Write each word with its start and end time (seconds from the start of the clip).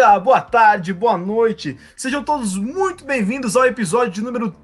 dia, 0.00 0.18
boa 0.18 0.40
tarde, 0.40 0.94
boa 0.94 1.18
noite. 1.18 1.76
Sejam 1.94 2.24
todos 2.24 2.56
muito 2.56 3.04
bem-vindos 3.04 3.54
ao 3.54 3.66
episódio 3.66 4.10
de 4.10 4.22
número 4.22 4.54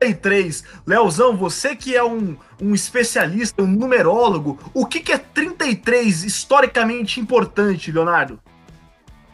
33. 0.00 0.64
Leozão, 0.84 1.36
você 1.36 1.76
que 1.76 1.94
é 1.94 2.02
um, 2.02 2.36
um 2.60 2.74
especialista, 2.74 3.62
um 3.62 3.66
numerólogo, 3.68 4.58
o 4.74 4.84
que, 4.84 4.98
que 4.98 5.12
é 5.12 5.18
33 5.18 6.24
historicamente 6.24 7.20
importante, 7.20 7.92
Leonardo? 7.92 8.40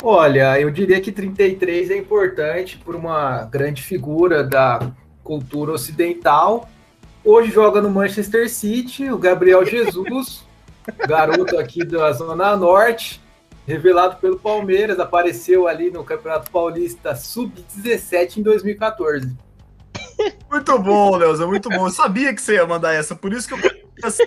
Olha, 0.03 0.61
eu 0.61 0.71
diria 0.71 1.01
que 1.01 1.11
33 1.11 1.93
é 1.93 1.97
importante 1.97 2.77
por 2.77 2.95
uma 2.95 3.45
grande 3.45 3.81
figura 3.81 4.45
da 4.45 4.93
cultura 5.25 5.73
ocidental. 5.73 6.69
Hoje 7.25 7.51
joga 7.51 7.81
no 7.81 7.89
Manchester 7.89 8.51
City, 8.51 9.11
o 9.11 9.17
Gabriel 9.17 9.65
Jesus, 9.65 10.47
garoto 11.09 11.59
aqui 11.59 11.87
da 11.87 12.13
Zona 12.13 12.55
Norte 12.55 13.27
revelado 13.69 14.17
pelo 14.17 14.39
Palmeiras, 14.39 14.99
apareceu 14.99 15.69
ali 15.69 15.91
no 15.91 16.03
Campeonato 16.03 16.51
Paulista 16.51 17.15
Sub-17 17.15 18.39
em 18.39 18.43
2014. 18.43 19.37
Muito 20.51 20.79
bom, 20.79 21.15
Leozão, 21.15 21.49
muito 21.49 21.69
bom. 21.69 21.87
Eu 21.87 21.91
sabia 21.91 22.35
que 22.35 22.41
você 22.41 22.55
ia 22.55 22.67
mandar 22.67 22.95
essa, 22.95 23.15
por 23.15 23.31
isso 23.31 23.47
que 23.47 23.53
eu. 23.53 23.59
Assim, 24.03 24.23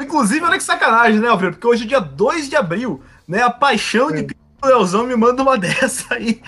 inclusive, 0.00 0.44
olha 0.44 0.56
que 0.56 0.62
sacanagem, 0.62 1.18
né, 1.18 1.26
Alfredo? 1.26 1.56
Porque 1.56 1.66
hoje 1.66 1.84
é 1.84 1.86
dia 1.88 1.98
2 1.98 2.48
de 2.48 2.54
abril, 2.54 3.02
né? 3.26 3.42
A 3.42 3.50
paixão 3.50 4.12
de 4.12 4.28
Leozão 4.62 5.06
me 5.06 5.16
manda 5.16 5.42
uma 5.42 5.58
dessa 5.58 6.14
aí 6.14 6.40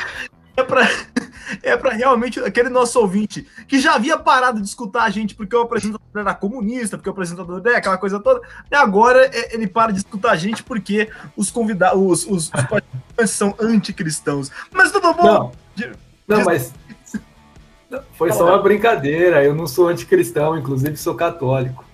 é 0.56 0.62
para 0.62 0.88
é 1.62 1.77
para 1.77 1.92
realmente 1.92 2.41
aquele 2.41 2.69
nosso 2.69 2.98
ouvinte 2.98 3.47
que 3.69 3.78
já 3.78 3.95
havia 3.95 4.19
parado 4.19 4.60
de 4.60 4.66
escutar 4.66 5.05
a 5.05 5.10
gente 5.10 5.34
porque 5.34 5.55
o 5.55 5.60
apresentador 5.60 6.01
era 6.14 6.34
comunista, 6.34 6.97
porque 6.97 7.09
o 7.09 7.12
apresentador 7.12 7.62
é 7.67 7.77
aquela 7.77 7.98
coisa 7.98 8.19
toda, 8.19 8.41
e 8.70 8.75
agora 8.75 9.27
é, 9.27 9.55
ele 9.55 9.67
para 9.67 9.92
de 9.92 9.98
escutar 9.98 10.33
a 10.33 10.36
gente 10.36 10.62
porque 10.62 11.08
os 11.36 11.50
convidados, 11.50 12.00
os, 12.00 12.27
os, 12.27 12.50
os 12.53 12.62
participantes 12.67 13.30
são 13.30 13.55
anticristãos. 13.61 14.50
Mas 14.72 14.91
tudo 14.91 15.12
bom? 15.14 15.53
Não, 15.77 15.92
não 16.27 16.45
mas 16.45 16.73
foi 18.12 18.33
só 18.33 18.48
uma 18.48 18.58
brincadeira. 18.58 19.45
Eu 19.45 19.55
não 19.55 19.67
sou 19.67 19.89
anticristão, 19.89 20.58
inclusive 20.58 20.97
sou 20.97 21.14
católico. 21.14 21.86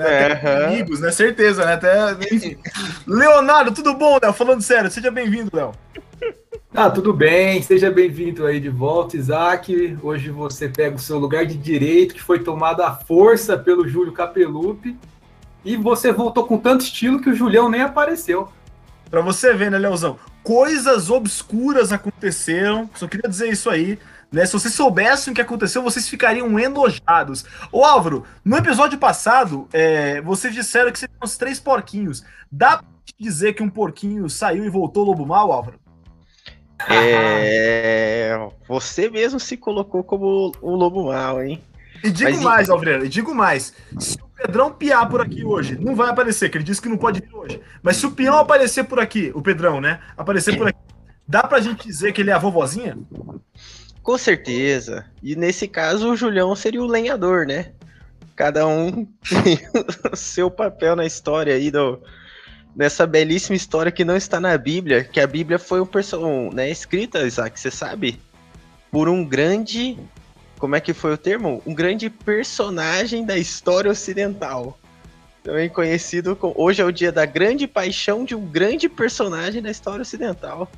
Né? 0.00 0.32
É, 0.32 0.64
amigos, 0.64 1.00
né? 1.00 1.10
Certeza, 1.10 1.64
né? 1.66 1.74
Até... 1.74 2.16
Leonardo, 3.06 3.72
tudo 3.72 3.94
bom, 3.94 4.18
Léo? 4.22 4.32
Falando 4.32 4.62
sério, 4.62 4.90
seja 4.90 5.10
bem-vindo, 5.10 5.50
Léo. 5.52 5.72
Ah, 6.74 6.88
tudo 6.88 7.12
bem, 7.12 7.60
seja 7.62 7.90
bem-vindo 7.90 8.46
aí 8.46 8.60
de 8.60 8.70
volta, 8.70 9.16
Isaac. 9.16 9.98
Hoje 10.02 10.30
você 10.30 10.68
pega 10.68 10.96
o 10.96 11.00
seu 11.00 11.18
lugar 11.18 11.44
de 11.44 11.56
direito, 11.56 12.14
que 12.14 12.22
foi 12.22 12.38
tomado 12.38 12.82
à 12.82 12.94
força 12.94 13.58
pelo 13.58 13.86
Júlio 13.86 14.12
Capelupi, 14.12 14.96
e 15.64 15.76
você 15.76 16.12
voltou 16.12 16.46
com 16.46 16.56
tanto 16.56 16.84
estilo 16.84 17.20
que 17.20 17.28
o 17.28 17.34
Julião 17.34 17.68
nem 17.68 17.82
apareceu. 17.82 18.48
Pra 19.10 19.20
você 19.20 19.52
ver, 19.52 19.70
né, 19.70 19.76
Leozão? 19.76 20.16
Coisas 20.42 21.10
obscuras 21.10 21.92
aconteceram, 21.92 22.88
só 22.94 23.06
queria 23.06 23.28
dizer 23.28 23.50
isso 23.50 23.68
aí. 23.68 23.98
Né? 24.32 24.46
Se 24.46 24.52
vocês 24.52 24.74
soubessem 24.74 25.32
o 25.32 25.34
que 25.34 25.40
aconteceu, 25.40 25.82
vocês 25.82 26.08
ficariam 26.08 26.58
enojados. 26.58 27.44
Ô 27.72 27.84
Álvaro, 27.84 28.24
no 28.44 28.56
episódio 28.56 28.98
passado, 28.98 29.68
é, 29.72 30.20
vocês 30.20 30.54
disseram 30.54 30.92
que 30.92 30.98
seriam 30.98 31.18
os 31.22 31.36
três 31.36 31.58
porquinhos. 31.58 32.24
Dá 32.50 32.78
pra 32.78 32.86
dizer 33.18 33.54
que 33.54 33.62
um 33.62 33.68
porquinho 33.68 34.28
saiu 34.30 34.64
e 34.64 34.68
voltou 34.68 35.04
lobo 35.04 35.26
mal, 35.26 35.50
Álvaro? 35.50 35.80
É, 36.88 38.38
você 38.66 39.10
mesmo 39.10 39.38
se 39.38 39.56
colocou 39.56 40.02
como 40.02 40.52
o 40.62 40.74
lobo 40.74 41.06
mal, 41.06 41.42
hein? 41.42 41.62
E 42.02 42.10
digo 42.10 42.30
Mas, 42.30 42.42
mais, 42.42 42.70
Alfredo, 42.70 43.04
e 43.04 43.08
digo 43.08 43.34
mais. 43.34 43.74
Se 43.98 44.16
o 44.16 44.26
Pedrão 44.28 44.72
piar 44.72 45.06
por 45.08 45.20
aqui 45.20 45.44
hoje, 45.44 45.76
não 45.78 45.94
vai 45.94 46.08
aparecer, 46.08 46.48
que 46.48 46.56
ele 46.56 46.64
disse 46.64 46.80
que 46.80 46.88
não 46.88 46.96
pode 46.96 47.20
vir 47.20 47.34
hoje. 47.34 47.60
Mas 47.82 47.96
se 47.98 48.06
o 48.06 48.12
peão 48.12 48.38
aparecer 48.38 48.84
por 48.84 48.98
aqui, 48.98 49.30
o 49.34 49.42
Pedrão, 49.42 49.80
né? 49.80 50.00
Aparecer 50.16 50.56
por 50.56 50.68
aqui, 50.68 50.78
dá 51.28 51.42
pra 51.42 51.60
gente 51.60 51.86
dizer 51.86 52.12
que 52.12 52.22
ele 52.22 52.30
é 52.30 52.32
a 52.32 52.38
vovozinha? 52.38 52.96
Com 54.02 54.16
certeza. 54.16 55.04
E 55.22 55.36
nesse 55.36 55.68
caso, 55.68 56.10
o 56.10 56.16
Julião 56.16 56.54
seria 56.56 56.82
o 56.82 56.86
lenhador, 56.86 57.46
né? 57.46 57.72
Cada 58.34 58.66
um 58.66 59.04
tem 59.44 59.60
o 60.10 60.16
seu 60.16 60.50
papel 60.50 60.96
na 60.96 61.04
história 61.04 61.54
aí 61.54 61.70
do, 61.70 62.00
nessa 62.74 63.06
belíssima 63.06 63.56
história 63.56 63.92
que 63.92 64.04
não 64.04 64.16
está 64.16 64.40
na 64.40 64.56
Bíblia, 64.56 65.04
que 65.04 65.20
a 65.20 65.26
Bíblia 65.26 65.58
foi 65.58 65.80
um 65.80 66.50
né, 66.52 66.70
escrita, 66.70 67.26
Isaac, 67.26 67.58
você 67.58 67.70
sabe? 67.70 68.18
Por 68.90 69.08
um 69.08 69.24
grande. 69.24 69.98
Como 70.58 70.76
é 70.76 70.80
que 70.80 70.92
foi 70.92 71.14
o 71.14 71.18
termo? 71.18 71.62
Um 71.66 71.74
grande 71.74 72.10
personagem 72.10 73.24
da 73.24 73.36
história 73.36 73.90
ocidental. 73.90 74.78
Também 75.42 75.68
conhecido 75.68 76.36
como. 76.36 76.54
Hoje 76.56 76.82
é 76.82 76.84
o 76.84 76.92
dia 76.92 77.10
da 77.10 77.24
grande 77.24 77.66
paixão 77.66 78.24
de 78.24 78.34
um 78.34 78.44
grande 78.44 78.88
personagem 78.88 79.62
da 79.62 79.70
história 79.70 80.02
ocidental. 80.02 80.70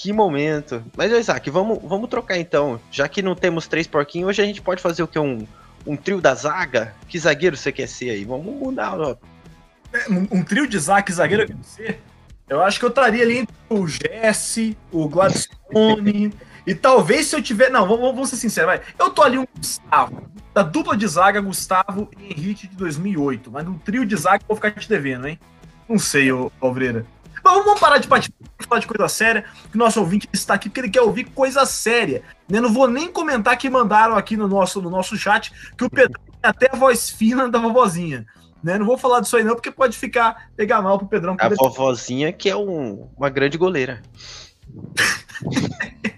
Que 0.00 0.12
momento. 0.12 0.84
Mas, 0.96 1.10
Isaac, 1.10 1.50
vamos, 1.50 1.80
vamos 1.82 2.08
trocar 2.08 2.38
então. 2.38 2.80
Já 2.88 3.08
que 3.08 3.20
não 3.20 3.34
temos 3.34 3.66
três 3.66 3.84
porquinhos, 3.84 4.28
hoje 4.28 4.40
a 4.40 4.44
gente 4.44 4.62
pode 4.62 4.80
fazer 4.80 5.02
o 5.02 5.08
que? 5.08 5.18
Um, 5.18 5.44
um 5.84 5.96
trio 5.96 6.20
da 6.20 6.36
zaga? 6.36 6.94
Que 7.08 7.18
zagueiro 7.18 7.56
você 7.56 7.72
quer 7.72 7.88
ser 7.88 8.10
aí? 8.10 8.24
Vamos 8.24 8.54
mudar, 8.54 8.96
é, 9.92 10.08
um, 10.08 10.38
um 10.38 10.44
trio 10.44 10.68
de 10.68 10.78
Zaque 10.78 11.12
zagueiro 11.12 11.46
que 11.46 11.54
você, 11.54 11.98
eu 12.48 12.62
acho 12.62 12.78
que 12.78 12.84
eu 12.84 12.90
estaria 12.90 13.22
ali 13.24 13.38
entre 13.38 13.54
o 13.68 13.88
Jesse, 13.88 14.76
o 14.92 15.08
Gladstone, 15.08 16.32
e 16.64 16.74
talvez 16.76 17.26
se 17.26 17.34
eu 17.34 17.42
tiver. 17.42 17.68
Não, 17.68 17.88
vamos, 17.88 18.12
vamos 18.12 18.28
ser 18.28 18.36
sinceros, 18.36 18.68
vai. 18.68 18.80
Eu 18.98 19.10
tô 19.10 19.22
ali 19.22 19.36
um 19.36 19.46
Gustavo. 19.56 20.30
Da 20.54 20.62
dupla 20.62 20.96
de 20.96 21.08
zaga, 21.08 21.40
Gustavo 21.40 22.08
e 22.16 22.32
Henrique 22.32 22.68
de 22.68 22.76
2008. 22.76 23.50
Mas 23.50 23.64
no 23.64 23.76
trio 23.80 24.06
de 24.06 24.14
zaga 24.14 24.44
eu 24.44 24.48
vou 24.48 24.56
ficar 24.56 24.70
te 24.70 24.88
devendo, 24.88 25.26
hein? 25.26 25.40
Não 25.88 25.98
sei, 25.98 26.30
ô 26.30 26.52
Alvreira. 26.60 27.04
Mas 27.42 27.64
vamos 27.64 27.80
parar 27.80 27.98
de 27.98 28.08
falar 28.08 28.80
de 28.80 28.86
coisa 28.86 29.08
séria, 29.08 29.44
que 29.70 29.76
o 29.76 29.78
nosso 29.78 30.00
ouvinte 30.00 30.28
está 30.32 30.54
aqui 30.54 30.68
porque 30.68 30.80
ele 30.80 30.90
quer 30.90 31.02
ouvir 31.02 31.24
coisa 31.24 31.64
séria. 31.64 32.22
Eu 32.48 32.62
não 32.62 32.72
vou 32.72 32.88
nem 32.88 33.10
comentar 33.10 33.56
que 33.56 33.68
mandaram 33.70 34.16
aqui 34.16 34.36
no 34.36 34.48
nosso, 34.48 34.80
no 34.82 34.90
nosso 34.90 35.16
chat 35.16 35.52
que 35.76 35.84
o 35.84 35.90
Pedro 35.90 36.20
tem 36.20 36.38
até 36.42 36.70
a 36.72 36.76
voz 36.76 37.10
fina 37.10 37.48
da 37.48 37.58
vovozinha. 37.58 38.26
Né? 38.62 38.78
Não 38.78 38.86
vou 38.86 38.98
falar 38.98 39.20
disso 39.20 39.36
aí 39.36 39.44
não, 39.44 39.54
porque 39.54 39.70
pode 39.70 39.96
ficar 39.96 40.50
pegar 40.56 40.82
mal 40.82 40.98
pro 40.98 41.06
Pedrão. 41.06 41.36
A 41.38 41.48
vovozinha 41.48 42.32
que 42.32 42.50
é 42.50 42.56
um, 42.56 43.08
uma 43.16 43.30
grande 43.30 43.56
goleira. 43.56 44.02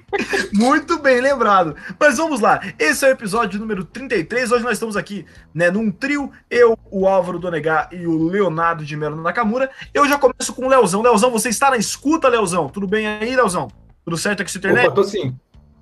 Muito 0.52 0.98
bem 0.98 1.20
lembrado. 1.20 1.76
Mas 1.98 2.16
vamos 2.16 2.40
lá. 2.40 2.60
Esse 2.78 3.04
é 3.04 3.08
o 3.08 3.12
episódio 3.12 3.60
número 3.60 3.84
33. 3.84 4.52
Hoje 4.52 4.64
nós 4.64 4.74
estamos 4.74 4.96
aqui, 4.96 5.24
né, 5.54 5.70
num 5.70 5.90
trio, 5.90 6.30
eu, 6.50 6.76
o 6.90 7.06
Álvaro 7.06 7.38
Donegar 7.38 7.88
e 7.92 8.06
o 8.06 8.28
Leonardo 8.28 8.84
de 8.84 8.96
Melo 8.96 9.20
Nakamura. 9.20 9.70
Eu 9.94 10.08
já 10.08 10.18
começo 10.18 10.52
com 10.52 10.66
o 10.66 10.68
Leozão. 10.68 11.02
Leozão, 11.02 11.30
você 11.30 11.48
está 11.48 11.70
na 11.70 11.76
escuta, 11.76 12.28
Leozão? 12.28 12.68
Tudo 12.68 12.86
bem 12.86 13.06
aí, 13.06 13.34
Leozão? 13.34 13.68
Tudo 14.04 14.16
certo 14.16 14.42
aqui 14.42 14.54
na 14.54 14.58
internet? 14.58 14.86
Opa, 14.86 14.94
tô 14.94 15.04
sim. 15.04 15.36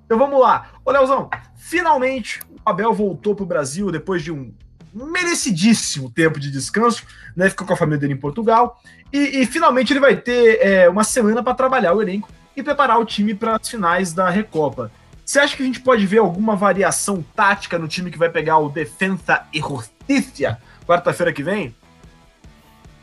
Então 0.05 0.17
vamos 0.17 0.39
lá. 0.39 0.69
Ô, 0.85 0.91
Leozão, 0.91 1.29
finalmente 1.55 2.39
o 2.47 2.69
Abel 2.69 2.93
voltou 2.93 3.35
pro 3.35 3.45
Brasil 3.45 3.91
depois 3.91 4.23
de 4.23 4.31
um 4.31 4.53
merecidíssimo 4.93 6.09
tempo 6.09 6.39
de 6.39 6.51
descanso, 6.51 7.03
né? 7.35 7.49
Ficou 7.49 7.65
com 7.65 7.73
a 7.73 7.77
família 7.77 7.99
dele 7.99 8.13
em 8.13 8.17
Portugal. 8.17 8.81
E, 9.13 9.41
e 9.41 9.45
finalmente 9.45 9.93
ele 9.93 9.99
vai 9.99 10.15
ter 10.15 10.59
é, 10.61 10.89
uma 10.89 11.03
semana 11.03 11.43
para 11.43 11.53
trabalhar 11.53 11.93
o 11.93 12.01
elenco 12.01 12.29
e 12.59 12.63
preparar 12.63 12.99
o 12.99 13.05
time 13.05 13.33
para 13.33 13.55
as 13.55 13.69
finais 13.69 14.13
da 14.13 14.29
Recopa. 14.29 14.91
Você 15.25 15.39
acha 15.39 15.55
que 15.55 15.63
a 15.63 15.65
gente 15.65 15.81
pode 15.81 16.05
ver 16.05 16.17
alguma 16.17 16.55
variação 16.55 17.23
tática 17.35 17.77
no 17.77 17.87
time 17.87 18.09
que 18.09 18.17
vai 18.17 18.29
pegar 18.29 18.57
o 18.57 18.69
Defensa 18.69 19.45
e 19.53 19.59
Justiça 19.59 20.57
quarta-feira 20.85 21.31
que 21.31 21.43
vem? 21.43 21.75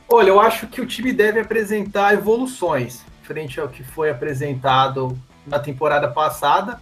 Olha, 0.08 0.30
eu 0.30 0.40
acho 0.40 0.66
que 0.66 0.80
o 0.80 0.86
time 0.86 1.12
deve 1.12 1.38
apresentar 1.38 2.14
evoluções 2.14 3.04
frente 3.22 3.60
ao 3.60 3.68
que 3.68 3.84
foi 3.84 4.10
apresentado 4.10 5.16
na 5.46 5.58
temporada 5.58 6.08
passada, 6.08 6.80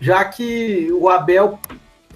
já 0.00 0.24
que 0.24 0.88
o 0.92 1.08
Abel 1.08 1.58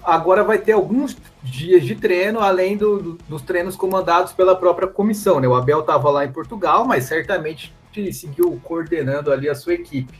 agora 0.05 0.43
vai 0.43 0.57
ter 0.57 0.73
alguns 0.73 1.17
dias 1.43 1.83
de 1.83 1.95
treino, 1.95 2.39
além 2.39 2.77
do, 2.77 2.99
do, 3.01 3.17
dos 3.27 3.41
treinos 3.41 3.75
comandados 3.75 4.33
pela 4.33 4.55
própria 4.55 4.87
comissão. 4.87 5.39
Né? 5.39 5.47
O 5.47 5.55
Abel 5.55 5.81
estava 5.81 6.09
lá 6.09 6.25
em 6.25 6.31
Portugal, 6.31 6.85
mas 6.85 7.05
certamente 7.05 7.73
seguiu 8.11 8.59
coordenando 8.63 9.31
ali 9.31 9.47
a 9.49 9.55
sua 9.55 9.73
equipe. 9.73 10.19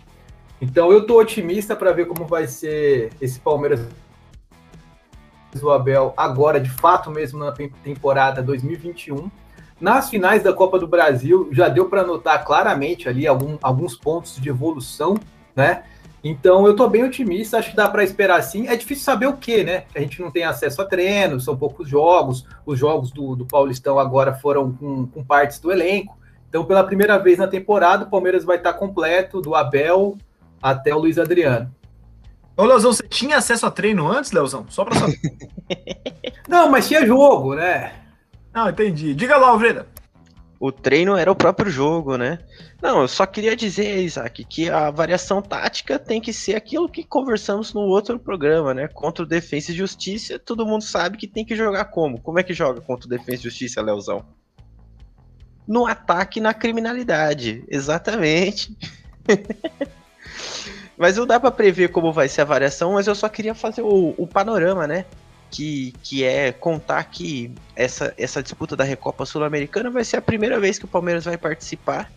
Então 0.62 0.92
eu 0.92 1.00
estou 1.00 1.20
otimista 1.20 1.76
para 1.76 1.92
ver 1.92 2.06
como 2.08 2.26
vai 2.26 2.48
ser 2.48 3.12
esse 3.20 3.40
Palmeiras 3.40 3.82
do 5.54 5.70
Abel 5.72 6.14
agora, 6.16 6.60
de 6.60 6.70
fato 6.70 7.12
mesmo 7.12 7.40
na 7.40 7.52
temporada 7.84 8.42
2021. 8.42 9.30
Nas 9.80 10.10
finais 10.10 10.42
da 10.42 10.54
Copa 10.54 10.80
do 10.80 10.88
Brasil 10.88 11.50
já 11.52 11.68
deu 11.68 11.90
para 11.90 12.04
notar 12.04 12.46
claramente 12.46 13.10
ali 13.10 13.28
algum, 13.28 13.58
alguns 13.62 13.96
pontos 13.96 14.38
de 14.38 14.48
evolução, 14.48 15.16
né? 15.54 15.84
Então 16.28 16.66
eu 16.66 16.72
estou 16.72 16.90
bem 16.90 17.04
otimista, 17.04 17.60
acho 17.60 17.70
que 17.70 17.76
dá 17.76 17.88
para 17.88 18.04
esperar 18.04 18.42
sim. 18.42 18.68
É 18.68 18.76
difícil 18.76 19.04
saber 19.04 19.28
o 19.28 19.38
que, 19.38 19.64
né? 19.64 19.84
A 19.94 20.00
gente 20.00 20.20
não 20.20 20.32
tem 20.32 20.44
acesso 20.44 20.82
a 20.82 20.86
treinos, 20.86 21.46
são 21.46 21.56
poucos 21.56 21.88
jogos. 21.88 22.48
Os 22.66 22.80
jogos 22.80 23.12
do, 23.12 23.36
do 23.36 23.46
Paulistão 23.46 24.00
agora 24.00 24.34
foram 24.34 24.74
com, 24.74 25.06
com, 25.06 25.24
partes 25.24 25.60
do 25.60 25.72
elenco. 25.72 26.18
Então, 26.50 26.66
pela 26.66 26.84
primeira 26.84 27.20
vez 27.20 27.38
na 27.38 27.48
temporada, 27.48 28.06
o 28.06 28.10
Palmeiras 28.10 28.44
vai 28.44 28.58
estar 28.58 28.74
completo, 28.74 29.40
do 29.40 29.54
Abel 29.54 30.18
até 30.60 30.96
o 30.96 30.98
Luiz 30.98 31.20
Adriano. 31.20 31.72
Ô, 32.58 32.64
Leozão, 32.64 32.92
você 32.92 33.08
tinha 33.08 33.38
acesso 33.38 33.68
a 33.68 33.70
treino 33.70 34.12
antes, 34.12 34.32
Leozão? 34.32 34.66
Só 34.68 34.84
para 34.84 34.96
saber. 34.96 35.20
não, 36.50 36.72
mas 36.72 36.88
tinha 36.88 37.06
jogo, 37.06 37.54
né? 37.54 37.94
Não, 38.52 38.68
entendi. 38.68 39.14
Diga 39.14 39.38
lá, 39.38 39.50
Alvreda. 39.50 39.86
O 40.60 40.72
treino 40.72 41.18
era 41.18 41.32
o 41.32 41.36
próprio 41.36 41.70
jogo, 41.70 42.18
né? 42.18 42.40
Não, 42.82 43.02
eu 43.02 43.08
só 43.08 43.26
queria 43.26 43.56
dizer, 43.56 44.02
Isaac, 44.02 44.44
que 44.46 44.70
a 44.70 44.90
variação 44.90 45.42
tática 45.42 46.00
tem 46.00 46.22
que 46.22 46.32
ser 46.32 46.56
aquilo 46.56 46.90
que 46.90 47.04
conversamos 47.04 47.74
no 47.74 47.82
outro 47.82 48.18
programa, 48.18 48.74
né? 48.74 48.88
Contra 48.88 49.24
o 49.24 49.28
Defensa 49.28 49.72
e 49.72 49.76
Justiça, 49.76 50.40
todo 50.40 50.66
mundo 50.66 50.84
sabe 50.84 51.18
que 51.18 51.28
tem 51.28 51.46
que 51.46 51.56
jogar 51.56 51.86
como? 51.86 52.22
Como 52.22 52.40
é 52.40 52.44
que 52.44 52.54
joga 52.54 52.80
contra 52.80 53.06
o 53.06 53.10
Defensa 53.10 53.42
e 53.42 53.44
Justiça, 53.44 53.82
Leozão? 53.82 54.26
No 55.68 55.86
ataque 55.86 56.40
na 56.40 56.54
criminalidade. 56.54 57.64
Exatamente. 57.68 58.78
mas 60.98 61.18
não 61.18 61.26
dá 61.26 61.40
para 61.40 61.52
prever 61.52 61.90
como 61.90 62.14
vai 62.14 62.30
ser 62.30 62.42
a 62.42 62.46
variação, 62.46 62.94
mas 62.94 63.08
eu 63.08 63.16
só 63.16 63.28
queria 63.28 63.54
fazer 63.54 63.82
o, 63.82 64.16
o 64.18 64.26
panorama, 64.26 64.88
né? 64.88 65.06
Que, 65.52 65.94
que 66.04 66.24
é 66.24 66.52
contar 66.52 67.04
que 67.06 67.52
essa, 67.76 68.14
essa 68.18 68.44
disputa 68.44 68.76
da 68.76 68.84
Recopa 68.84 69.26
Sul-Americana 69.26 69.90
vai 69.90 70.04
ser 70.04 70.18
a 70.18 70.22
primeira 70.22 70.60
vez 70.60 70.78
que 70.78 70.86
o 70.86 70.88
Palmeiras 70.88 71.26
vai 71.26 71.38
participar, 71.38 72.12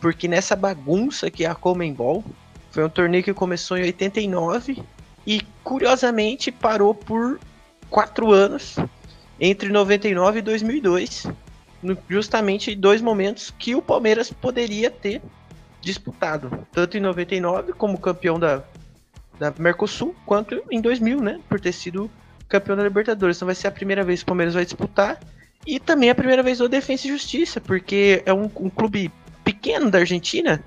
porque 0.00 0.26
nessa 0.26 0.56
bagunça 0.56 1.30
que 1.30 1.44
é 1.44 1.48
a 1.48 1.54
Comembol, 1.54 2.24
foi 2.70 2.84
um 2.84 2.88
torneio 2.88 3.22
que 3.22 3.34
começou 3.34 3.76
em 3.76 3.82
89 3.82 4.82
e 5.26 5.42
curiosamente 5.62 6.50
parou 6.50 6.94
por 6.94 7.38
quatro 7.88 8.32
anos, 8.32 8.76
entre 9.38 9.68
99 9.68 10.38
e 10.38 10.42
2002, 10.42 11.26
justamente 12.08 12.74
dois 12.74 13.02
momentos 13.02 13.52
que 13.58 13.74
o 13.74 13.82
Palmeiras 13.82 14.32
poderia 14.32 14.90
ter 14.90 15.20
disputado, 15.80 16.66
tanto 16.72 16.96
em 16.96 17.00
99 17.00 17.72
como 17.74 17.98
campeão 17.98 18.38
da, 18.38 18.62
da 19.38 19.52
Mercosul, 19.58 20.14
quanto 20.24 20.62
em 20.70 20.80
2000, 20.80 21.20
né, 21.20 21.40
por 21.48 21.60
ter 21.60 21.72
sido 21.72 22.10
campeão 22.52 22.76
da 22.76 22.82
Libertadores. 22.82 23.36
Então 23.36 23.46
vai 23.46 23.54
ser 23.54 23.68
a 23.68 23.70
primeira 23.70 24.04
vez 24.04 24.20
que 24.20 24.24
o 24.24 24.26
Palmeiras 24.26 24.54
vai 24.54 24.64
disputar. 24.64 25.18
E 25.66 25.78
também 25.80 26.10
a 26.10 26.14
primeira 26.14 26.42
vez 26.42 26.58
do 26.58 26.68
Defensa 26.68 27.06
e 27.06 27.10
Justiça, 27.10 27.60
porque 27.60 28.22
é 28.26 28.32
um, 28.32 28.50
um 28.56 28.68
clube 28.68 29.10
pequeno 29.44 29.90
da 29.90 29.98
Argentina, 29.98 30.62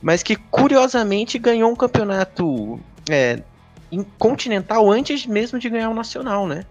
mas 0.00 0.22
que 0.22 0.36
curiosamente 0.36 1.38
ganhou 1.38 1.70
um 1.70 1.76
campeonato 1.76 2.80
é, 3.10 3.42
continental 4.18 4.90
antes 4.90 5.26
mesmo 5.26 5.58
de 5.58 5.68
ganhar 5.68 5.90
o 5.90 5.94
nacional, 5.94 6.46
né? 6.46 6.64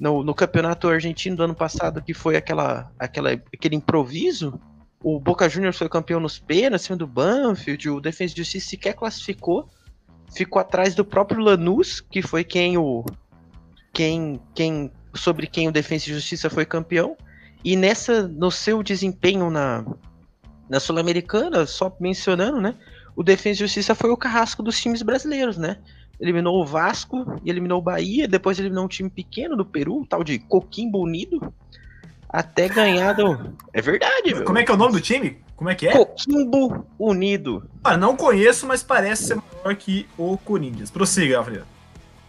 No, 0.00 0.24
no, 0.24 0.34
campeonato 0.34 0.88
argentino 0.88 1.36
do 1.36 1.44
ano 1.44 1.54
passado, 1.54 2.02
que 2.02 2.12
foi 2.12 2.34
aquela, 2.36 2.90
aquela, 2.98 3.30
aquele 3.30 3.76
improviso, 3.76 4.60
o 5.00 5.20
Boca 5.20 5.48
Juniors 5.48 5.78
foi 5.78 5.88
campeão 5.88 6.18
nos 6.18 6.40
pênaltis, 6.40 6.86
cima 6.86 6.96
do 6.96 7.06
Banfield, 7.06 7.88
o 7.88 8.00
Defensa 8.00 8.34
e 8.34 8.38
Justiça 8.38 8.70
sequer 8.70 8.94
classificou, 8.94 9.68
ficou 10.34 10.60
atrás 10.60 10.96
do 10.96 11.04
próprio 11.04 11.40
Lanús, 11.40 12.00
que 12.00 12.20
foi 12.20 12.42
quem 12.42 12.76
o, 12.76 13.04
quem, 13.92 14.40
quem 14.54 14.90
sobre 15.14 15.46
quem 15.46 15.68
o 15.68 15.72
Defensa 15.72 16.08
e 16.08 16.14
Justiça 16.14 16.48
foi 16.48 16.64
campeão. 16.64 17.16
E 17.64 17.76
nessa, 17.76 18.26
no 18.26 18.50
seu 18.50 18.82
desempenho 18.82 19.50
na, 19.50 19.84
na 20.68 20.80
Sul-Americana, 20.80 21.66
só 21.66 21.94
mencionando, 22.00 22.60
né? 22.60 22.74
O 23.14 23.22
Defensa 23.22 23.62
e 23.62 23.66
Justiça 23.66 23.94
foi 23.94 24.10
o 24.10 24.16
carrasco 24.16 24.62
dos 24.62 24.80
times 24.80 25.02
brasileiros, 25.02 25.56
né? 25.56 25.78
Eliminou 26.18 26.60
o 26.60 26.66
Vasco, 26.66 27.24
eliminou 27.44 27.78
o 27.78 27.82
Bahia, 27.82 28.26
depois 28.26 28.58
eliminou 28.58 28.84
um 28.84 28.88
time 28.88 29.10
pequeno 29.10 29.56
do 29.56 29.64
Peru, 29.64 30.06
tal 30.08 30.24
de 30.24 30.38
Coquimbo 30.38 31.00
Unido, 31.00 31.52
até 32.28 32.68
ganhar 32.68 33.12
do... 33.12 33.54
É 33.72 33.82
verdade, 33.82 34.42
Como 34.44 34.58
é 34.58 34.64
que 34.64 34.70
é 34.70 34.74
o 34.74 34.76
nome 34.76 34.92
do 34.92 35.00
time? 35.00 35.42
Como 35.54 35.68
é 35.68 35.74
que 35.74 35.86
é? 35.86 35.92
Coquimbo 35.92 36.86
Unido. 36.98 37.68
Ah, 37.84 37.96
não 37.96 38.16
conheço, 38.16 38.66
mas 38.66 38.82
parece 38.82 39.24
ser 39.26 39.36
maior 39.36 39.76
que 39.76 40.06
o 40.16 40.36
Corinthians. 40.38 40.90
Prossiga, 40.90 41.38
Alfredo. 41.38 41.66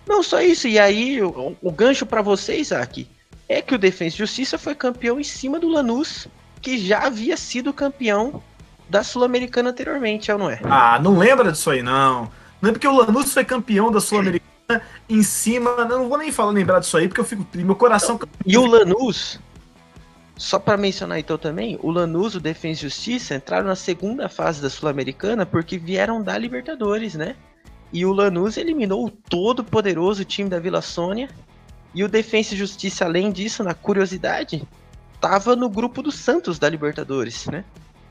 Não, 0.07 0.21
só 0.21 0.41
isso. 0.41 0.67
E 0.67 0.77
aí, 0.77 1.21
o, 1.21 1.55
o 1.61 1.71
gancho 1.71 2.05
para 2.05 2.21
você, 2.21 2.57
Isaac, 2.57 3.07
é 3.47 3.61
que 3.61 3.75
o 3.75 3.77
Defensa 3.77 4.15
e 4.15 4.19
Justiça 4.19 4.57
foi 4.57 4.75
campeão 4.75 5.19
em 5.19 5.23
cima 5.23 5.59
do 5.59 5.67
Lanús, 5.67 6.27
que 6.61 6.77
já 6.77 7.05
havia 7.05 7.37
sido 7.37 7.73
campeão 7.73 8.41
da 8.89 9.03
Sul-Americana 9.03 9.69
anteriormente, 9.69 10.29
é 10.29 10.33
ou 10.33 10.39
não 10.39 10.49
é? 10.49 10.59
Ah, 10.63 10.99
não 11.01 11.17
lembra 11.17 11.51
disso 11.51 11.69
aí, 11.69 11.81
não. 11.81 12.29
Não 12.61 12.69
é 12.69 12.73
porque 12.73 12.87
o 12.87 12.95
Lanús 12.95 13.33
foi 13.33 13.43
campeão 13.43 13.91
da 13.91 13.99
Sul-Americana 13.99 14.81
em 15.09 15.23
cima. 15.23 15.85
Não 15.85 16.07
vou 16.07 16.17
nem 16.17 16.31
falar 16.31 16.51
lembrar 16.51 16.79
disso 16.79 16.97
aí, 16.97 17.07
porque 17.07 17.21
eu 17.21 17.25
fico. 17.25 17.45
Meu 17.55 17.75
coração. 17.75 18.19
E 18.45 18.57
o 18.57 18.65
Lanús, 18.65 19.39
só 20.37 20.59
para 20.59 20.77
mencionar 20.77 21.19
então 21.19 21.37
também, 21.37 21.77
o 21.81 21.91
Lanús, 21.91 22.35
o 22.35 22.39
Defensa 22.39 22.81
e 22.81 22.89
Justiça 22.89 23.35
entraram 23.35 23.67
na 23.67 23.75
segunda 23.75 24.29
fase 24.29 24.61
da 24.61 24.69
Sul-Americana 24.69 25.45
porque 25.45 25.77
vieram 25.77 26.21
da 26.21 26.37
Libertadores, 26.37 27.15
né? 27.15 27.35
E 27.93 28.07
o 28.07 28.11
Lanús 28.11 28.57
eliminou 28.57 29.05
o 29.05 29.09
todo 29.11 29.63
poderoso 29.63 30.25
time 30.25 30.49
da 30.49 30.59
Vila 30.59 30.81
Sônia. 30.81 31.29
E 31.93 32.03
o 32.03 32.09
Defensa 32.09 32.55
e 32.55 32.57
Justiça, 32.57 33.05
além 33.05 33.31
disso, 33.31 33.63
na 33.63 33.75
curiosidade, 33.75 34.67
tava 35.21 35.55
no 35.55 35.69
grupo 35.69 36.01
do 36.01 36.11
Santos 36.11 36.57
da 36.57 36.67
Libertadores, 36.67 37.45
né? 37.45 37.63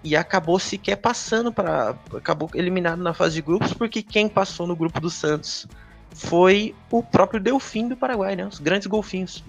E 0.05 0.15
acabou 0.15 0.59
sequer 0.61 0.97
passando 0.97 1.53
para. 1.53 1.97
Acabou 2.15 2.49
eliminado 2.55 3.03
na 3.03 3.13
fase 3.13 3.35
de 3.35 3.43
grupos, 3.43 3.73
porque 3.73 4.03
quem 4.03 4.29
passou 4.29 4.69
no 4.69 4.77
grupo 4.77 5.01
do 5.01 5.11
Santos 5.11 5.67
foi 6.15 6.77
o 6.89 7.03
próprio 7.03 7.41
Delfim 7.41 7.89
do 7.89 7.97
Paraguai, 7.97 8.37
né? 8.37 8.47
Os 8.47 8.61
grandes 8.61 8.87
golfinhos. 8.87 9.45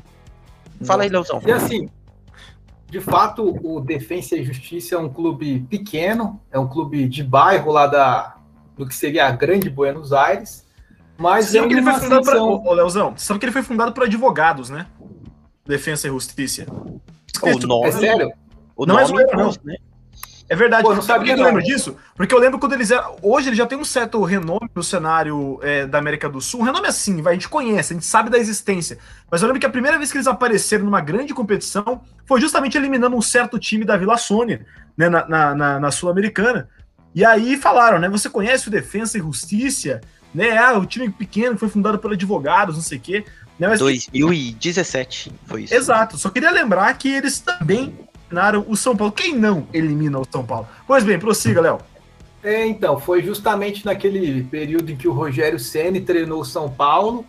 Fala 0.84 1.04
aí, 1.04 1.10
Leozão. 1.10 1.42
E 1.46 1.52
assim, 1.52 1.90
de 2.90 3.00
fato, 3.00 3.56
o 3.64 3.80
Defensa 3.80 4.36
e 4.36 4.44
Justiça 4.44 4.96
é 4.96 4.98
um 4.98 5.10
clube 5.10 5.60
pequeno, 5.70 6.42
é 6.52 6.58
um 6.58 6.68
clube 6.68 7.08
de 7.08 7.24
bairro 7.24 7.72
lá 7.72 7.88
da, 7.88 8.38
do 8.78 8.88
que 8.88 8.96
seria 8.96 9.28
a 9.28 9.32
Grande 9.32 9.70
Buenos 9.70 10.14
Aires. 10.14 10.66
Mas 11.18 11.48
sabe 11.48 11.60
é 11.60 11.68
que 11.68 11.74
ele 11.74 11.84
foi 11.84 11.94
fundado 11.94 12.22
ascensão... 12.22 12.60
por, 12.60 12.72
ô, 12.72 12.74
Leozão, 12.74 13.14
sabe 13.16 13.40
que 13.40 13.46
ele 13.46 13.54
foi 13.54 13.64
fundado 13.64 13.92
por 13.92 14.04
advogados, 14.04 14.70
né? 14.70 14.88
Defesa 15.66 16.08
e 16.08 16.10
Justiça. 16.10 16.66
O 17.42 17.68
nome, 17.68 17.88
é 17.88 17.92
sério? 17.92 18.34
O 18.76 18.86
não 18.86 19.00
é 19.00 19.06
zoeira, 19.06 19.38
não. 19.38 19.54
Né? 19.64 19.76
É 20.50 20.56
verdade. 20.56 20.84
Pô, 20.84 20.94
não 20.94 21.02
sabe 21.02 21.26
por 21.26 21.34
que 21.34 21.42
eu 21.42 21.46
lembro 21.46 21.64
disso? 21.64 21.98
Porque 22.16 22.34
eu 22.34 22.40
lembro 22.40 22.60
quando 22.60 22.74
eles 22.74 22.92
eram. 22.92 23.16
Hoje 23.22 23.50
ele 23.50 23.56
já 23.56 23.66
tem 23.66 23.78
um 23.78 23.86
certo 23.86 24.22
renome 24.24 24.70
no 24.76 24.84
cenário 24.84 25.60
é, 25.62 25.86
da 25.86 25.98
América 25.98 26.30
do 26.30 26.42
Sul. 26.42 26.62
Um 26.62 26.64
renome 26.64 26.88
assim, 26.88 27.22
vai, 27.22 27.34
a 27.34 27.36
gente 27.36 27.50
conhece, 27.50 27.94
a 27.94 27.96
gente 27.96 28.06
sabe 28.06 28.30
da 28.30 28.38
existência. 28.38 28.98
Mas 29.32 29.42
eu 29.42 29.48
lembro 29.48 29.60
que 29.60 29.66
a 29.66 29.70
primeira 29.70 29.98
vez 29.98 30.12
que 30.12 30.18
eles 30.18 30.28
apareceram 30.28 30.86
numa 30.86 31.02
grande 31.02 31.34
competição 31.34 32.02
foi 32.26 32.42
justamente 32.42 32.78
eliminando 32.78 33.16
um 33.16 33.22
certo 33.22 33.58
time 33.58 33.86
da 33.86 33.96
Vila 33.96 34.18
Sônia, 34.18 34.66
né, 34.98 35.10
na, 35.10 35.28
na, 35.28 35.56
na, 35.56 35.80
na 35.80 35.92
Sul-Americana. 35.92 36.70
E 37.16 37.24
aí 37.24 37.58
falaram, 37.58 38.00
né? 38.00 38.10
Você 38.10 38.30
conhece 38.30 38.68
o 38.68 38.72
Defensa 38.72 39.18
e 39.18 39.22
Justiça? 39.22 40.02
Né? 40.34 40.58
Ah, 40.58 40.78
o 40.78 40.86
time 40.86 41.10
pequeno 41.10 41.58
foi 41.58 41.70
fundado 41.70 42.00
por 42.00 42.12
advogados, 42.12 42.76
não 42.76 42.82
sei 42.82 42.98
o 42.98 43.02
quê. 43.02 43.26
Né? 43.60 43.68
Mas, 43.68 43.80
2017 43.80 45.32
foi 45.46 45.64
isso. 45.64 45.76
Exato. 45.76 46.18
Só 46.18 46.30
queria 46.30 46.52
lembrar 46.52 46.98
que 46.98 47.08
eles 47.08 47.40
também 47.40 47.94
eliminaram 48.34 48.66
o 48.68 48.76
São 48.76 48.96
Paulo. 48.96 49.14
Quem 49.14 49.38
não 49.38 49.68
elimina 49.72 50.20
o 50.20 50.28
São 50.30 50.44
Paulo? 50.44 50.68
Pois 50.88 51.04
bem, 51.04 51.20
prossiga, 51.20 51.62
Léo. 51.62 51.80
É, 52.44 52.66
então, 52.66 53.00
foi 53.00 53.24
justamente 53.24 53.86
naquele 53.86 54.44
período 54.44 54.92
em 54.92 54.98
que 54.98 55.08
o 55.08 55.14
Rogério 55.14 55.60
Ceni 55.60 56.02
treinou 56.02 56.42
o 56.42 56.46
São 56.46 56.70
Paulo 56.70 57.26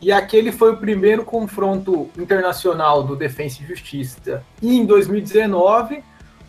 e 0.00 0.10
aquele 0.10 0.50
foi 0.50 0.72
o 0.72 0.76
primeiro 0.76 1.24
confronto 1.24 2.10
internacional 2.18 3.02
do 3.02 3.14
Defensa 3.14 3.62
e 3.62 3.66
Justiça. 3.66 4.42
E 4.60 4.76
em 4.76 4.84
2019 4.84 6.02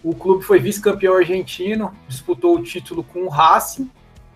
o 0.04 0.14
clube 0.16 0.44
foi 0.44 0.60
vice-campeão 0.60 1.16
argentino, 1.16 1.94
disputou 2.08 2.56
o 2.56 2.64
título 2.64 3.04
com 3.04 3.24
o 3.24 3.30
Racing, 3.30 3.90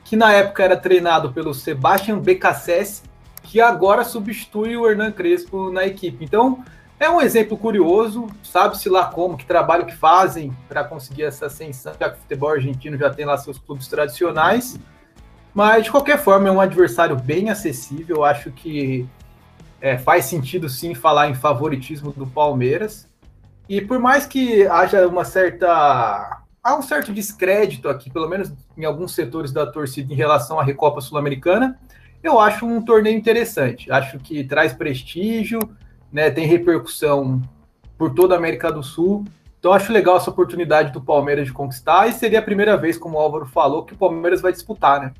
que 0.03 0.15
na 0.15 0.31
época 0.33 0.63
era 0.63 0.75
treinado 0.75 1.31
pelo 1.31 1.53
Sebastian 1.53 2.19
Becassese, 2.19 3.03
que 3.43 3.61
agora 3.61 4.03
substitui 4.03 4.75
o 4.75 4.87
Hernan 4.87 5.11
Crespo 5.11 5.71
na 5.71 5.85
equipe. 5.85 6.23
Então, 6.23 6.63
é 6.99 7.09
um 7.09 7.19
exemplo 7.19 7.57
curioso, 7.57 8.27
sabe-se 8.43 8.87
lá 8.87 9.05
como, 9.05 9.35
que 9.35 9.45
trabalho 9.45 9.85
que 9.85 9.95
fazem 9.95 10.55
para 10.69 10.83
conseguir 10.83 11.23
essa 11.23 11.47
ascensão, 11.47 11.93
já 11.99 12.09
que 12.09 12.17
o 12.17 12.21
futebol 12.21 12.49
argentino 12.49 12.97
já 12.97 13.09
tem 13.09 13.25
lá 13.25 13.37
seus 13.37 13.57
clubes 13.57 13.87
tradicionais. 13.87 14.79
Mas, 15.53 15.85
de 15.85 15.91
qualquer 15.91 16.19
forma, 16.19 16.47
é 16.47 16.51
um 16.51 16.61
adversário 16.61 17.15
bem 17.15 17.49
acessível. 17.49 18.23
Acho 18.23 18.51
que 18.51 19.07
é, 19.81 19.97
faz 19.97 20.25
sentido, 20.25 20.69
sim, 20.69 20.93
falar 20.93 21.29
em 21.29 21.33
favoritismo 21.33 22.11
do 22.11 22.27
Palmeiras. 22.27 23.09
E 23.69 23.81
por 23.81 23.99
mais 23.99 24.25
que 24.25 24.65
haja 24.67 25.07
uma 25.07 25.25
certa. 25.25 26.39
Há 26.63 26.75
um 26.75 26.81
certo 26.81 27.11
descrédito 27.11 27.89
aqui, 27.89 28.11
pelo 28.11 28.29
menos 28.29 28.53
em 28.77 28.85
alguns 28.85 29.15
setores 29.15 29.51
da 29.51 29.65
torcida, 29.65 30.13
em 30.13 30.15
relação 30.15 30.59
à 30.59 30.63
Recopa 30.63 31.01
Sul-Americana, 31.01 31.79
eu 32.23 32.39
acho 32.39 32.65
um 32.67 32.81
torneio 32.81 33.17
interessante. 33.17 33.91
Acho 33.91 34.19
que 34.19 34.43
traz 34.43 34.71
prestígio, 34.71 35.59
né, 36.11 36.29
tem 36.29 36.45
repercussão 36.45 37.41
por 37.97 38.13
toda 38.13 38.35
a 38.35 38.37
América 38.37 38.71
do 38.71 38.83
Sul. 38.83 39.25
Então 39.59 39.73
acho 39.73 39.91
legal 39.91 40.17
essa 40.17 40.29
oportunidade 40.29 40.91
do 40.91 41.01
Palmeiras 41.01 41.45
de 41.45 41.53
conquistar 41.53 42.07
e 42.07 42.13
seria 42.13 42.39
a 42.39 42.43
primeira 42.43 42.75
vez, 42.77 42.97
como 42.97 43.17
o 43.17 43.19
Álvaro 43.19 43.45
falou, 43.45 43.83
que 43.83 43.93
o 43.93 43.97
Palmeiras 43.97 44.41
vai 44.41 44.51
disputar, 44.51 45.01
né? 45.01 45.13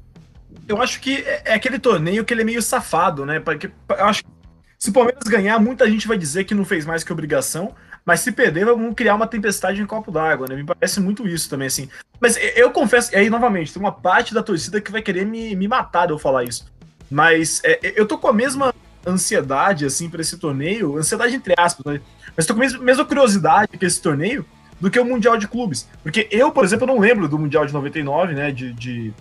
Eu 0.67 0.81
acho 0.81 0.99
que 0.99 1.17
é, 1.17 1.43
é 1.45 1.53
aquele 1.53 1.79
torneio 1.79 2.25
que 2.25 2.33
ele 2.33 2.41
é 2.41 2.45
meio 2.45 2.61
safado, 2.61 3.25
né? 3.25 3.39
Porque 3.39 3.71
eu 3.89 4.05
acho 4.05 4.23
que 4.23 4.29
se 4.77 4.89
o 4.89 4.93
Palmeiras 4.93 5.23
ganhar, 5.23 5.59
muita 5.59 5.89
gente 5.89 6.07
vai 6.07 6.17
dizer 6.17 6.43
que 6.43 6.55
não 6.55 6.65
fez 6.65 6.85
mais 6.85 7.03
que 7.03 7.13
obrigação, 7.13 7.73
mas 8.05 8.21
se 8.21 8.31
perder, 8.31 8.65
vamos 8.65 8.95
criar 8.95 9.15
uma 9.15 9.27
tempestade 9.27 9.81
em 9.81 9.85
copo 9.85 10.11
d'água, 10.11 10.47
né? 10.47 10.55
Me 10.55 10.63
parece 10.63 10.99
muito 10.99 11.27
isso 11.27 11.49
também, 11.49 11.67
assim. 11.67 11.87
Mas 12.19 12.37
eu 12.55 12.71
confesso, 12.71 13.13
e 13.13 13.15
aí, 13.15 13.29
novamente, 13.29 13.71
tem 13.73 13.81
uma 13.81 13.91
parte 13.91 14.33
da 14.33 14.41
torcida 14.41 14.81
que 14.81 14.91
vai 14.91 15.01
querer 15.01 15.25
me, 15.25 15.55
me 15.55 15.67
matar 15.67 16.07
de 16.07 16.13
eu 16.13 16.19
falar 16.19 16.43
isso. 16.43 16.65
Mas 17.09 17.61
é, 17.63 17.93
eu 17.95 18.07
tô 18.07 18.17
com 18.17 18.27
a 18.27 18.33
mesma 18.33 18.73
ansiedade, 19.05 19.85
assim, 19.85 20.09
para 20.09 20.21
esse 20.21 20.37
torneio, 20.37 20.97
ansiedade 20.97 21.35
entre 21.35 21.53
aspas, 21.57 21.93
né? 21.93 22.01
Mas 22.35 22.45
tô 22.45 22.55
com 22.55 22.61
a 22.61 22.79
mesma, 22.79 23.05
curiosidade 23.05 23.77
que 23.77 23.85
esse 23.85 24.01
torneio, 24.01 24.45
do 24.79 24.89
que 24.89 24.99
o 24.99 25.05
Mundial 25.05 25.37
de 25.37 25.47
Clubes. 25.47 25.87
Porque 26.01 26.27
eu, 26.31 26.51
por 26.51 26.63
exemplo, 26.63 26.87
não 26.87 26.99
lembro 26.99 27.27
do 27.27 27.37
Mundial 27.37 27.65
de 27.65 27.73
99, 27.73 28.33
né? 28.33 28.51
De, 28.51 28.73
de, 28.73 29.13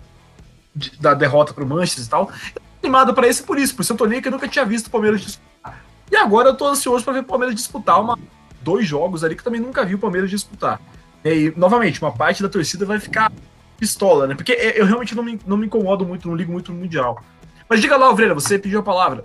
de 0.75 0.99
da 0.99 1.13
derrota 1.13 1.53
para 1.53 1.63
o 1.63 1.67
Manchester 1.67 2.05
e 2.05 2.09
tal. 2.09 2.31
Eu 2.55 2.61
animado 2.81 3.13
para 3.13 3.27
esse 3.27 3.43
por 3.43 3.59
isso, 3.59 3.75
por 3.75 3.83
ser 3.83 3.93
um 3.93 3.97
torneio 3.97 4.21
que 4.21 4.27
eu 4.27 4.31
nunca 4.31 4.47
tinha 4.47 4.65
visto 4.65 4.87
o 4.87 4.89
Palmeiras 4.89 5.21
disputar. 5.21 5.83
E 6.09 6.15
agora 6.15 6.49
eu 6.49 6.55
tô 6.55 6.65
ansioso 6.65 7.03
para 7.03 7.13
ver 7.13 7.19
o 7.19 7.23
Palmeiras 7.23 7.55
disputar 7.55 8.01
uma, 8.01 8.17
dois 8.63 8.87
jogos 8.87 9.23
ali 9.23 9.35
que 9.35 9.43
também 9.43 9.59
nunca 9.59 9.85
vi 9.85 9.95
o 9.95 9.99
Palmeiras 9.99 10.29
disputar. 10.29 10.81
E, 11.23 11.53
novamente, 11.55 12.01
uma 12.01 12.11
parte 12.11 12.41
da 12.41 12.49
torcida 12.49 12.85
vai 12.85 12.99
ficar 12.99 13.31
pistola, 13.77 14.27
né? 14.27 14.35
Porque 14.35 14.51
eu 14.51 14.85
realmente 14.85 15.15
não 15.15 15.23
me, 15.23 15.39
não 15.45 15.57
me 15.57 15.65
incomodo 15.65 16.05
muito, 16.05 16.27
não 16.27 16.35
ligo 16.35 16.51
muito 16.51 16.71
no 16.71 16.79
Mundial. 16.79 17.23
Mas 17.67 17.81
diga 17.81 17.97
lá, 17.97 18.07
Alvreira, 18.07 18.33
você 18.33 18.59
pediu 18.59 18.79
a 18.79 18.83
palavra. 18.83 19.23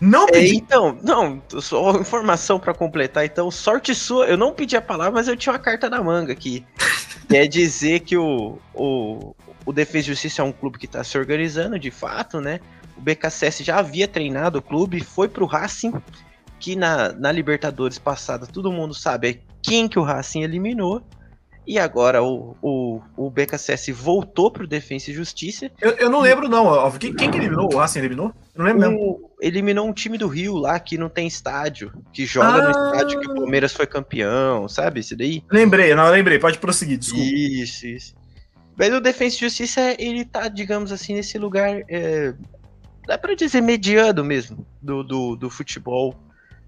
Não 0.00 0.28
é, 0.28 0.32
pedi. 0.32 0.54
É, 0.54 0.54
então, 0.56 0.98
não, 1.02 1.42
só 1.60 1.92
informação 1.98 2.58
para 2.58 2.74
completar. 2.74 3.24
Então, 3.24 3.50
sorte 3.50 3.94
sua, 3.94 4.26
eu 4.26 4.36
não 4.36 4.52
pedi 4.52 4.76
a 4.76 4.82
palavra, 4.82 5.12
mas 5.12 5.28
eu 5.28 5.36
tinha 5.36 5.52
uma 5.52 5.58
carta 5.58 5.88
na 5.88 6.02
manga 6.02 6.32
aqui. 6.32 6.64
que 7.28 7.36
é 7.36 7.46
dizer 7.46 8.00
que 8.00 8.16
o, 8.16 8.58
o, 8.74 9.34
o 9.64 9.72
Defesa 9.72 10.06
e 10.06 10.08
Justiça 10.08 10.42
é 10.42 10.44
um 10.44 10.52
clube 10.52 10.78
que 10.78 10.86
está 10.86 11.02
se 11.02 11.16
organizando, 11.18 11.78
de 11.78 11.90
fato, 11.90 12.40
né? 12.40 12.60
O 12.96 13.00
BKSS 13.00 13.62
já 13.62 13.78
havia 13.78 14.08
treinado 14.08 14.58
o 14.58 14.62
clube, 14.62 15.02
foi 15.02 15.28
pro 15.28 15.44
Racing, 15.44 15.92
que 16.58 16.76
na, 16.76 17.12
na 17.12 17.32
Libertadores 17.32 17.98
passada 17.98 18.46
todo 18.46 18.72
mundo 18.72 18.94
sabe 18.94 19.42
quem 19.62 19.88
que 19.88 19.98
o 19.98 20.02
Racing 20.02 20.42
eliminou. 20.42 21.02
E 21.66 21.80
agora 21.80 22.22
o, 22.22 22.56
o, 22.62 23.00
o 23.16 23.28
BKSS 23.28 23.90
voltou 23.90 24.52
pro 24.52 24.68
Defensa 24.68 25.10
e 25.10 25.14
Justiça. 25.14 25.68
Eu, 25.80 25.90
eu 25.92 26.08
não 26.08 26.20
lembro, 26.20 26.48
não. 26.48 26.92
Quem, 26.92 27.12
quem 27.12 27.28
que 27.28 27.38
eliminou? 27.38 27.68
O 27.72 27.76
Racing 27.76 27.98
eliminou? 27.98 28.32
Eu 28.54 28.64
não 28.64 28.72
lembro 28.72 28.92
o, 28.92 29.30
Eliminou 29.40 29.88
um 29.88 29.92
time 29.92 30.16
do 30.16 30.28
Rio 30.28 30.54
lá 30.54 30.78
que 30.78 30.96
não 30.96 31.08
tem 31.08 31.26
estádio. 31.26 31.92
Que 32.12 32.24
joga 32.24 32.48
ah. 32.48 32.62
no 32.62 32.70
estádio 32.70 33.20
que 33.20 33.28
o 33.28 33.34
Palmeiras 33.34 33.72
foi 33.72 33.84
campeão, 33.84 34.68
sabe? 34.68 35.00
Isso 35.00 35.16
daí? 35.16 35.42
Lembrei, 35.50 35.92
não, 35.92 36.08
lembrei. 36.08 36.38
Pode 36.38 36.58
prosseguir, 36.58 36.98
desculpa. 36.98 37.24
Isso, 37.24 37.86
isso. 37.86 38.14
Mas 38.78 38.92
o 38.92 39.00
Defensa 39.00 39.36
e 39.36 39.40
Justiça, 39.40 39.96
ele 39.98 40.24
tá, 40.24 40.46
digamos 40.46 40.92
assim, 40.92 41.14
nesse 41.14 41.36
lugar. 41.36 41.82
É, 41.88 42.32
dá 43.08 43.18
pra 43.18 43.34
dizer 43.34 43.60
mediano 43.60 44.22
mesmo 44.22 44.64
do, 44.80 45.02
do, 45.02 45.34
do 45.34 45.50
futebol 45.50 46.14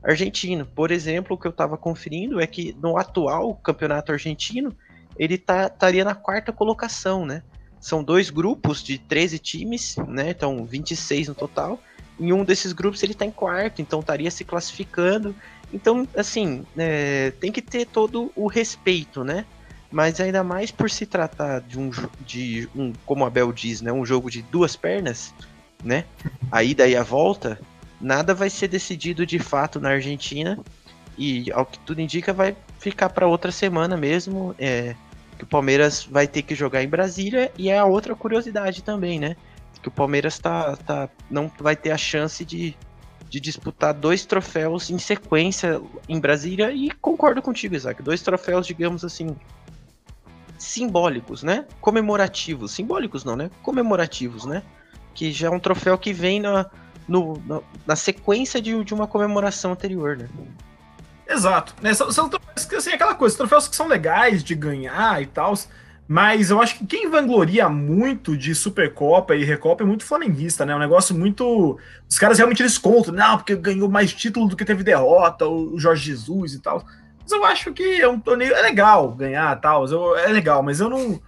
argentino. 0.03 0.67
Por 0.67 0.91
exemplo, 0.91 1.37
o 1.37 1.39
que 1.39 1.47
eu 1.47 1.53
tava 1.53 1.77
conferindo 1.77 2.41
é 2.41 2.47
que 2.47 2.77
no 2.81 2.97
atual 2.97 3.55
campeonato 3.57 4.13
argentino 4.13 4.75
ele 5.19 5.37
tá, 5.37 5.67
estaria 5.67 6.05
na 6.05 6.15
quarta 6.15 6.53
colocação, 6.53 7.27
né? 7.27 7.43
São 7.81 8.03
dois 8.03 8.31
grupos 8.31 8.83
de 8.83 8.99
13 8.99 9.39
times, 9.39 9.97
né? 10.09 10.31
Então, 10.31 10.65
26 10.65 11.29
no 11.29 11.35
total. 11.35 11.81
Em 12.19 12.33
um 12.33 12.45
desses 12.45 12.73
grupos 12.73 13.03
ele 13.03 13.13
está 13.13 13.25
em 13.25 13.31
quarto, 13.31 13.81
então 13.81 14.01
estaria 14.01 14.31
se 14.31 14.45
classificando. 14.45 15.35
Então, 15.73 16.07
assim, 16.17 16.65
é, 16.77 17.33
tem 17.41 17.53
que 17.53 17.63
ter 17.63 17.87
todo 17.87 18.33
o 18.35 18.47
respeito, 18.47 19.23
né? 19.23 19.45
Mas 19.91 20.21
ainda 20.21 20.43
mais 20.43 20.71
por 20.71 20.91
se 20.91 21.07
tratar 21.07 21.61
de 21.61 21.79
um, 21.79 21.91
de 22.25 22.69
um, 22.75 22.93
como 23.07 23.25
a 23.25 23.31
Bel 23.31 23.53
diz, 23.53 23.81
né? 23.81 23.93
Um 23.93 24.05
jogo 24.05 24.31
de 24.31 24.43
duas 24.43 24.77
pernas, 24.77 25.33
né? 25.83 26.05
A 26.51 26.63
ida 26.63 26.87
e 26.87 26.97
a 26.97 27.03
volta, 27.03 27.61
nada 28.01 28.35
vai 28.35 28.51
ser 28.51 28.69
decidido 28.69 29.27
de 29.27 29.39
fato 29.39 29.81
na 29.81 29.91
Argentina. 29.91 30.59
E 31.17 31.51
ao 31.53 31.67
que 31.67 31.79
tudo 31.81 32.01
indica, 32.01 32.33
vai 32.33 32.57
ficar 32.79 33.09
para 33.09 33.27
outra 33.27 33.51
semana 33.51 33.97
mesmo. 33.97 34.55
É, 34.59 34.95
que 35.39 35.45
o 35.45 35.47
Palmeiras 35.47 36.05
vai 36.05 36.27
ter 36.27 36.43
que 36.43 36.55
jogar 36.55 36.83
em 36.83 36.89
Brasília 36.89 37.53
e 37.57 37.71
é 37.71 37.79
a 37.79 37.85
outra 37.85 38.15
curiosidade 38.15 38.83
também, 38.83 39.21
né? 39.21 39.37
Que 39.81 39.89
o 39.89 39.91
Palmeiras 39.91 40.39
tá, 40.39 40.77
tá, 40.77 41.09
não 41.31 41.51
vai 41.61 41.77
ter 41.77 41.93
a 41.93 41.97
chance 41.97 42.45
de, 42.45 42.77
de 43.31 43.39
disputar 43.39 43.95
dois 43.95 44.27
troféus 44.27 44.91
em 44.91 44.99
sequência 44.99 45.81
em 46.09 46.19
Brasília 46.19 46.73
e 46.73 46.91
concordo 46.91 47.41
contigo, 47.41 47.77
Isaac. 47.77 48.03
Dois 48.03 48.21
troféus, 48.21 48.67
digamos 48.67 49.05
assim, 49.05 49.37
simbólicos, 50.59 51.45
né? 51.45 51.65
Comemorativos. 51.81 52.73
Simbólicos 52.73 53.25
não, 53.25 53.37
né? 53.37 53.49
Comemorativos, 53.63 54.45
né? 54.45 54.65
Que 55.15 55.31
já 55.31 55.47
é 55.47 55.51
um 55.51 55.61
troféu 55.61 55.97
que 55.97 56.13
vem 56.13 56.41
na, 56.41 56.69
no, 57.09 57.41
na, 57.47 57.61
na 57.87 57.97
sequência 57.97 58.61
de, 58.61 58.85
de 58.85 58.95
uma 58.95 59.07
comemoração 59.07 59.73
anterior, 59.73 60.17
né? 60.17 60.29
Exato. 61.27 61.75
Né? 61.83 61.93
São, 61.95 62.11
são 62.11 62.29
troféus, 62.29 62.73
assim, 62.75 62.91
aquela 62.91 63.15
coisa, 63.15 63.37
troféus 63.37 63.69
que 63.69 63.77
são 63.77 63.87
legais 63.87 64.43
de 64.43 64.55
ganhar 64.55 65.21
e 65.23 65.27
tal, 65.27 65.55
mas 66.11 66.51
eu 66.51 66.61
acho 66.61 66.79
que 66.79 66.87
quem 66.87 67.11
vangloria 67.11 67.69
muito 67.69 68.35
de 68.35 68.55
Supercopa 68.55 69.37
e 69.37 69.45
Recopa 69.45 69.85
é 69.85 69.87
muito 69.87 70.05
flamenguista, 70.05 70.65
né? 70.65 70.73
É 70.73 70.77
um 70.77 70.81
negócio 70.81 71.15
muito. 71.15 71.79
Os 72.09 72.19
caras 72.19 72.39
realmente 72.39 72.63
eles 72.63 72.79
contam, 72.79 73.13
não, 73.13 73.37
porque 73.37 73.55
ganhou 73.55 73.91
mais 73.91 74.15
título 74.15 74.49
do 74.49 74.57
que 74.57 74.65
teve 74.65 74.83
derrota, 74.83 75.47
o 75.47 75.79
Jorge 75.79 76.07
Jesus 76.07 76.55
e 76.55 76.61
tal. 76.61 76.83
Mas 77.21 77.31
eu 77.31 77.45
acho 77.45 77.75
que 77.75 78.01
é 78.01 78.09
um 78.09 78.19
torneio. 78.19 78.55
É 78.55 78.63
legal 78.63 79.13
ganhar 79.13 79.55
e 79.55 79.61
tal, 79.61 80.17
é 80.17 80.29
legal, 80.29 80.63
mas 80.63 80.81
eu 80.81 80.89
não. 80.89 81.21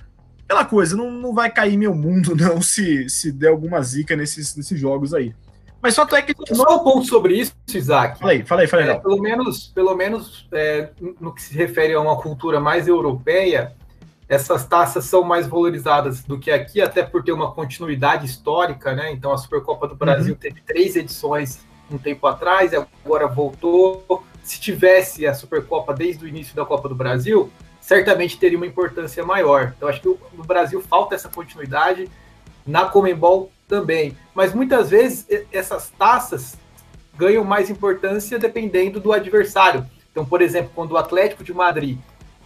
Aquela 0.44 0.64
coisa, 0.64 0.96
não, 0.96 1.10
não 1.10 1.34
vai 1.34 1.50
cair 1.50 1.76
meu 1.76 1.94
mundo, 1.94 2.34
não, 2.40 2.62
se, 2.62 3.06
se 3.10 3.30
der 3.30 3.50
alguma 3.50 3.82
zica 3.82 4.16
nesses, 4.16 4.56
nesses 4.56 4.80
jogos 4.80 5.12
aí. 5.12 5.34
Mas 5.82 5.94
só 5.94 6.06
é 6.12 6.22
que. 6.22 6.34
Só 6.54 6.76
um 6.76 6.84
ponto 6.84 7.06
sobre 7.06 7.34
isso, 7.34 7.54
Isaac. 7.72 8.18
Falei, 8.18 8.44
falei, 8.44 8.66
falei. 8.66 8.90
É, 8.90 8.94
pelo 8.94 9.20
menos, 9.20 9.68
pelo 9.68 9.94
menos 9.94 10.46
é, 10.52 10.90
no 11.20 11.34
que 11.34 11.42
se 11.42 11.54
refere 11.54 11.94
a 11.94 12.00
uma 12.00 12.16
cultura 12.16 12.60
mais 12.60 12.86
europeia, 12.86 13.74
essas 14.28 14.66
taças 14.66 15.06
são 15.06 15.22
mais 15.22 15.46
valorizadas 15.46 16.22
do 16.22 16.38
que 16.38 16.50
aqui, 16.50 16.80
até 16.80 17.02
por 17.02 17.24
ter 17.24 17.32
uma 17.32 17.50
continuidade 17.52 18.26
histórica, 18.26 18.94
né? 18.94 19.10
Então 19.10 19.32
a 19.32 19.38
Supercopa 19.38 19.88
do 19.88 19.96
Brasil 19.96 20.34
uhum. 20.34 20.40
teve 20.40 20.60
três 20.60 20.96
edições 20.96 21.60
um 21.90 21.98
tempo 21.98 22.26
atrás, 22.26 22.72
agora 22.72 23.26
voltou. 23.26 24.22
Se 24.42 24.60
tivesse 24.60 25.26
a 25.26 25.34
Supercopa 25.34 25.92
desde 25.92 26.24
o 26.24 26.28
início 26.28 26.54
da 26.54 26.64
Copa 26.64 26.88
do 26.88 26.94
Brasil, 26.94 27.50
certamente 27.80 28.38
teria 28.38 28.56
uma 28.56 28.66
importância 28.66 29.24
maior. 29.24 29.74
Então 29.76 29.88
acho 29.88 30.00
que 30.00 30.08
no 30.08 30.44
Brasil 30.44 30.80
falta 30.80 31.14
essa 31.14 31.28
continuidade. 31.28 32.08
Na 32.66 32.86
Comembol 32.86 33.50
também. 33.68 34.16
Mas 34.34 34.54
muitas 34.54 34.90
vezes 34.90 35.26
essas 35.52 35.90
taças 35.90 36.56
ganham 37.16 37.44
mais 37.44 37.70
importância 37.70 38.38
dependendo 38.38 39.00
do 39.00 39.12
adversário. 39.12 39.86
Então, 40.10 40.24
por 40.24 40.42
exemplo, 40.42 40.72
quando 40.74 40.92
o 40.92 40.96
Atlético 40.96 41.44
de 41.44 41.52
Madrid 41.52 41.98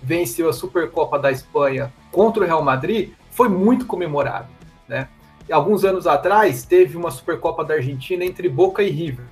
venceu 0.03 0.49
a 0.49 0.53
Supercopa 0.53 1.19
da 1.19 1.31
Espanha 1.31 1.93
contra 2.13 2.43
o 2.43 2.47
Real 2.47 2.63
Madrid, 2.63 3.13
foi 3.31 3.49
muito 3.49 3.87
comemorado, 3.87 4.49
né? 4.87 5.09
Alguns 5.51 5.85
anos 5.85 6.07
atrás 6.07 6.65
teve 6.65 6.97
uma 6.97 7.11
Supercopa 7.11 7.65
da 7.65 7.75
Argentina 7.75 8.25
entre 8.25 8.49
Boca 8.49 8.83
e 8.83 8.91
River, 8.91 9.27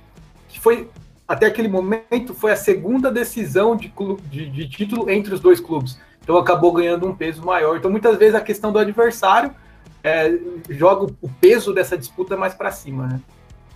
que 0.47 0.59
foi 0.59 0.89
até 1.27 1.47
aquele 1.47 1.67
momento 1.67 2.33
foi 2.33 2.51
a 2.51 2.55
segunda 2.55 3.11
decisão 3.11 3.75
de, 3.75 3.91
de, 4.29 4.49
de 4.49 4.69
título 4.69 5.09
entre 5.09 5.33
os 5.33 5.39
dois 5.39 5.59
clubes. 5.59 5.99
Então 6.21 6.37
acabou 6.37 6.71
ganhando 6.71 7.07
um 7.07 7.15
peso 7.15 7.43
maior. 7.43 7.77
Então 7.77 7.89
muitas 7.89 8.17
vezes 8.17 8.35
a 8.35 8.41
questão 8.41 8.71
do 8.71 8.79
adversário 8.79 9.53
é, 10.03 10.37
joga 10.69 11.13
o 11.21 11.29
peso 11.39 11.73
dessa 11.73 11.97
disputa 11.97 12.35
mais 12.35 12.53
para 12.53 12.71
cima, 12.71 13.07
né? 13.07 13.21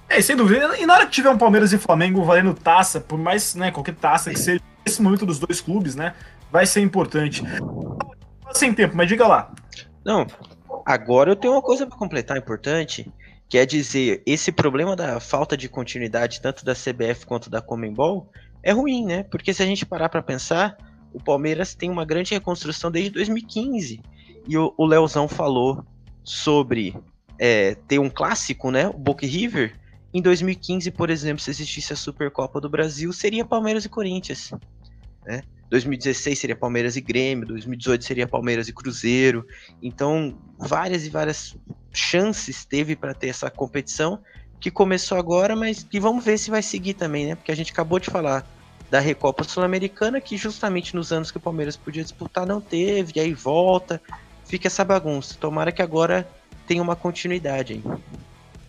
É, 0.09 0.21
sem 0.21 0.35
dúvida. 0.35 0.77
E 0.77 0.85
na 0.85 0.93
hora 0.93 1.05
que 1.05 1.11
tiver 1.11 1.29
um 1.29 1.37
Palmeiras 1.37 1.73
e 1.73 1.77
Flamengo 1.77 2.23
valendo 2.23 2.53
taça, 2.53 2.99
por 2.99 3.17
mais, 3.17 3.55
né, 3.55 3.71
qualquer 3.71 3.95
taça 3.95 4.29
que 4.29 4.39
seja, 4.39 4.61
nesse 4.85 5.01
momento 5.01 5.25
dos 5.25 5.39
dois 5.39 5.59
clubes, 5.59 5.95
né, 5.95 6.13
vai 6.51 6.65
ser 6.65 6.81
importante. 6.81 7.43
Sem 8.51 8.73
tempo, 8.73 8.95
mas 8.95 9.07
diga 9.07 9.27
lá. 9.27 9.51
Não, 10.05 10.25
agora 10.85 11.31
eu 11.31 11.35
tenho 11.35 11.53
uma 11.53 11.61
coisa 11.61 11.85
para 11.85 11.97
completar 11.97 12.37
importante, 12.37 13.11
que 13.49 13.57
é 13.57 13.65
dizer, 13.65 14.21
esse 14.25 14.51
problema 14.51 14.95
da 14.95 15.19
falta 15.19 15.57
de 15.57 15.67
continuidade 15.67 16.41
tanto 16.41 16.63
da 16.63 16.73
CBF 16.73 17.25
quanto 17.25 17.49
da 17.49 17.61
Comembol 17.61 18.29
é 18.63 18.71
ruim, 18.71 19.05
né? 19.05 19.23
Porque 19.23 19.53
se 19.53 19.61
a 19.61 19.65
gente 19.65 19.85
parar 19.85 20.09
para 20.09 20.21
pensar, 20.21 20.77
o 21.13 21.21
Palmeiras 21.21 21.75
tem 21.75 21.89
uma 21.89 22.05
grande 22.05 22.33
reconstrução 22.33 22.89
desde 22.89 23.11
2015. 23.11 24.01
E 24.47 24.57
o, 24.57 24.73
o 24.77 24.85
Leozão 24.85 25.27
falou 25.27 25.85
sobre 26.27 26.93
é, 27.39 27.75
ter 27.87 27.99
um 27.99 28.09
clássico, 28.09 28.69
né? 28.69 28.89
O 28.89 28.97
Boca 28.97 29.25
River. 29.25 29.73
Em 30.13 30.21
2015, 30.21 30.91
por 30.91 31.09
exemplo, 31.09 31.41
se 31.41 31.49
existisse 31.49 31.93
a 31.93 31.95
Supercopa 31.95 32.59
do 32.59 32.69
Brasil, 32.69 33.13
seria 33.13 33.45
Palmeiras 33.45 33.85
e 33.85 33.89
Corinthians. 33.89 34.51
Né? 35.25 35.41
2016 35.69 36.37
seria 36.37 36.55
Palmeiras 36.55 36.97
e 36.97 37.01
Grêmio, 37.01 37.47
2018 37.47 38.03
seria 38.03 38.27
Palmeiras 38.27 38.67
e 38.67 38.73
Cruzeiro. 38.73 39.45
Então, 39.81 40.37
várias 40.57 41.05
e 41.05 41.09
várias 41.09 41.55
chances 41.93 42.65
teve 42.65 42.95
para 42.95 43.13
ter 43.13 43.27
essa 43.27 43.49
competição 43.49 44.19
que 44.59 44.69
começou 44.69 45.17
agora, 45.17 45.55
mas 45.55 45.83
que 45.83 45.99
vamos 45.99 46.25
ver 46.25 46.37
se 46.37 46.49
vai 46.49 46.61
seguir 46.61 46.95
também, 46.95 47.27
né? 47.27 47.35
Porque 47.35 47.51
a 47.51 47.55
gente 47.55 47.71
acabou 47.71 47.99
de 47.99 48.09
falar 48.09 48.45
da 48.89 48.99
Recopa 48.99 49.43
Sul-Americana, 49.43 50.19
que 50.19 50.35
justamente 50.35 50.95
nos 50.95 51.11
anos 51.11 51.31
que 51.31 51.37
o 51.37 51.41
Palmeiras 51.41 51.77
podia 51.77 52.03
disputar 52.03 52.45
não 52.45 52.59
teve, 52.59 53.13
e 53.15 53.19
aí 53.19 53.33
volta, 53.33 54.01
fica 54.47 54.67
essa 54.67 54.83
bagunça. 54.83 55.35
Tomara 55.39 55.71
que 55.71 55.81
agora 55.81 56.27
tenha 56.67 56.81
uma 56.81 56.95
continuidade 56.95 57.73
aí. 57.73 57.83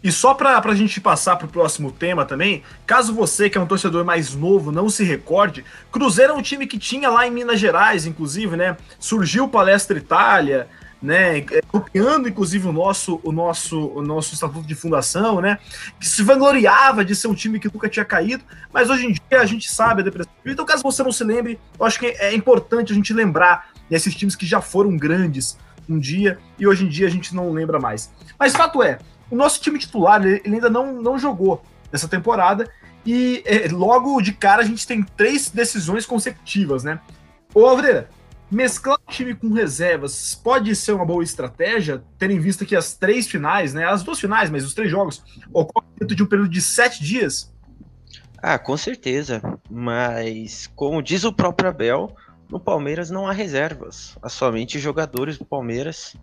E 0.02 0.12
só 0.12 0.32
para 0.32 0.58
a 0.58 0.75
gente 0.75 1.00
passar 1.00 1.37
para 1.37 1.47
o 1.47 1.50
próximo 1.50 1.90
tema 1.90 2.25
também, 2.25 2.62
caso 2.87 3.12
você 3.12 3.50
que 3.50 3.58
é 3.58 3.61
um 3.61 3.66
torcedor 3.66 4.04
mais 4.04 4.32
novo 4.32 4.70
não 4.70 4.88
se 4.88 5.02
recorde, 5.02 5.64
Cruzeiro 5.90 6.35
é 6.35 6.37
um 6.37 6.42
time 6.42 6.66
que 6.68 6.78
tinha 6.78 7.11
lá 7.11 7.26
em 7.26 7.32
Minas 7.32 7.58
Gerais, 7.58 8.06
inclusive, 8.06 8.56
né? 8.56 8.76
Surgiu 9.00 9.49
Palestra 9.49 9.99
Itália, 9.99 10.68
né, 11.00 11.38
é, 11.38 11.62
copiando 11.68 12.28
inclusive 12.28 12.66
o 12.66 12.73
nosso, 12.73 13.20
o 13.23 13.30
nosso, 13.30 13.87
o 13.88 14.02
nosso 14.02 14.35
estatuto 14.35 14.66
de 14.66 14.75
fundação, 14.75 15.40
né, 15.40 15.58
que 15.99 16.08
se 16.08 16.25
vangloriava 16.25 17.04
de 17.04 17.14
ser 17.14 17.28
um 17.28 17.35
time 17.35 17.61
que 17.61 17.73
nunca 17.73 17.88
tinha 17.88 18.04
caído, 18.04 18.42
mas 18.73 18.90
hoje 18.90 19.06
em 19.06 19.12
dia 19.12 19.40
a 19.40 19.47
gente 19.47 19.70
sabe 19.70 20.00
a 20.00 20.04
depressão. 20.04 20.32
Então, 20.44 20.66
caso 20.66 20.82
você 20.82 21.02
não 21.02 21.12
se 21.12 21.23
lembre, 21.23 21.58
eu 21.78 21.87
acho 21.87 22.00
que 22.00 22.06
é 22.06 22.35
importante 22.35 22.92
a 22.92 22.97
gente 22.97 23.12
lembrar 23.12 23.70
desses 23.88 24.14
times 24.14 24.35
que 24.35 24.44
já 24.44 24.61
foram 24.61 24.97
grandes 24.97 25.56
um 25.88 25.99
dia 25.99 26.38
e 26.59 26.66
hoje 26.66 26.85
em 26.85 26.88
dia 26.88 27.07
a 27.07 27.11
gente 27.11 27.35
não 27.35 27.50
lembra 27.50 27.78
mais. 27.78 28.12
Mas 28.38 28.52
fato 28.52 28.83
é, 28.83 28.99
o 29.30 29.37
nosso 29.37 29.61
time 29.61 29.78
titular 29.78 30.25
ele 30.25 30.42
ainda 30.45 30.71
não, 30.71 30.92
não 31.00 31.18
jogou 31.18 31.62
nessa 31.92 32.09
temporada 32.09 32.71
e 33.04 33.42
é, 33.47 33.68
logo 33.68 34.21
de 34.21 34.33
cara 34.33 34.62
a 34.62 34.64
gente 34.64 34.87
tem 34.87 35.02
três 35.02 35.50
decisões 35.50 36.04
consecutivas, 36.04 36.85
né? 36.85 37.00
Ô 37.54 37.66
Alvreira, 37.66 38.11
mesclar 38.50 38.99
o 38.99 39.11
time 39.11 39.35
com 39.35 39.52
reservas 39.52 40.35
pode 40.35 40.75
ser 40.75 40.92
uma 40.92 41.04
boa 41.04 41.23
estratégia, 41.23 42.02
tendo 42.18 42.33
em 42.33 42.40
vista 42.40 42.64
que 42.64 42.76
as 42.76 42.95
três 42.95 43.26
finais, 43.26 43.75
né? 43.75 43.87
As 43.87 44.02
duas 44.02 44.18
finais, 44.18 44.50
mas 44.50 44.64
os 44.64 44.75
três 44.75 44.90
jogos 44.90 45.23
ocorrem 45.52 45.90
dentro 45.99 46.14
de 46.14 46.23
um 46.23 46.26
período 46.26 46.50
de 46.50 46.61
sete 46.61 47.02
dias? 47.02 47.52
Ah, 48.40 48.59
com 48.59 48.76
certeza. 48.76 49.42
Mas, 49.71 50.71
como 50.75 51.02
diz 51.02 51.25
o 51.25 51.33
próprio 51.33 51.68
Abel, 51.68 52.14
no 52.50 52.58
Palmeiras 52.58 53.10
não 53.10 53.26
há 53.26 53.32
reservas. 53.32 54.16
Há 54.22 54.28
somente 54.28 54.78
jogadores 54.78 55.38
do 55.38 55.44
Palmeiras. 55.44 56.16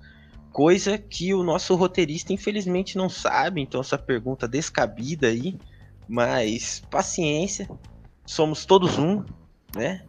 Coisa 0.52 0.98
que 0.98 1.34
o 1.34 1.44
nosso 1.44 1.76
roteirista, 1.76 2.34
infelizmente, 2.34 2.98
não 2.98 3.10
sabe. 3.10 3.62
Então, 3.62 3.82
essa 3.82 3.98
pergunta 3.98 4.48
descabida 4.48 5.28
aí. 5.28 5.58
Mas, 6.08 6.82
paciência. 6.90 7.70
Somos 8.26 8.66
todos 8.66 8.98
um, 8.98 9.24
né? 9.76 10.04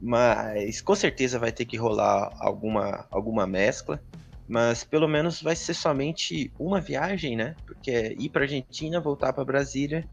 Mas 0.00 0.80
com 0.80 0.96
certeza 0.96 1.38
vai 1.38 1.52
ter 1.52 1.64
que 1.64 1.76
rolar 1.76 2.34
alguma, 2.40 3.06
alguma 3.08 3.46
mescla. 3.46 4.02
Mas 4.48 4.82
pelo 4.82 5.06
menos 5.06 5.40
vai 5.40 5.54
ser 5.54 5.74
somente 5.74 6.52
uma 6.58 6.80
viagem, 6.80 7.36
né? 7.36 7.54
Porque 7.64 7.90
é 7.90 8.12
ir 8.14 8.28
para 8.30 8.42
Argentina, 8.42 9.00
voltar 9.00 9.32
para 9.32 9.44
Brasília 9.44 10.08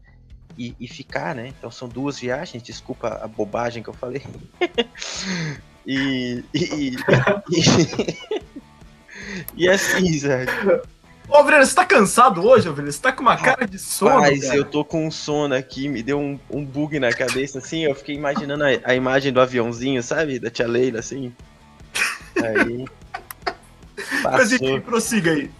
e, 0.60 0.76
e, 0.78 0.86
ficar, 0.86 1.34
né? 1.34 1.48
Então 1.48 1.70
são 1.70 1.88
duas 1.88 2.18
viagens. 2.18 2.62
Desculpa 2.62 3.18
a 3.22 3.26
bobagem 3.26 3.82
que 3.82 3.88
eu 3.88 3.94
falei. 3.94 4.22
e, 5.86 6.44
e, 6.52 6.96
e, 7.50 8.44
e 9.56 9.68
assim, 9.68 10.18
Zé. 10.18 10.44
Ô, 11.26 11.42
Breno, 11.44 11.64
você 11.64 11.74
tá 11.74 11.86
cansado 11.86 12.46
hoje, 12.46 12.68
Breno? 12.68 12.92
Você 12.92 13.00
tá 13.00 13.10
com 13.10 13.22
uma 13.22 13.38
cara 13.38 13.66
de 13.66 13.78
sono, 13.78 14.20
Mas 14.20 14.52
eu 14.52 14.64
tô 14.64 14.84
com 14.84 15.06
um 15.06 15.10
sono 15.10 15.54
aqui, 15.54 15.88
me 15.88 16.02
deu 16.02 16.18
um, 16.18 16.38
um 16.50 16.62
bug 16.62 16.98
na 16.98 17.10
cabeça, 17.10 17.58
assim, 17.58 17.84
eu 17.84 17.94
fiquei 17.94 18.14
imaginando 18.14 18.64
a, 18.64 18.68
a 18.84 18.94
imagem 18.94 19.32
do 19.32 19.40
aviãozinho, 19.40 20.02
sabe? 20.02 20.38
Da 20.38 20.50
tia 20.50 20.66
Leila, 20.66 20.98
assim. 20.98 21.32
Aí... 22.36 22.84
Passou. 24.22 24.32
Mas 24.32 24.52
enfim, 24.52 24.80
prossiga 24.80 25.30
aí. 25.30 25.50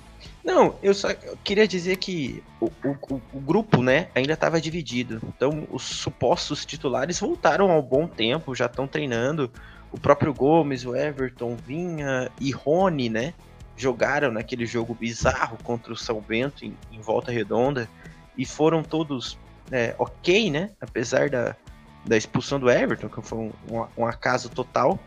Não, 0.43 0.77
eu 0.83 0.95
só 0.95 1.09
queria 1.45 1.69
dizer 1.69 1.97
que 1.97 2.43
o, 2.61 2.67
o, 2.67 3.21
o 3.35 3.41
grupo, 3.41 3.83
né, 3.83 4.09
ainda 4.15 4.33
estava 4.33 4.61
dividido. 4.61 5.21
Então, 5.29 5.67
os 5.71 5.83
supostos 5.83 6.65
titulares 6.65 7.21
voltaram 7.21 7.71
ao 7.71 7.83
bom 7.83 8.07
tempo, 8.07 8.55
já 8.55 8.67
estão 8.67 8.87
treinando. 8.87 9.51
O 9.93 9.99
próprio 9.99 10.33
Gomes, 10.33 10.87
o 10.87 10.97
Everton, 10.97 11.57
Vinha 11.57 12.31
e 12.41 12.51
Rony, 12.53 13.09
né? 13.09 13.35
jogaram 13.81 14.31
naquele 14.31 14.67
jogo 14.67 14.95
bizarro 14.95 15.57
contra 15.65 15.93
o 15.93 15.97
São 15.97 16.21
Bento 16.21 16.65
em, 16.65 16.77
em 16.93 17.01
volta 17.01 17.33
redonda 17.33 17.89
e 18.37 18.45
foram 18.45 18.83
todos 18.83 19.39
é, 19.73 19.95
ok, 19.99 20.51
né? 20.51 20.71
Apesar 20.81 21.31
da, 21.31 21.57
da 22.05 22.17
expulsão 22.17 22.61
do 22.61 22.71
Everton, 22.71 23.09
que 23.09 23.23
foi 23.23 23.39
um, 23.39 23.53
um, 23.71 23.87
um, 24.03 24.07
acaso 24.07 24.51
total. 24.51 24.99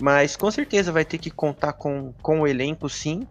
Mas 0.00 0.36
com 0.36 0.50
certeza 0.50 0.92
vai 0.92 1.04
ter 1.04 1.18
que 1.18 1.30
contar 1.30 1.72
com, 1.72 2.12
com 2.22 2.42
o 2.42 2.46
elenco, 2.46 2.88
sim. 2.88 3.26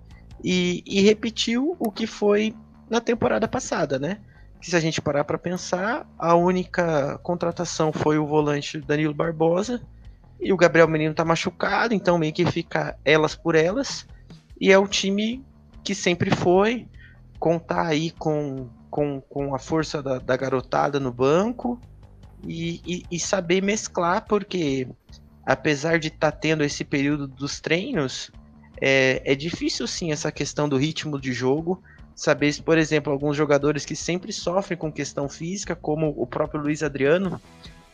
E, 0.48 0.84
e 0.86 1.02
repetiu 1.02 1.76
o 1.80 1.92
que 1.92 2.06
foi 2.06 2.54
na 2.88 3.02
temporada 3.02 3.48
passada, 3.48 3.98
né? 3.98 4.20
Que 4.62 4.70
se 4.70 4.76
a 4.76 4.80
gente 4.80 5.02
parar 5.02 5.24
para 5.24 5.40
pensar, 5.40 6.08
a 6.20 6.36
única 6.36 7.18
contratação 7.24 7.92
foi 7.92 8.20
o 8.20 8.28
volante 8.28 8.80
Danilo 8.80 9.12
Barbosa. 9.12 9.82
E 10.40 10.54
o 10.54 10.58
Gabriel 10.58 10.88
Menino 10.88 11.16
tá 11.16 11.26
machucado, 11.26 11.96
então 11.96 12.20
meio 12.20 12.32
que 12.32 12.46
fica 12.46 12.96
elas 13.04 13.34
por 13.36 13.56
elas. 13.56 14.06
E 14.62 14.72
é 14.72 14.78
o 14.78 14.88
time 14.88 15.44
que 15.84 15.96
sempre 15.96 16.30
foi, 16.30 16.88
contar 17.40 17.88
aí 17.88 18.12
com, 18.12 18.70
com, 18.92 19.22
com 19.22 19.56
a 19.56 19.58
força 19.58 20.00
da, 20.04 20.20
da 20.20 20.38
garotada 20.38 21.00
no 21.00 21.12
banco 21.12 21.82
e, 22.44 22.82
e, 22.86 23.06
e, 23.10 23.20
saber 23.20 23.64
mesclar, 23.64 24.26
porque 24.28 24.88
apesar 25.44 25.98
de 25.98 26.10
estar 26.10 26.32
tá 26.32 26.38
tendo 26.38 26.64
esse 26.64 26.84
período 26.84 27.28
dos 27.28 27.60
treinos, 27.60 28.32
é, 28.82 29.22
é 29.26 29.36
difícil 29.36 29.88
sim 29.88 30.12
essa 30.12 30.32
questão 30.32 30.68
do 30.68 30.78
ritmo 30.78 31.20
de 31.20 31.34
jogo. 31.34 31.82
Saber 32.16 32.54
se, 32.54 32.62
por 32.62 32.78
exemplo, 32.78 33.12
alguns 33.12 33.36
jogadores 33.36 33.86
que 33.86 33.96
sempre 33.96 34.32
sofrem 34.32 34.78
com 34.78 34.92
questão 34.92 35.28
física, 35.28 35.76
como 35.76 36.14
o 36.18 36.26
próprio 36.26 36.62
Luiz 36.62 36.82
Adriano, 36.82 37.42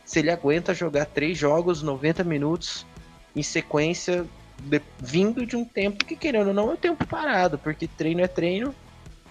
se 0.04 0.20
ele 0.20 0.30
aguenta 0.30 0.74
jogar 0.74 1.06
três 1.06 1.36
jogos, 1.36 1.82
90 1.82 2.22
minutos 2.22 2.86
em 3.34 3.42
sequência 3.42 4.24
de, 4.60 4.80
vindo 4.98 5.44
de 5.44 5.56
um 5.56 5.64
tempo 5.64 6.04
que, 6.04 6.14
querendo 6.14 6.48
ou 6.48 6.54
não, 6.54 6.70
é 6.70 6.74
um 6.74 6.76
tempo 6.76 7.06
parado, 7.06 7.58
porque 7.58 7.88
treino 7.88 8.20
é 8.20 8.28
treino 8.28 8.74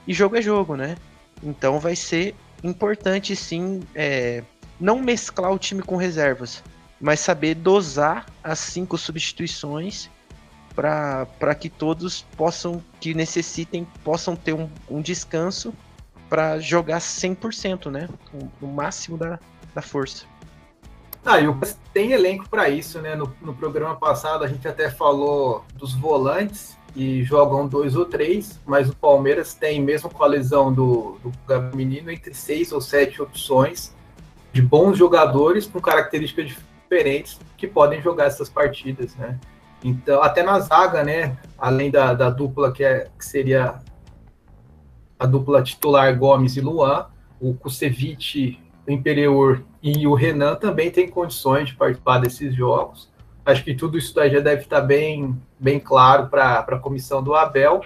e 0.08 0.14
jogo 0.14 0.36
é 0.36 0.42
jogo, 0.42 0.76
né? 0.76 0.96
Então 1.42 1.80
vai 1.80 1.96
ser 1.96 2.36
importante 2.64 3.36
sim 3.36 3.82
é, 3.96 4.44
não 4.80 5.00
mesclar 5.00 5.52
o 5.52 5.60
time 5.60 5.82
com 5.82 5.96
reservas, 5.96 6.64
mas 7.00 7.20
saber 7.20 7.56
dosar 7.56 8.26
as 8.44 8.60
cinco 8.60 8.98
substituições 8.98 10.10
para 10.76 11.56
que 11.56 11.70
todos 11.70 12.22
possam, 12.38 12.84
que 13.00 13.14
necessitem, 13.14 13.88
possam 14.04 14.36
ter 14.36 14.54
um, 14.54 14.70
um 14.90 15.02
descanso 15.02 15.74
para 16.30 16.60
jogar 16.60 17.00
100%, 17.00 17.92
né? 17.92 18.08
O, 18.62 18.68
máximo 18.68 19.18
da, 19.18 19.38
da 19.76 19.82
força. 19.82 20.26
Ah, 21.26 21.40
e 21.40 21.48
o 21.48 21.60
tem 21.94 22.14
elenco 22.14 22.50
para 22.50 22.70
isso, 22.70 23.00
né? 23.00 23.16
No, 23.16 23.32
no, 23.42 23.54
programa 23.54 23.96
passado 23.96 24.44
a 24.44 24.48
gente 24.48 24.68
até 24.68 24.90
falou 24.90 25.66
dos 25.76 25.94
volantes 25.94 26.78
que 26.94 27.24
jogam 27.24 27.68
dois 27.68 27.96
ou 27.96 28.06
três, 28.06 28.60
mas 28.66 28.90
o 28.90 28.96
Palmeiras 28.96 29.54
tem, 29.54 29.82
mesmo 29.82 30.10
com 30.10 30.24
a 30.24 30.28
lesão 30.28 30.74
do, 30.74 31.18
do 31.24 31.76
menino, 31.76 32.10
entre 32.10 32.34
seis 32.34 32.72
ou 32.72 32.82
sete 32.82 33.22
opções 33.22 33.94
de 34.52 34.62
bons 34.62 34.98
jogadores 34.98 35.68
com 35.68 35.80
características 35.80 36.48
diferentes 36.48 37.40
que 37.58 37.68
podem 37.68 38.02
jogar 38.02 38.26
essas 38.26 38.50
partidas, 38.50 39.16
né? 39.16 39.40
Então, 39.84 40.22
até 40.22 40.44
na 40.44 40.60
zaga, 40.60 41.04
né? 41.04 41.38
Além 41.58 41.90
da, 41.90 42.14
da 42.14 42.30
dupla 42.30 42.72
que, 42.72 42.84
é, 42.84 43.10
que 43.18 43.26
seria 43.26 43.80
a 45.20 45.26
dupla 45.26 45.62
titular 45.62 46.18
Gomes 46.18 46.56
e 46.58 46.62
Luan, 46.62 47.08
o 47.40 47.54
Kusevich 47.54 48.60
o 48.88 48.92
Imperior 48.92 49.64
e 49.82 50.08
o 50.08 50.14
Renan 50.14 50.56
também 50.56 50.90
têm 50.90 51.08
condições 51.08 51.70
de 51.70 51.76
participar 51.76 52.20
desses 52.20 52.54
jogos. 52.56 53.10
Acho 53.46 53.64
que 53.64 53.74
tudo 53.74 53.98
isso 53.98 54.14
daí 54.14 54.30
já 54.32 54.40
deve 54.40 54.64
estar 54.64 54.82
bem, 54.82 55.40
bem 55.60 55.80
claro 55.80 56.28
para 56.28 56.60
a 56.60 56.80
comissão 56.80 57.24
do 57.24 57.34
Abel. 57.34 57.84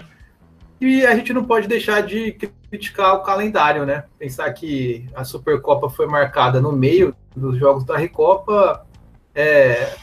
E 0.80 1.06
a 1.06 1.16
gente 1.16 1.32
não 1.32 1.46
pode 1.46 1.68
deixar 1.68 2.02
de 2.02 2.34
criticar 2.70 3.16
o 3.16 3.24
calendário, 3.24 3.86
né? 3.86 4.04
Pensar 4.20 4.52
que 4.52 5.08
a 5.16 5.24
Supercopa 5.24 5.90
foi 5.90 6.06
marcada 6.06 6.60
no 6.60 6.72
meio 6.72 7.16
dos 7.36 7.58
jogos 7.58 7.86
da 7.86 7.98
Recopa 7.98 8.86
é, 9.34 9.96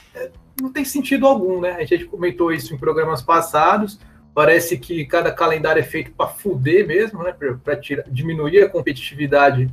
não 0.63 0.73
tem 0.73 0.85
sentido 0.85 1.27
algum, 1.27 1.61
né? 1.61 1.73
A 1.73 1.85
gente 1.85 2.05
comentou 2.05 2.53
isso 2.53 2.73
em 2.73 2.79
programas 2.79 3.21
passados. 3.21 3.99
Parece 4.33 4.79
que 4.79 5.05
cada 5.05 5.33
calendário 5.33 5.81
é 5.81 5.83
feito 5.83 6.13
para 6.13 6.29
fuder 6.29 6.87
mesmo, 6.87 7.23
né? 7.23 7.35
Para 7.63 7.75
diminuir 8.07 8.63
a 8.63 8.69
competitividade 8.69 9.69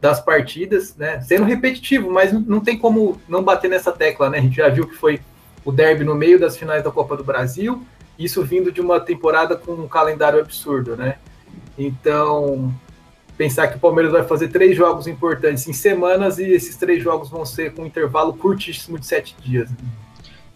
das 0.00 0.20
partidas, 0.20 0.94
né? 0.96 1.20
Sendo 1.22 1.44
repetitivo, 1.44 2.10
mas 2.10 2.30
não 2.30 2.60
tem 2.60 2.78
como 2.78 3.18
não 3.26 3.42
bater 3.42 3.70
nessa 3.70 3.90
tecla, 3.90 4.28
né? 4.28 4.38
A 4.38 4.42
gente 4.42 4.56
já 4.56 4.68
viu 4.68 4.86
que 4.86 4.94
foi 4.94 5.18
o 5.64 5.72
derby 5.72 6.04
no 6.04 6.14
meio 6.14 6.38
das 6.38 6.58
finais 6.58 6.84
da 6.84 6.90
Copa 6.90 7.16
do 7.16 7.24
Brasil, 7.24 7.82
isso 8.18 8.44
vindo 8.44 8.70
de 8.70 8.82
uma 8.82 9.00
temporada 9.00 9.56
com 9.56 9.72
um 9.72 9.88
calendário 9.88 10.38
absurdo, 10.38 10.94
né? 10.94 11.16
Então, 11.78 12.72
pensar 13.36 13.68
que 13.68 13.76
o 13.78 13.80
Palmeiras 13.80 14.12
vai 14.12 14.22
fazer 14.24 14.48
três 14.48 14.76
jogos 14.76 15.06
importantes 15.06 15.66
em 15.66 15.72
semanas 15.72 16.38
e 16.38 16.44
esses 16.44 16.76
três 16.76 17.02
jogos 17.02 17.30
vão 17.30 17.46
ser 17.46 17.72
com 17.72 17.82
um 17.82 17.86
intervalo 17.86 18.34
curtíssimo 18.34 18.98
de 18.98 19.06
sete 19.06 19.34
dias. 19.40 19.70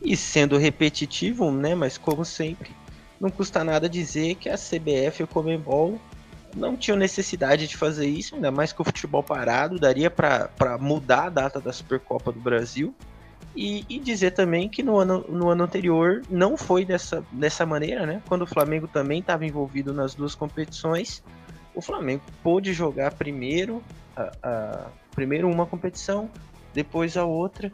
E 0.02 0.16
sendo 0.16 0.56
repetitivo, 0.56 1.50
né? 1.50 1.74
Mas 1.74 1.98
como 1.98 2.24
sempre, 2.24 2.70
não 3.20 3.30
custa 3.30 3.64
nada 3.64 3.88
dizer 3.88 4.36
que 4.36 4.48
a 4.48 4.56
CBF 4.56 5.20
e 5.20 5.24
o 5.24 5.26
Comembol 5.26 6.00
não 6.56 6.76
tinham 6.76 6.96
necessidade 6.96 7.66
de 7.66 7.76
fazer 7.76 8.06
isso, 8.06 8.34
ainda 8.34 8.50
mais 8.50 8.72
que 8.72 8.80
o 8.80 8.84
futebol 8.84 9.22
parado, 9.22 9.78
daria 9.78 10.10
para 10.10 10.78
mudar 10.80 11.26
a 11.26 11.30
data 11.30 11.60
da 11.60 11.72
Supercopa 11.72 12.32
do 12.32 12.40
Brasil. 12.40 12.94
E, 13.56 13.84
e, 13.88 13.98
dizer 13.98 14.32
também 14.32 14.68
que 14.68 14.82
no 14.82 14.98
ano, 14.98 15.24
no 15.28 15.48
ano 15.48 15.64
anterior 15.64 16.22
não 16.30 16.56
foi 16.56 16.84
dessa, 16.84 17.24
dessa 17.32 17.66
maneira, 17.66 18.06
né? 18.06 18.22
Quando 18.28 18.42
o 18.42 18.46
Flamengo 18.46 18.86
também 18.86 19.20
estava 19.20 19.44
envolvido 19.44 19.92
nas 19.92 20.14
duas 20.14 20.34
competições, 20.34 21.24
o 21.74 21.80
Flamengo 21.80 22.22
pôde 22.42 22.72
jogar 22.72 23.14
primeiro, 23.14 23.82
a, 24.16 24.32
a, 24.42 24.86
primeiro 25.12 25.50
uma 25.50 25.66
competição, 25.66 26.30
depois 26.72 27.16
a 27.16 27.24
outra. 27.24 27.72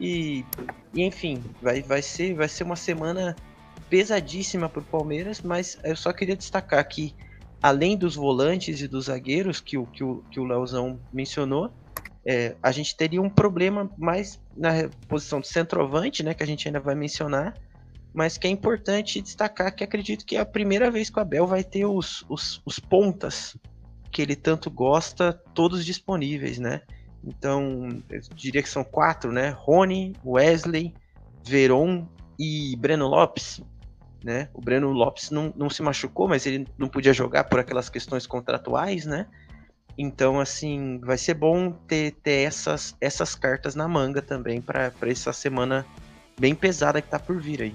E, 0.00 0.44
e 0.92 1.02
enfim, 1.02 1.42
vai, 1.60 1.82
vai, 1.82 2.02
ser, 2.02 2.34
vai 2.34 2.48
ser 2.48 2.64
uma 2.64 2.76
semana 2.76 3.34
pesadíssima 3.88 4.68
para 4.68 4.80
o 4.80 4.84
Palmeiras, 4.84 5.40
mas 5.40 5.78
eu 5.84 5.96
só 5.96 6.12
queria 6.12 6.36
destacar 6.36 6.86
que, 6.86 7.14
além 7.62 7.96
dos 7.96 8.14
volantes 8.14 8.80
e 8.80 8.88
dos 8.88 9.06
zagueiros 9.06 9.60
que 9.60 9.78
o, 9.78 9.86
que 9.86 10.04
o, 10.04 10.22
que 10.30 10.40
o 10.40 10.44
Leozão 10.44 11.00
mencionou, 11.12 11.72
é, 12.24 12.56
a 12.62 12.72
gente 12.72 12.96
teria 12.96 13.22
um 13.22 13.30
problema 13.30 13.90
mais 13.96 14.40
na 14.56 14.88
posição 15.08 15.40
de 15.40 15.46
centroavante, 15.46 16.22
né, 16.22 16.34
que 16.34 16.42
a 16.42 16.46
gente 16.46 16.66
ainda 16.66 16.80
vai 16.80 16.94
mencionar, 16.94 17.54
mas 18.12 18.36
que 18.36 18.48
é 18.48 18.50
importante 18.50 19.20
destacar 19.20 19.74
que 19.74 19.84
acredito 19.84 20.26
que 20.26 20.36
é 20.36 20.40
a 20.40 20.46
primeira 20.46 20.90
vez 20.90 21.08
que 21.08 21.18
o 21.18 21.22
Abel 21.22 21.46
vai 21.46 21.62
ter 21.62 21.84
os, 21.84 22.24
os, 22.28 22.60
os 22.64 22.78
pontas 22.78 23.56
que 24.10 24.22
ele 24.22 24.34
tanto 24.34 24.70
gosta, 24.70 25.32
todos 25.54 25.84
disponíveis, 25.84 26.58
né? 26.58 26.80
Então, 27.26 27.88
eu 28.08 28.20
diria 28.34 28.62
que 28.62 28.68
são 28.68 28.84
quatro, 28.84 29.32
né? 29.32 29.50
Rony, 29.50 30.14
Wesley, 30.24 30.94
Veron 31.44 32.06
e 32.38 32.76
Breno 32.76 33.08
Lopes. 33.08 33.60
Né? 34.24 34.48
O 34.54 34.60
Breno 34.60 34.90
Lopes 34.90 35.30
não, 35.30 35.52
não 35.56 35.68
se 35.68 35.82
machucou, 35.82 36.28
mas 36.28 36.46
ele 36.46 36.66
não 36.78 36.88
podia 36.88 37.12
jogar 37.12 37.44
por 37.44 37.60
aquelas 37.60 37.88
questões 37.88 38.26
contratuais, 38.26 39.06
né? 39.06 39.26
Então, 39.98 40.40
assim, 40.40 41.00
vai 41.02 41.16
ser 41.16 41.34
bom 41.34 41.70
ter, 41.70 42.12
ter 42.22 42.46
essas, 42.46 42.96
essas 43.00 43.34
cartas 43.34 43.74
na 43.74 43.88
manga 43.88 44.20
também 44.20 44.60
para 44.60 44.92
essa 45.02 45.32
semana 45.32 45.86
bem 46.38 46.54
pesada 46.54 47.00
que 47.00 47.08
tá 47.08 47.18
por 47.18 47.40
vir 47.40 47.62
aí. 47.62 47.74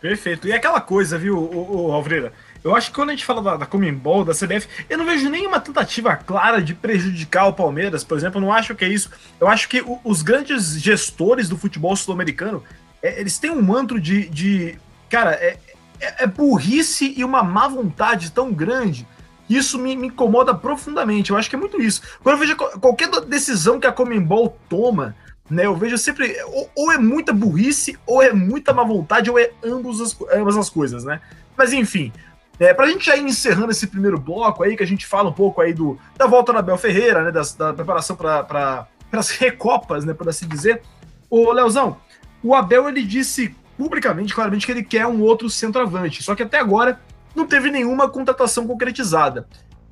Perfeito. 0.00 0.46
E 0.46 0.52
aquela 0.52 0.80
coisa, 0.80 1.18
viu, 1.18 1.36
o, 1.36 1.90
Alvreira? 1.90 2.32
Eu 2.66 2.74
acho 2.74 2.90
que 2.90 2.96
quando 2.96 3.10
a 3.10 3.12
gente 3.12 3.24
fala 3.24 3.40
da, 3.40 3.56
da 3.58 3.66
Comembol, 3.66 4.24
da 4.24 4.32
CBF, 4.32 4.66
eu 4.90 4.98
não 4.98 5.04
vejo 5.04 5.30
nenhuma 5.30 5.60
tentativa 5.60 6.16
clara 6.16 6.60
de 6.60 6.74
prejudicar 6.74 7.46
o 7.46 7.52
Palmeiras, 7.52 8.02
por 8.02 8.18
exemplo. 8.18 8.38
Eu 8.38 8.42
não 8.44 8.52
acho 8.52 8.74
que 8.74 8.84
é 8.84 8.88
isso. 8.88 9.08
Eu 9.38 9.46
acho 9.46 9.68
que 9.68 9.80
o, 9.82 10.00
os 10.02 10.20
grandes 10.20 10.80
gestores 10.80 11.48
do 11.48 11.56
futebol 11.56 11.94
sul-americano, 11.94 12.64
é, 13.00 13.20
eles 13.20 13.38
têm 13.38 13.52
um 13.52 13.62
manto 13.62 14.00
de. 14.00 14.28
de 14.28 14.76
cara, 15.08 15.34
é, 15.34 15.60
é, 16.00 16.24
é, 16.24 16.26
burrice 16.26 17.14
e 17.16 17.22
uma 17.22 17.44
má 17.44 17.68
vontade 17.68 18.32
tão 18.32 18.52
grande. 18.52 19.06
Isso 19.48 19.78
me, 19.78 19.94
me, 19.94 20.08
incomoda 20.08 20.52
profundamente. 20.52 21.30
Eu 21.30 21.36
acho 21.36 21.48
que 21.48 21.54
é 21.54 21.58
muito 21.58 21.80
isso. 21.80 22.02
Quando 22.20 22.34
eu 22.34 22.40
vejo 22.40 22.56
qualquer 22.56 23.08
decisão 23.26 23.78
que 23.78 23.86
a 23.86 23.92
Comembol 23.92 24.58
toma, 24.68 25.14
né? 25.48 25.66
Eu 25.66 25.76
vejo 25.76 25.96
sempre. 25.96 26.36
Ou, 26.46 26.68
ou, 26.74 26.92
é 26.92 26.98
muita 26.98 27.32
burrice, 27.32 27.96
ou 28.04 28.20
é 28.20 28.32
muita 28.32 28.74
má 28.74 28.82
vontade, 28.82 29.30
ou 29.30 29.38
é 29.38 29.52
ambos 29.62 30.00
as, 30.00 30.16
ambas 30.32 30.56
as 30.56 30.68
coisas, 30.68 31.04
né? 31.04 31.20
Mas 31.56 31.72
enfim. 31.72 32.12
É, 32.58 32.72
pra 32.72 32.86
gente 32.86 33.06
já 33.06 33.16
ir 33.16 33.24
encerrando 33.24 33.70
esse 33.70 33.86
primeiro 33.86 34.18
bloco 34.18 34.62
aí, 34.62 34.76
que 34.76 34.82
a 34.82 34.86
gente 34.86 35.06
fala 35.06 35.28
um 35.28 35.32
pouco 35.32 35.60
aí 35.60 35.72
do, 35.72 35.98
da 36.16 36.26
volta 36.26 36.52
da 36.52 36.62
Bel 36.62 36.78
Ferreira, 36.78 37.22
né? 37.22 37.30
Das, 37.30 37.54
da 37.54 37.72
preparação 37.72 38.16
para 38.16 38.88
as 39.12 39.30
recopas, 39.36 40.04
né? 40.04 40.14
Por 40.14 40.28
assim 40.28 40.48
dizer. 40.48 40.82
Ô, 41.28 41.52
Leozão, 41.52 41.98
o 42.42 42.54
Abel 42.54 42.88
ele 42.88 43.02
disse 43.02 43.54
publicamente, 43.76 44.34
claramente, 44.34 44.64
que 44.64 44.72
ele 44.72 44.82
quer 44.82 45.06
um 45.06 45.20
outro 45.20 45.50
centroavante. 45.50 46.22
Só 46.22 46.34
que 46.34 46.42
até 46.42 46.58
agora 46.58 46.98
não 47.34 47.46
teve 47.46 47.70
nenhuma 47.70 48.08
contratação 48.08 48.66
concretizada. 48.66 49.46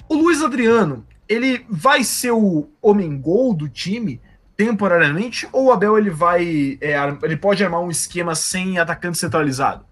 O 0.08 0.14
Luiz 0.14 0.42
Adriano, 0.42 1.06
ele 1.28 1.66
vai 1.68 2.02
ser 2.02 2.30
o 2.30 2.68
homem 2.80 3.20
gol 3.20 3.54
do 3.54 3.68
time? 3.68 4.20
temporariamente 4.56 5.48
ou 5.52 5.66
o 5.66 5.72
Abel 5.72 5.98
ele 5.98 6.10
vai 6.10 6.78
é, 6.80 6.94
ele 7.22 7.36
pode 7.36 7.62
armar 7.64 7.80
um 7.80 7.90
esquema 7.90 8.34
sem 8.34 8.78
atacante 8.78 9.18
centralizado? 9.18 9.84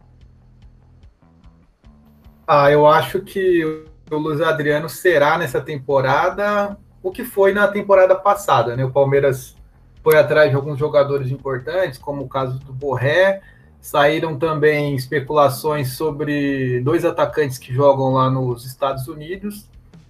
Ah, 2.46 2.70
eu 2.70 2.86
acho 2.86 3.20
que 3.20 3.64
o 4.10 4.16
Luiz 4.16 4.40
Adriano 4.40 4.88
será 4.88 5.38
nessa 5.38 5.60
temporada 5.60 6.76
o 7.02 7.10
que 7.10 7.24
foi 7.24 7.52
na 7.52 7.66
temporada 7.66 8.14
passada, 8.14 8.76
né? 8.76 8.84
O 8.84 8.90
Palmeiras 8.90 9.56
foi 10.02 10.16
atrás 10.16 10.50
de 10.50 10.56
alguns 10.56 10.78
jogadores 10.78 11.30
importantes, 11.30 11.98
como 11.98 12.24
o 12.24 12.28
caso 12.28 12.58
do 12.58 12.72
Borré. 12.72 13.40
Saíram 13.80 14.38
também 14.38 14.94
especulações 14.94 15.92
sobre 15.96 16.80
dois 16.80 17.04
atacantes 17.04 17.58
que 17.58 17.72
jogam 17.72 18.12
lá 18.12 18.30
nos 18.30 18.64
Estados 18.64 19.08
Unidos 19.08 19.66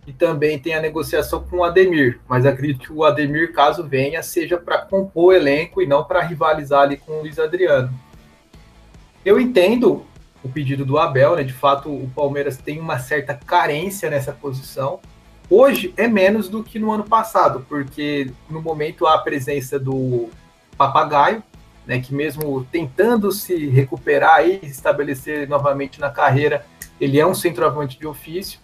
e 0.07 0.13
também 0.13 0.59
tem 0.59 0.75
a 0.75 0.81
negociação 0.81 1.43
com 1.45 1.59
o 1.59 1.65
Ademir, 1.65 2.21
mas 2.29 2.45
acredito 2.45 2.81
que 2.81 2.93
o 2.93 3.05
Ademir, 3.05 3.53
caso 3.53 3.85
venha, 3.87 4.23
seja 4.23 4.59
para 4.59 4.79
compor 4.79 5.27
o 5.27 5.33
elenco 5.33 5.81
e 5.81 5.87
não 5.87 6.05
para 6.05 6.21
rivalizar 6.21 6.83
ali 6.83 6.97
com 6.97 7.13
o 7.13 7.21
Luiz 7.21 7.39
Adriano. 7.39 7.91
Eu 9.25 9.41
entendo 9.41 10.05
o 10.43 10.49
pedido 10.49 10.85
do 10.85 10.99
Abel, 10.99 11.37
né? 11.37 11.43
De 11.43 11.53
fato, 11.53 11.89
o 11.89 12.11
Palmeiras 12.15 12.57
tem 12.57 12.81
uma 12.81 12.99
certa 12.99 13.35
carência 13.35 14.11
nessa 14.11 14.33
posição. 14.33 15.01
Hoje 15.49 15.93
é 15.97 16.09
menos 16.09 16.49
do 16.49 16.63
que 16.63 16.79
no 16.79 16.91
ano 16.91 17.05
passado, 17.05 17.65
porque 17.69 18.31
no 18.49 18.63
momento 18.63 19.07
há 19.07 19.15
a 19.15 19.19
presença 19.19 19.79
do 19.79 20.29
Papagaio, 20.77 21.43
né, 21.87 22.01
que 22.01 22.15
mesmo 22.15 22.65
tentando 22.71 23.31
se 23.33 23.67
recuperar 23.69 24.47
e 24.47 24.61
estabelecer 24.63 25.49
novamente 25.49 26.01
na 26.01 26.11
carreira, 26.11 26.65
ele 27.01 27.19
é 27.19 27.27
um 27.27 27.35
centroavante 27.35 27.99
de 27.99 28.07
ofício 28.07 28.61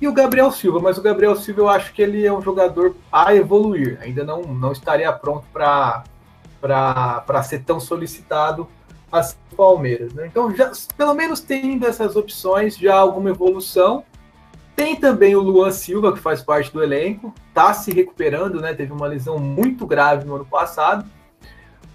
e 0.00 0.08
o 0.08 0.12
Gabriel 0.12 0.50
Silva, 0.50 0.80
mas 0.80 0.98
o 0.98 1.02
Gabriel 1.02 1.36
Silva 1.36 1.60
eu 1.60 1.68
acho 1.68 1.92
que 1.92 2.02
ele 2.02 2.26
é 2.26 2.32
um 2.32 2.42
jogador 2.42 2.96
a 3.10 3.34
evoluir, 3.34 3.98
ainda 4.02 4.24
não, 4.24 4.42
não 4.42 4.72
estaria 4.72 5.10
pronto 5.12 5.46
para 5.52 6.04
ser 7.44 7.62
tão 7.62 7.78
solicitado 7.78 8.68
assim 9.10 9.36
o 9.52 9.56
Palmeiras. 9.56 10.12
Né? 10.12 10.26
Então, 10.26 10.54
já, 10.54 10.72
pelo 10.96 11.14
menos 11.14 11.40
tem 11.40 11.78
dessas 11.78 12.16
opções 12.16 12.76
já 12.76 12.94
alguma 12.94 13.30
evolução. 13.30 14.04
Tem 14.74 14.94
também 14.96 15.34
o 15.34 15.40
Luan 15.40 15.70
Silva, 15.70 16.12
que 16.12 16.18
faz 16.18 16.42
parte 16.42 16.72
do 16.72 16.82
elenco, 16.82 17.32
está 17.48 17.72
se 17.72 17.90
recuperando, 17.90 18.60
né? 18.60 18.74
Teve 18.74 18.92
uma 18.92 19.06
lesão 19.06 19.38
muito 19.38 19.86
grave 19.86 20.26
no 20.26 20.34
ano 20.34 20.44
passado 20.44 21.08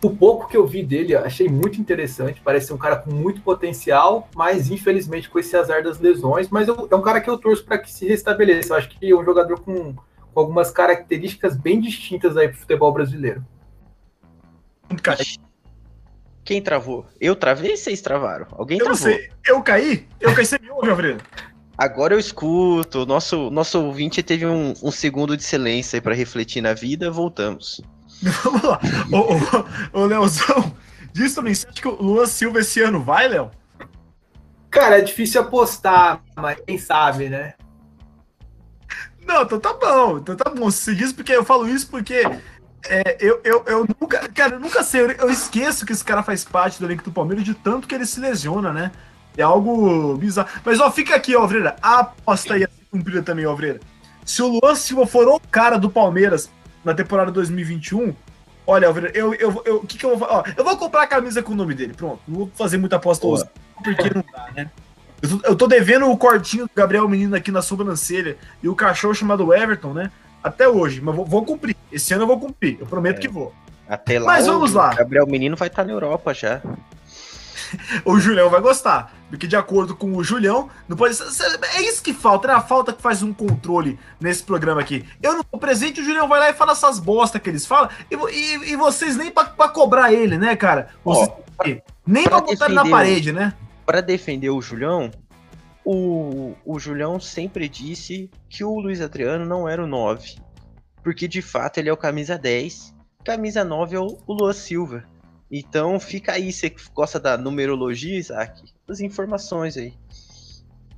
o 0.03 0.09
pouco 0.09 0.47
que 0.47 0.57
eu 0.57 0.65
vi 0.65 0.83
dele, 0.83 1.15
achei 1.15 1.47
muito 1.47 1.79
interessante. 1.79 2.41
Parece 2.43 2.67
ser 2.67 2.73
um 2.73 2.77
cara 2.77 2.95
com 2.95 3.11
muito 3.11 3.41
potencial, 3.41 4.27
mas 4.35 4.71
infelizmente 4.71 5.29
com 5.29 5.37
esse 5.37 5.55
azar 5.55 5.83
das 5.83 5.99
lesões. 5.99 6.49
Mas 6.49 6.67
eu, 6.67 6.87
é 6.89 6.95
um 6.95 7.01
cara 7.01 7.21
que 7.21 7.29
eu 7.29 7.37
torço 7.37 7.63
para 7.63 7.77
que 7.77 7.91
se 7.91 8.07
restabeleça. 8.07 8.73
Eu 8.73 8.77
acho 8.77 8.89
que 8.89 9.11
é 9.11 9.15
um 9.15 9.23
jogador 9.23 9.59
com, 9.59 9.93
com 9.93 10.39
algumas 10.39 10.71
características 10.71 11.55
bem 11.55 11.79
distintas 11.79 12.35
aí 12.35 12.47
para 12.47 12.57
o 12.57 12.59
futebol 12.59 12.91
brasileiro. 12.91 13.45
Quem 16.43 16.61
travou? 16.61 17.05
Eu 17.19 17.35
travei 17.35 17.77
vocês 17.77 18.01
travaram? 18.01 18.47
Alguém 18.51 18.79
eu 18.79 18.85
travou? 18.85 19.07
Não 19.07 19.15
sei. 19.15 19.29
Eu 19.45 19.61
caí? 19.61 20.07
Eu 20.19 20.33
caí, 20.33 20.45
você 20.45 20.59
me 20.59 20.69
ouve, 20.71 20.89
Alfredo? 20.89 21.23
Agora 21.77 22.13
eu 22.13 22.19
escuto. 22.19 23.05
Nosso, 23.05 23.49
nosso 23.49 23.79
ouvinte 23.81 24.21
teve 24.23 24.45
um, 24.45 24.73
um 24.83 24.91
segundo 24.91 25.37
de 25.37 25.43
silêncio 25.43 25.95
aí 25.97 26.01
para 26.01 26.15
refletir 26.15 26.61
na 26.61 26.73
vida. 26.73 27.11
Voltamos. 27.11 27.81
Vamos 28.21 28.61
lá. 28.63 28.79
Ô, 29.11 29.97
ô, 29.97 30.01
ô 30.01 30.05
Leozão, 30.05 30.75
diz 31.13 31.33
também, 31.33 31.53
você 31.53 31.67
acha 31.67 31.81
que 31.81 31.87
o 31.87 32.01
Luan 32.01 32.25
Silva 32.25 32.59
esse 32.59 32.81
ano 32.81 33.01
vai, 33.01 33.27
Léo? 33.27 33.51
Cara, 34.69 34.99
é 34.99 35.01
difícil 35.01 35.41
apostar, 35.41 36.23
mas 36.35 36.59
quem 36.65 36.77
sabe, 36.77 37.29
né? 37.29 37.53
Não, 39.25 39.43
então 39.43 39.59
tá 39.59 39.73
bom. 39.73 40.17
Então 40.17 40.35
tá 40.35 40.49
bom. 40.49 40.71
Você 40.71 40.95
diz 40.95 41.13
porque 41.13 41.33
eu 41.33 41.43
falo 41.43 41.67
isso 41.67 41.87
porque 41.89 42.23
é, 42.87 43.17
eu, 43.19 43.39
eu, 43.43 43.63
eu 43.67 43.87
nunca, 43.99 44.27
cara, 44.29 44.55
eu 44.55 44.59
nunca 44.59 44.83
sei. 44.83 45.01
Eu, 45.01 45.11
eu, 45.11 45.29
esqueço 45.29 45.85
que 45.85 45.93
esse 45.93 46.03
cara 46.03 46.23
faz 46.23 46.43
parte 46.43 46.79
do 46.79 46.85
elenco 46.85 47.03
do 47.03 47.11
Palmeiras 47.11 47.43
de 47.43 47.53
tanto 47.53 47.87
que 47.87 47.95
ele 47.95 48.05
se 48.05 48.19
lesiona, 48.19 48.73
né? 48.73 48.91
É 49.37 49.43
algo 49.43 50.17
bizarro. 50.17 50.49
Mas 50.65 50.79
ó, 50.79 50.91
fica 50.91 51.15
aqui, 51.15 51.35
ó, 51.35 51.41
Alvreira. 51.41 51.75
A 51.81 51.99
aposta 51.99 52.57
ia 52.57 52.67
ser 52.67 52.85
cumprida 52.89 53.21
também, 53.21 53.45
Alvreira. 53.45 53.79
Se 54.25 54.41
o 54.41 54.47
Luan 54.47 54.75
Silva 54.75 55.05
for 55.05 55.27
o 55.27 55.39
cara 55.39 55.77
do 55.77 55.89
Palmeiras 55.89 56.49
na 56.83 56.93
temporada 56.93 57.31
2021, 57.31 58.13
olha, 58.65 58.85
eu, 59.13 59.33
eu, 59.33 59.63
eu, 59.65 59.75
o 59.77 59.87
que, 59.87 59.97
que 59.97 60.05
eu 60.05 60.17
vou 60.17 60.27
fazer? 60.27 60.55
Eu 60.57 60.63
vou 60.63 60.77
comprar 60.77 61.03
a 61.03 61.07
camisa 61.07 61.41
com 61.41 61.53
o 61.53 61.55
nome 61.55 61.73
dele, 61.73 61.93
pronto. 61.93 62.21
Não 62.27 62.39
vou 62.39 62.51
fazer 62.55 62.77
muita 62.77 62.97
aposta 62.97 63.25
hoje, 63.25 63.45
porque 63.83 64.13
não 64.13 64.23
dá, 64.33 64.49
né? 64.55 64.69
Eu 65.21 65.29
tô, 65.29 65.47
eu 65.47 65.55
tô, 65.55 65.67
devendo 65.67 66.09
o 66.09 66.17
cortinho 66.17 66.65
do 66.65 66.71
Gabriel 66.75 67.07
Menino 67.07 67.35
aqui 67.35 67.51
na 67.51 67.61
sobrancelha 67.61 68.37
e 68.61 68.67
o 68.67 68.75
cachorro 68.75 69.13
chamado 69.13 69.53
Everton, 69.53 69.93
né? 69.93 70.11
Até 70.43 70.67
hoje, 70.67 71.01
mas 71.01 71.15
vou, 71.15 71.25
vou 71.25 71.45
cumprir. 71.45 71.75
Esse 71.91 72.13
ano 72.13 72.23
eu 72.23 72.27
vou 72.27 72.39
cumprir, 72.39 72.77
eu 72.79 72.85
prometo 72.85 73.17
é. 73.17 73.21
que 73.21 73.27
vou. 73.27 73.53
Até 73.87 74.19
lá, 74.19 74.25
mas 74.25 74.47
vamos 74.47 74.73
lá. 74.73 74.93
Gabriel 74.93 75.27
Menino 75.27 75.55
vai 75.55 75.67
estar 75.67 75.83
tá 75.83 75.87
na 75.87 75.93
Europa 75.93 76.33
já. 76.33 76.61
o 78.05 78.19
Julião 78.19 78.49
vai 78.49 78.61
gostar. 78.61 79.13
Porque 79.29 79.47
de 79.47 79.55
acordo 79.55 79.95
com 79.95 80.15
o 80.15 80.23
Julião, 80.23 80.69
não 80.87 80.97
pode 80.97 81.17
É 81.75 81.81
isso 81.81 82.03
que 82.03 82.13
falta, 82.13 82.51
é 82.51 82.55
a 82.55 82.61
falta 82.61 82.91
que 82.91 83.01
faz 83.01 83.23
um 83.23 83.33
controle 83.33 83.97
nesse 84.19 84.43
programa 84.43 84.81
aqui. 84.81 85.05
Eu 85.21 85.33
não 85.33 85.43
tô 85.43 85.57
presente, 85.57 86.01
o 86.01 86.03
Julião 86.03 86.27
vai 86.27 86.39
lá 86.39 86.49
e 86.49 86.53
fala 86.53 86.73
essas 86.73 86.99
bosta 86.99 87.39
que 87.39 87.49
eles 87.49 87.65
falam, 87.65 87.89
e, 88.09 88.15
e, 88.15 88.71
e 88.71 88.75
vocês 88.75 89.15
nem 89.15 89.31
pra, 89.31 89.45
pra, 89.45 89.69
cobrar 89.69 90.11
ele, 90.11 90.37
né, 90.37 90.55
cara? 90.55 90.89
Vocês, 91.03 91.29
nem 92.05 92.23
pra, 92.23 92.41
pra 92.41 92.47
botar 92.47 92.65
ele 92.65 92.75
na 92.75 92.89
parede, 92.89 93.31
né? 93.31 93.53
Para 93.85 94.01
defender 94.01 94.49
o 94.49 94.61
Julião, 94.61 95.09
o, 95.83 96.53
o 96.65 96.79
Julião 96.79 97.19
sempre 97.19 97.67
disse 97.67 98.29
que 98.49 98.63
o 98.63 98.79
Luiz 98.79 99.01
Adriano 99.01 99.45
não 99.45 99.67
era 99.67 99.83
o 99.83 99.87
9. 99.87 100.35
Porque 101.03 101.27
de 101.27 101.41
fato 101.41 101.77
ele 101.79 101.89
é 101.89 101.93
o 101.93 101.97
camisa 101.97 102.37
10. 102.37 102.93
Camisa 103.25 103.63
9 103.63 103.95
é 103.95 103.99
o, 103.99 104.17
Luan 104.27 104.53
Silva. 104.53 105.03
Então 105.51 105.99
fica 105.99 106.33
aí, 106.33 106.51
você 106.51 106.73
gosta 106.93 107.19
da 107.19 107.37
numerologia, 107.37 108.17
Isaac? 108.17 108.63
As 108.87 108.99
informações 108.99 109.75
aí. 109.75 109.93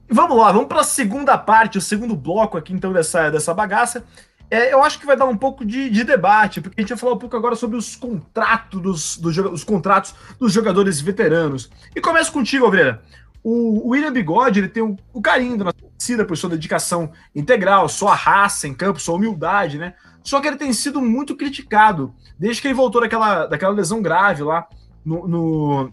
Vamos 0.09 0.37
lá, 0.37 0.51
vamos 0.51 0.67
para 0.67 0.81
a 0.81 0.83
segunda 0.83 1.37
parte, 1.37 1.77
o 1.77 1.81
segundo 1.81 2.15
bloco 2.15 2.57
aqui 2.57 2.73
então 2.73 2.93
dessa, 2.93 3.31
dessa 3.31 3.53
bagaça. 3.53 4.03
é, 4.51 4.71
eu 4.71 4.83
acho 4.83 4.99
que 4.99 5.05
vai 5.05 5.17
dar 5.17 5.25
um 5.25 5.37
pouco 5.37 5.65
de, 5.65 5.89
de, 5.89 6.03
debate, 6.03 6.61
porque 6.61 6.79
a 6.79 6.83
gente 6.83 6.89
vai 6.89 6.97
falar 6.97 7.13
um 7.13 7.17
pouco 7.17 7.35
agora 7.35 7.55
sobre 7.55 7.77
os 7.77 7.95
contratos 7.95 8.81
dos, 8.81 9.17
dos, 9.17 9.37
os 9.37 9.63
contratos 9.63 10.13
dos 10.37 10.53
jogadores 10.53 10.99
veteranos. 11.01 11.69
E 11.95 12.01
começo 12.01 12.31
contigo, 12.31 12.65
Alveira. 12.65 13.01
O, 13.43 13.89
William 13.89 14.13
Bigode 14.13 14.59
ele 14.59 14.69
tem 14.69 14.81
o, 14.81 14.97
o 15.11 15.21
carinho 15.21 15.57
da 15.57 15.65
nossa 15.65 15.77
torcida 15.77 16.25
por 16.25 16.37
sua 16.37 16.49
dedicação 16.51 17.11
integral, 17.35 17.89
sua 17.89 18.15
raça 18.15 18.67
em 18.67 18.73
campo, 18.73 18.99
sua 18.99 19.15
humildade, 19.15 19.77
né? 19.77 19.93
Só 20.23 20.39
que 20.39 20.47
ele 20.47 20.55
tem 20.55 20.71
sido 20.71 21.01
muito 21.01 21.35
criticado 21.35 22.13
desde 22.39 22.61
que 22.61 22.67
ele 22.67 22.73
voltou 22.73 23.01
daquela, 23.01 23.45
daquela 23.45 23.73
lesão 23.73 24.01
grave 24.01 24.43
lá 24.43 24.65
no, 25.05 25.27
no, 25.27 25.91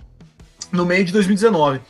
no 0.70 0.86
meio 0.86 1.04
de 1.04 1.12
2019. 1.12 1.80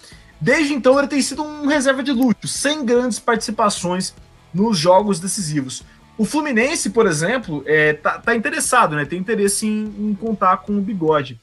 Desde 0.41 0.73
então, 0.73 0.99
ele 0.99 1.09
tem 1.09 1.21
sido 1.21 1.43
um 1.43 1.67
reserva 1.67 2.03
de 2.03 2.13
luxo, 2.13 2.49
sem 2.49 2.85
grandes 2.85 3.19
participações 3.19 4.15
nos 4.55 4.79
jogos 4.79 5.21
decisivos. 5.21 5.83
O 6.17 6.25
Fluminense, 6.25 6.91
por 6.91 7.07
exemplo, 7.07 7.63
é, 7.67 7.93
tá, 7.93 8.19
tá 8.19 8.35
interessado, 8.35 8.97
né? 8.97 9.05
Tem 9.05 9.19
interesse 9.19 9.67
em, 9.67 9.85
em, 9.99 10.15
contar 10.15 10.59
com 10.59 10.77
o 10.77 10.81
bigode. 10.81 11.41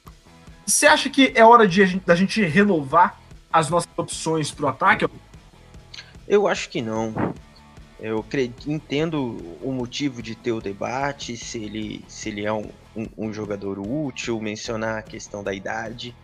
Você 0.66 0.88
acha 0.88 1.10
que 1.10 1.32
é 1.36 1.46
hora 1.46 1.68
de, 1.68 2.00
da 2.06 2.16
gente 2.16 2.44
renovar 2.44 3.20
as 3.58 3.70
nossas 3.70 3.90
opções 3.98 4.52
para 4.52 4.66
o 4.66 4.70
ataque? 4.70 5.08
Eu 6.28 6.48
acho 6.48 6.70
que 6.70 6.82
não. 6.82 7.14
Eu 8.00 8.24
entendo 8.68 9.38
o 9.62 9.72
motivo 9.72 10.22
de 10.22 10.36
ter 10.36 10.52
o 10.52 10.62
debate, 10.62 11.36
se 11.36 11.64
ele, 11.64 12.06
se 12.08 12.30
ele 12.30 12.46
é 12.46 12.54
um, 12.54 12.70
um, 13.18 13.34
jogador 13.34 13.80
útil, 13.80 14.40
mencionar 14.40 15.00
a 15.00 15.02
questão 15.02 15.44
da 15.44 15.54
idade. 15.54 16.16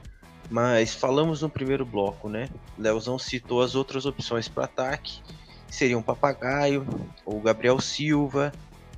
Mas 0.51 0.93
falamos 0.93 1.41
no 1.41 1.49
primeiro 1.49 1.85
bloco, 1.85 2.29
né? 2.29 2.49
Leozão 2.77 3.17
citou 3.17 3.61
as 3.61 3.73
outras 3.73 4.05
opções 4.05 4.47
para 4.47 4.65
ataque 4.65 5.21
seria 5.73 5.97
um 5.97 6.03
papagaio, 6.03 6.85
ou 7.25 7.41
Gabriel 7.41 7.79
Silva, 7.79 8.53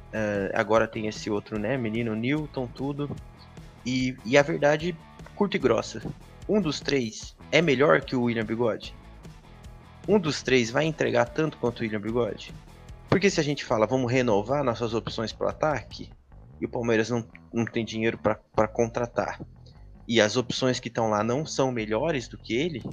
uh, 0.09 0.51
agora 0.53 0.85
tem 0.85 1.07
esse 1.07 1.29
outro, 1.29 1.57
né, 1.57 1.77
menino 1.77 2.13
Newton, 2.13 2.67
tudo. 2.67 3.09
E, 3.85 4.17
e 4.25 4.37
a 4.37 4.41
verdade, 4.41 4.95
curta 5.35 5.55
e 5.55 5.59
grossa, 5.59 6.01
um 6.49 6.59
dos 6.59 6.81
três 6.81 7.34
é 7.51 7.61
melhor 7.61 8.01
que 8.01 8.15
o 8.15 8.23
William 8.23 8.45
Bigode? 8.45 8.95
Um 10.07 10.19
dos 10.19 10.43
três 10.43 10.69
vai 10.69 10.85
entregar 10.85 11.25
tanto 11.25 11.57
quanto 11.57 11.79
o 11.79 11.81
William 11.83 12.01
Bigode? 12.01 12.53
Porque 13.09 13.29
se 13.29 13.39
a 13.39 13.43
gente 13.43 13.63
fala, 13.63 13.85
vamos 13.85 14.11
renovar 14.11 14.63
nossas 14.63 14.93
opções 14.93 15.31
para 15.31 15.47
o 15.47 15.49
ataque, 15.49 16.09
e 16.59 16.65
o 16.65 16.69
Palmeiras 16.69 17.09
não, 17.09 17.25
não 17.53 17.65
tem 17.65 17.83
dinheiro 17.83 18.17
para 18.17 18.67
contratar, 18.67 19.41
e 20.07 20.21
as 20.21 20.37
opções 20.37 20.79
que 20.79 20.87
estão 20.87 21.09
lá 21.09 21.23
não 21.23 21.45
são 21.45 21.71
melhores 21.71 22.27
do 22.27 22.37
que 22.37 22.53
ele, 22.55 22.83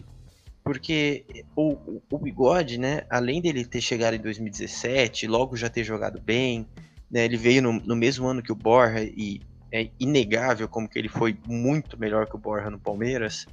porque 0.64 1.44
o, 1.56 2.00
o 2.10 2.18
Bigode, 2.18 2.78
né, 2.78 3.02
além 3.10 3.42
dele 3.42 3.64
ter 3.64 3.80
chegado 3.80 4.14
em 4.14 4.20
2017, 4.20 5.26
logo 5.26 5.56
já 5.56 5.68
ter 5.68 5.82
jogado 5.82 6.20
bem, 6.20 6.66
né, 7.10 7.24
ele 7.24 7.36
veio 7.36 7.60
no, 7.62 7.72
no 7.72 7.96
mesmo 7.96 8.26
ano 8.26 8.42
que 8.42 8.52
o 8.52 8.56
Borja 8.56 9.02
e 9.02 9.40
é 9.72 9.88
inegável 9.98 10.68
como 10.68 10.88
que 10.88 10.98
ele 10.98 11.08
foi 11.08 11.36
muito 11.46 11.98
melhor 11.98 12.26
que 12.26 12.36
o 12.36 12.38
Borja 12.38 12.70
no 12.70 12.78
Palmeiras. 12.78 13.46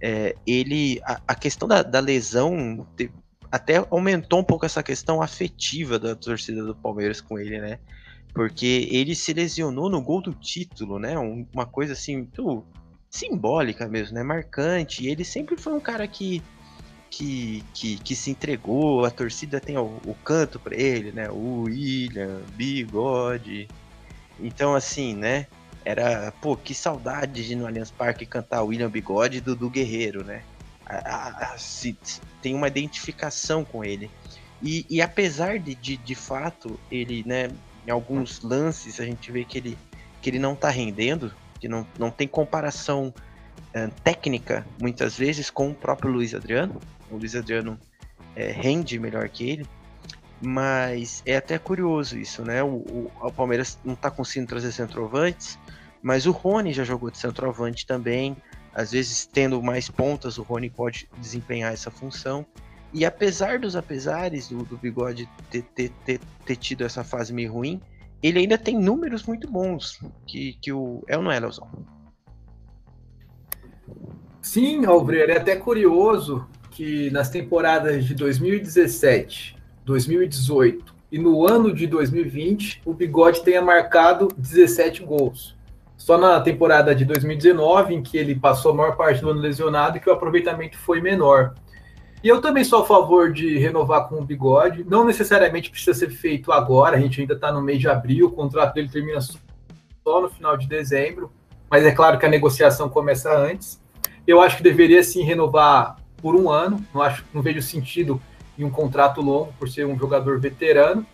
É, 0.00 0.34
ele, 0.46 1.00
a, 1.04 1.20
a 1.28 1.34
questão 1.34 1.66
da, 1.66 1.82
da 1.82 2.00
lesão 2.00 2.86
até 3.50 3.84
aumentou 3.90 4.40
um 4.40 4.44
pouco 4.44 4.66
essa 4.66 4.82
questão 4.82 5.22
afetiva 5.22 5.98
da 5.98 6.14
torcida 6.14 6.62
do 6.62 6.74
Palmeiras 6.74 7.20
com 7.20 7.38
ele, 7.38 7.60
né? 7.60 7.78
Porque 8.34 8.88
ele 8.90 9.14
se 9.14 9.32
lesionou 9.32 9.88
no 9.88 10.00
gol 10.02 10.20
do 10.20 10.34
título, 10.34 10.98
né? 10.98 11.18
Um, 11.18 11.46
uma 11.52 11.66
coisa 11.66 11.94
assim 11.94 12.18
muito 12.18 12.64
simbólica 13.10 13.88
mesmo, 13.88 14.14
né? 14.14 14.22
Marcante. 14.22 15.02
E 15.02 15.08
ele 15.08 15.24
sempre 15.24 15.56
foi 15.56 15.72
um 15.72 15.80
cara 15.80 16.06
que, 16.06 16.42
que, 17.10 17.64
que, 17.72 17.96
que 17.96 18.14
se 18.14 18.30
entregou, 18.30 19.04
a 19.04 19.10
torcida 19.10 19.60
tem 19.60 19.76
o, 19.78 19.98
o 20.06 20.14
canto 20.22 20.58
para 20.60 20.76
ele, 20.76 21.10
né? 21.10 21.30
O 21.30 21.62
William, 21.62 22.40
Bigode. 22.54 23.66
Então, 24.38 24.74
assim, 24.74 25.14
né? 25.16 25.46
Era, 25.88 26.30
pô, 26.42 26.54
que 26.54 26.74
saudade 26.74 27.46
de 27.46 27.56
no 27.56 27.66
Allianz 27.66 27.90
Parque 27.90 28.26
cantar 28.26 28.62
William 28.62 28.90
Bigode 28.90 29.40
do 29.40 29.56
Dudu 29.56 29.70
Guerreiro, 29.70 30.22
né? 30.22 30.42
A, 30.84 30.96
a, 30.96 31.54
a, 31.54 31.58
se, 31.58 31.96
tem 32.42 32.54
uma 32.54 32.68
identificação 32.68 33.64
com 33.64 33.82
ele. 33.82 34.10
E, 34.62 34.84
e 34.90 35.00
apesar 35.00 35.58
de, 35.58 35.74
de, 35.74 35.96
de 35.96 36.14
fato, 36.14 36.78
ele, 36.92 37.24
né, 37.26 37.48
em 37.86 37.90
alguns 37.90 38.42
lances, 38.42 39.00
a 39.00 39.04
gente 39.06 39.32
vê 39.32 39.46
que 39.46 39.56
ele, 39.56 39.78
que 40.20 40.28
ele 40.28 40.38
não 40.38 40.54
tá 40.54 40.68
rendendo, 40.68 41.32
que 41.58 41.66
não, 41.66 41.86
não 41.98 42.10
tem 42.10 42.28
comparação 42.28 43.06
uh, 43.74 43.90
técnica, 44.04 44.66
muitas 44.78 45.16
vezes, 45.16 45.48
com 45.48 45.70
o 45.70 45.74
próprio 45.74 46.12
Luiz 46.12 46.34
Adriano. 46.34 46.78
O 47.10 47.16
Luiz 47.16 47.34
Adriano 47.34 47.80
é, 48.36 48.50
rende 48.50 48.98
melhor 48.98 49.26
que 49.30 49.48
ele, 49.48 49.66
mas 50.38 51.22
é 51.24 51.38
até 51.38 51.58
curioso 51.58 52.18
isso, 52.18 52.44
né? 52.44 52.62
O, 52.62 52.76
o, 52.76 53.12
o 53.22 53.32
Palmeiras 53.32 53.78
não 53.82 53.94
está 53.94 54.10
conseguindo 54.10 54.48
trazer 54.48 54.70
centroavantes, 54.70 55.58
mas 56.02 56.26
o 56.26 56.30
Rony 56.30 56.72
já 56.72 56.84
jogou 56.84 57.10
de 57.10 57.18
centroavante 57.18 57.86
também. 57.86 58.36
Às 58.74 58.92
vezes, 58.92 59.26
tendo 59.26 59.62
mais 59.62 59.88
pontas, 59.90 60.38
o 60.38 60.42
Rony 60.42 60.70
pode 60.70 61.08
desempenhar 61.18 61.72
essa 61.72 61.90
função. 61.90 62.46
E 62.92 63.04
apesar 63.04 63.58
dos 63.58 63.76
apesares 63.76 64.48
do, 64.48 64.62
do 64.64 64.76
Bigode 64.76 65.28
ter, 65.50 65.62
ter, 65.62 65.90
ter, 66.04 66.20
ter 66.44 66.56
tido 66.56 66.84
essa 66.84 67.04
fase 67.04 67.32
meio 67.32 67.52
ruim, 67.52 67.80
ele 68.22 68.40
ainda 68.40 68.56
tem 68.56 68.78
números 68.78 69.24
muito 69.24 69.50
bons 69.50 70.00
que, 70.26 70.54
que 70.54 70.72
o. 70.72 71.04
É 71.06 71.16
ou 71.16 71.22
não 71.22 71.30
é, 71.30 71.38
Leozão? 71.38 71.68
Sim, 74.40 74.86
Alvreiro, 74.86 75.32
é 75.32 75.36
até 75.36 75.56
curioso 75.56 76.46
que 76.70 77.10
nas 77.10 77.28
temporadas 77.28 78.04
de 78.04 78.14
2017, 78.14 79.56
2018 79.84 80.94
e 81.10 81.18
no 81.18 81.46
ano 81.46 81.74
de 81.74 81.86
2020, 81.86 82.82
o 82.84 82.94
Bigode 82.94 83.42
tenha 83.42 83.60
marcado 83.60 84.28
17 84.38 85.02
gols. 85.02 85.57
Só 85.98 86.16
na 86.16 86.40
temporada 86.40 86.94
de 86.94 87.04
2019, 87.04 87.94
em 87.94 88.02
que 88.02 88.16
ele 88.16 88.34
passou 88.34 88.70
a 88.70 88.74
maior 88.74 88.96
parte 88.96 89.20
do 89.20 89.28
ano 89.28 89.40
lesionado, 89.40 89.98
que 90.00 90.08
o 90.08 90.12
aproveitamento 90.12 90.78
foi 90.78 91.02
menor. 91.02 91.54
E 92.22 92.28
eu 92.28 92.40
também 92.40 92.64
sou 92.64 92.82
a 92.82 92.86
favor 92.86 93.32
de 93.32 93.58
renovar 93.58 94.08
com 94.08 94.14
o 94.16 94.24
bigode. 94.24 94.84
Não 94.84 95.04
necessariamente 95.04 95.70
precisa 95.70 95.92
ser 95.92 96.10
feito 96.10 96.50
agora, 96.52 96.96
a 96.96 97.00
gente 97.00 97.20
ainda 97.20 97.34
está 97.34 97.52
no 97.52 97.60
mês 97.60 97.80
de 97.80 97.88
abril, 97.88 98.28
o 98.28 98.30
contrato 98.30 98.74
dele 98.74 98.88
termina 98.88 99.20
só 99.20 100.20
no 100.22 100.30
final 100.30 100.56
de 100.56 100.66
dezembro, 100.66 101.30
mas 101.68 101.84
é 101.84 101.92
claro 101.92 102.18
que 102.18 102.24
a 102.24 102.28
negociação 102.28 102.88
começa 102.88 103.36
antes. 103.36 103.80
Eu 104.26 104.40
acho 104.40 104.56
que 104.56 104.62
deveria 104.62 105.02
sim 105.02 105.22
renovar 105.22 105.96
por 106.16 106.34
um 106.34 106.50
ano, 106.50 106.84
não, 106.94 107.02
acho, 107.02 107.24
não 107.34 107.42
vejo 107.42 107.60
sentido 107.60 108.20
em 108.58 108.64
um 108.64 108.70
contrato 108.70 109.20
longo 109.20 109.52
por 109.58 109.68
ser 109.68 109.86
um 109.86 109.98
jogador 109.98 110.40
veterano. 110.40 111.04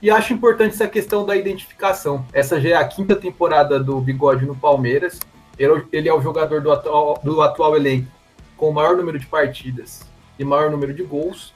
E 0.00 0.10
acho 0.10 0.32
importante 0.32 0.74
essa 0.74 0.86
questão 0.86 1.26
da 1.26 1.36
identificação. 1.36 2.24
Essa 2.32 2.60
já 2.60 2.70
é 2.70 2.74
a 2.74 2.86
quinta 2.86 3.16
temporada 3.16 3.80
do 3.80 4.00
Bigode 4.00 4.46
no 4.46 4.54
Palmeiras. 4.54 5.18
Ele 5.58 6.08
é 6.08 6.14
o 6.14 6.20
jogador 6.20 6.60
do 6.60 6.70
atual, 6.70 7.20
do 7.22 7.42
atual 7.42 7.76
elenco 7.76 8.18
com 8.58 8.68
o 8.68 8.74
maior 8.74 8.96
número 8.96 9.18
de 9.18 9.26
partidas 9.26 10.02
e 10.38 10.44
maior 10.44 10.70
número 10.70 10.92
de 10.92 11.02
gols. 11.02 11.54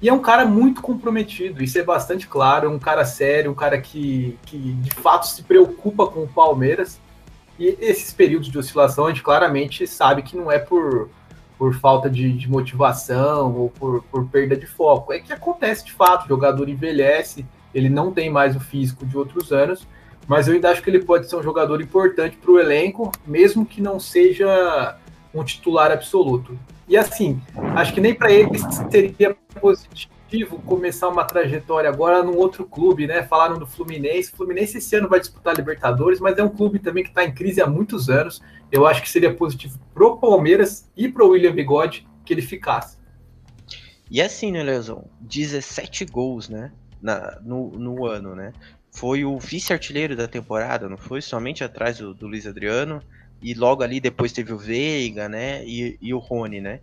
E 0.00 0.08
é 0.08 0.12
um 0.12 0.20
cara 0.20 0.44
muito 0.44 0.82
comprometido, 0.82 1.62
isso 1.62 1.78
é 1.78 1.82
bastante 1.82 2.26
claro, 2.26 2.66
é 2.66 2.70
um 2.70 2.78
cara 2.78 3.04
sério, 3.04 3.50
um 3.50 3.54
cara 3.54 3.80
que, 3.80 4.36
que 4.44 4.58
de 4.58 4.90
fato 4.94 5.26
se 5.28 5.42
preocupa 5.42 6.06
com 6.06 6.24
o 6.24 6.28
Palmeiras. 6.28 7.00
E 7.58 7.76
esses 7.80 8.12
períodos 8.12 8.48
de 8.48 8.58
oscilação 8.58 9.06
a 9.06 9.08
gente 9.10 9.22
claramente 9.22 9.86
sabe 9.86 10.22
que 10.22 10.36
não 10.36 10.50
é 10.50 10.58
por, 10.58 11.08
por 11.56 11.74
falta 11.74 12.10
de, 12.10 12.32
de 12.32 12.50
motivação 12.50 13.54
ou 13.54 13.70
por, 13.70 14.02
por 14.04 14.26
perda 14.26 14.56
de 14.56 14.66
foco. 14.66 15.12
É 15.12 15.20
que 15.20 15.32
acontece 15.32 15.84
de 15.84 15.92
fato, 15.92 16.24
o 16.24 16.28
jogador 16.28 16.68
envelhece, 16.68 17.46
ele 17.74 17.88
não 17.88 18.12
tem 18.12 18.30
mais 18.30 18.56
o 18.56 18.60
físico 18.60 19.06
de 19.06 19.16
outros 19.16 19.52
anos, 19.52 19.86
mas 20.26 20.46
eu 20.46 20.54
ainda 20.54 20.70
acho 20.70 20.82
que 20.82 20.90
ele 20.90 21.04
pode 21.04 21.28
ser 21.28 21.36
um 21.36 21.42
jogador 21.42 21.80
importante 21.80 22.36
para 22.36 22.50
o 22.50 22.58
elenco, 22.58 23.10
mesmo 23.26 23.66
que 23.66 23.80
não 23.80 23.98
seja 23.98 24.96
um 25.34 25.42
titular 25.42 25.90
absoluto. 25.90 26.58
E 26.88 26.96
assim, 26.96 27.40
acho 27.74 27.92
que 27.92 28.00
nem 28.00 28.14
para 28.14 28.30
ele 28.30 28.50
seria 28.90 29.36
positivo 29.60 30.60
começar 30.64 31.08
uma 31.08 31.24
trajetória 31.24 31.88
agora 31.88 32.22
num 32.22 32.36
outro 32.36 32.64
clube, 32.64 33.06
né? 33.06 33.22
Falaram 33.22 33.58
do 33.58 33.66
Fluminense. 33.66 34.32
O 34.32 34.36
Fluminense 34.36 34.78
esse 34.78 34.96
ano 34.96 35.08
vai 35.08 35.20
disputar 35.20 35.54
Libertadores, 35.54 36.20
mas 36.20 36.38
é 36.38 36.42
um 36.42 36.48
clube 36.48 36.78
também 36.78 37.02
que 37.02 37.10
está 37.10 37.24
em 37.24 37.32
crise 37.32 37.60
há 37.60 37.66
muitos 37.66 38.08
anos. 38.08 38.40
Eu 38.70 38.86
acho 38.86 39.02
que 39.02 39.10
seria 39.10 39.34
positivo 39.34 39.78
pro 39.92 40.16
Palmeiras 40.18 40.90
e 40.96 41.08
pro 41.08 41.28
William 41.28 41.52
Bigode 41.52 42.06
que 42.24 42.32
ele 42.32 42.42
ficasse. 42.42 42.96
E 44.10 44.20
assim, 44.20 44.52
né, 44.52 44.62
Leozão? 44.62 45.04
17 45.20 46.04
gols, 46.06 46.48
né? 46.48 46.72
Na, 47.02 47.40
no, 47.42 47.70
no 47.70 48.06
ano, 48.06 48.36
né? 48.36 48.52
Foi 48.94 49.24
o 49.24 49.38
vice-artilheiro 49.38 50.14
da 50.14 50.28
temporada, 50.28 50.88
não 50.88 50.96
foi? 50.96 51.20
Somente 51.20 51.64
atrás 51.64 51.98
do, 51.98 52.14
do 52.14 52.28
Luiz 52.28 52.46
Adriano 52.46 53.02
e 53.42 53.54
logo 53.54 53.82
ali 53.82 54.00
depois 54.00 54.32
teve 54.32 54.52
o 54.52 54.58
Veiga, 54.58 55.28
né? 55.28 55.64
E, 55.66 55.98
e 56.00 56.14
o 56.14 56.18
Rony, 56.18 56.60
né? 56.60 56.80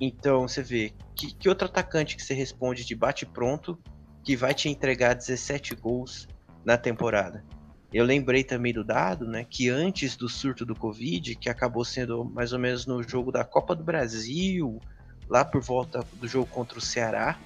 Então 0.00 0.46
você 0.46 0.62
vê 0.62 0.92
que, 1.14 1.32
que 1.32 1.48
outro 1.48 1.66
atacante 1.66 2.16
que 2.16 2.22
você 2.22 2.34
responde 2.34 2.84
de 2.84 2.94
bate 2.94 3.24
pronto 3.24 3.78
que 4.24 4.36
vai 4.36 4.52
te 4.52 4.68
entregar 4.68 5.14
17 5.14 5.74
gols 5.76 6.28
na 6.64 6.76
temporada. 6.76 7.44
Eu 7.92 8.04
lembrei 8.04 8.42
também 8.42 8.72
do 8.72 8.82
dado, 8.82 9.26
né, 9.26 9.44
que 9.48 9.68
antes 9.68 10.16
do 10.16 10.28
surto 10.28 10.64
do 10.64 10.74
Covid, 10.74 11.34
que 11.36 11.50
acabou 11.50 11.84
sendo 11.84 12.24
mais 12.24 12.52
ou 12.52 12.58
menos 12.58 12.86
no 12.86 13.02
jogo 13.02 13.30
da 13.30 13.44
Copa 13.44 13.74
do 13.74 13.84
Brasil, 13.84 14.80
lá 15.28 15.44
por 15.44 15.60
volta 15.60 16.04
do 16.14 16.26
jogo 16.26 16.46
contra 16.46 16.78
o 16.78 16.80
Ceará, 16.80 17.38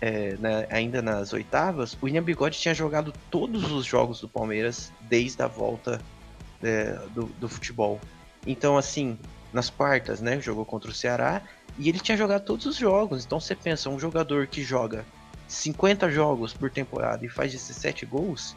é, 0.00 0.36
ainda 0.70 1.02
nas 1.02 1.32
oitavas, 1.32 1.94
o 1.94 2.04
William 2.04 2.22
Bigode 2.22 2.58
tinha 2.58 2.74
jogado 2.74 3.12
todos 3.30 3.70
os 3.70 3.84
jogos 3.84 4.20
do 4.20 4.28
Palmeiras 4.28 4.92
desde 5.02 5.42
a 5.42 5.46
volta 5.46 6.00
é, 6.62 6.98
do, 7.14 7.24
do 7.24 7.48
futebol. 7.48 8.00
Então, 8.46 8.78
assim, 8.78 9.18
nas 9.52 9.70
quartas, 9.70 10.20
né? 10.20 10.40
Jogou 10.40 10.64
contra 10.64 10.90
o 10.90 10.94
Ceará 10.94 11.42
e 11.78 11.88
ele 11.88 11.98
tinha 11.98 12.16
jogado 12.16 12.44
todos 12.44 12.66
os 12.66 12.76
jogos. 12.76 13.24
Então 13.24 13.40
você 13.40 13.54
pensa, 13.54 13.88
um 13.88 13.98
jogador 13.98 14.46
que 14.46 14.62
joga 14.62 15.04
50 15.46 16.10
jogos 16.10 16.52
por 16.52 16.70
temporada 16.70 17.24
e 17.24 17.28
faz 17.28 17.52
17 17.52 18.06
gols, 18.06 18.54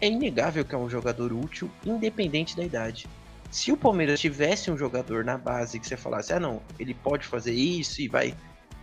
é 0.00 0.08
inegável 0.08 0.64
que 0.64 0.74
é 0.74 0.78
um 0.78 0.88
jogador 0.88 1.32
útil, 1.32 1.70
independente 1.84 2.56
da 2.56 2.64
idade. 2.64 3.06
Se 3.50 3.72
o 3.72 3.76
Palmeiras 3.76 4.20
tivesse 4.20 4.70
um 4.70 4.78
jogador 4.78 5.24
na 5.24 5.36
base 5.36 5.80
que 5.80 5.86
você 5.86 5.96
falasse, 5.96 6.32
ah 6.32 6.38
não, 6.38 6.62
ele 6.78 6.94
pode 6.94 7.26
fazer 7.26 7.52
isso 7.52 8.00
e 8.00 8.06
vai 8.06 8.34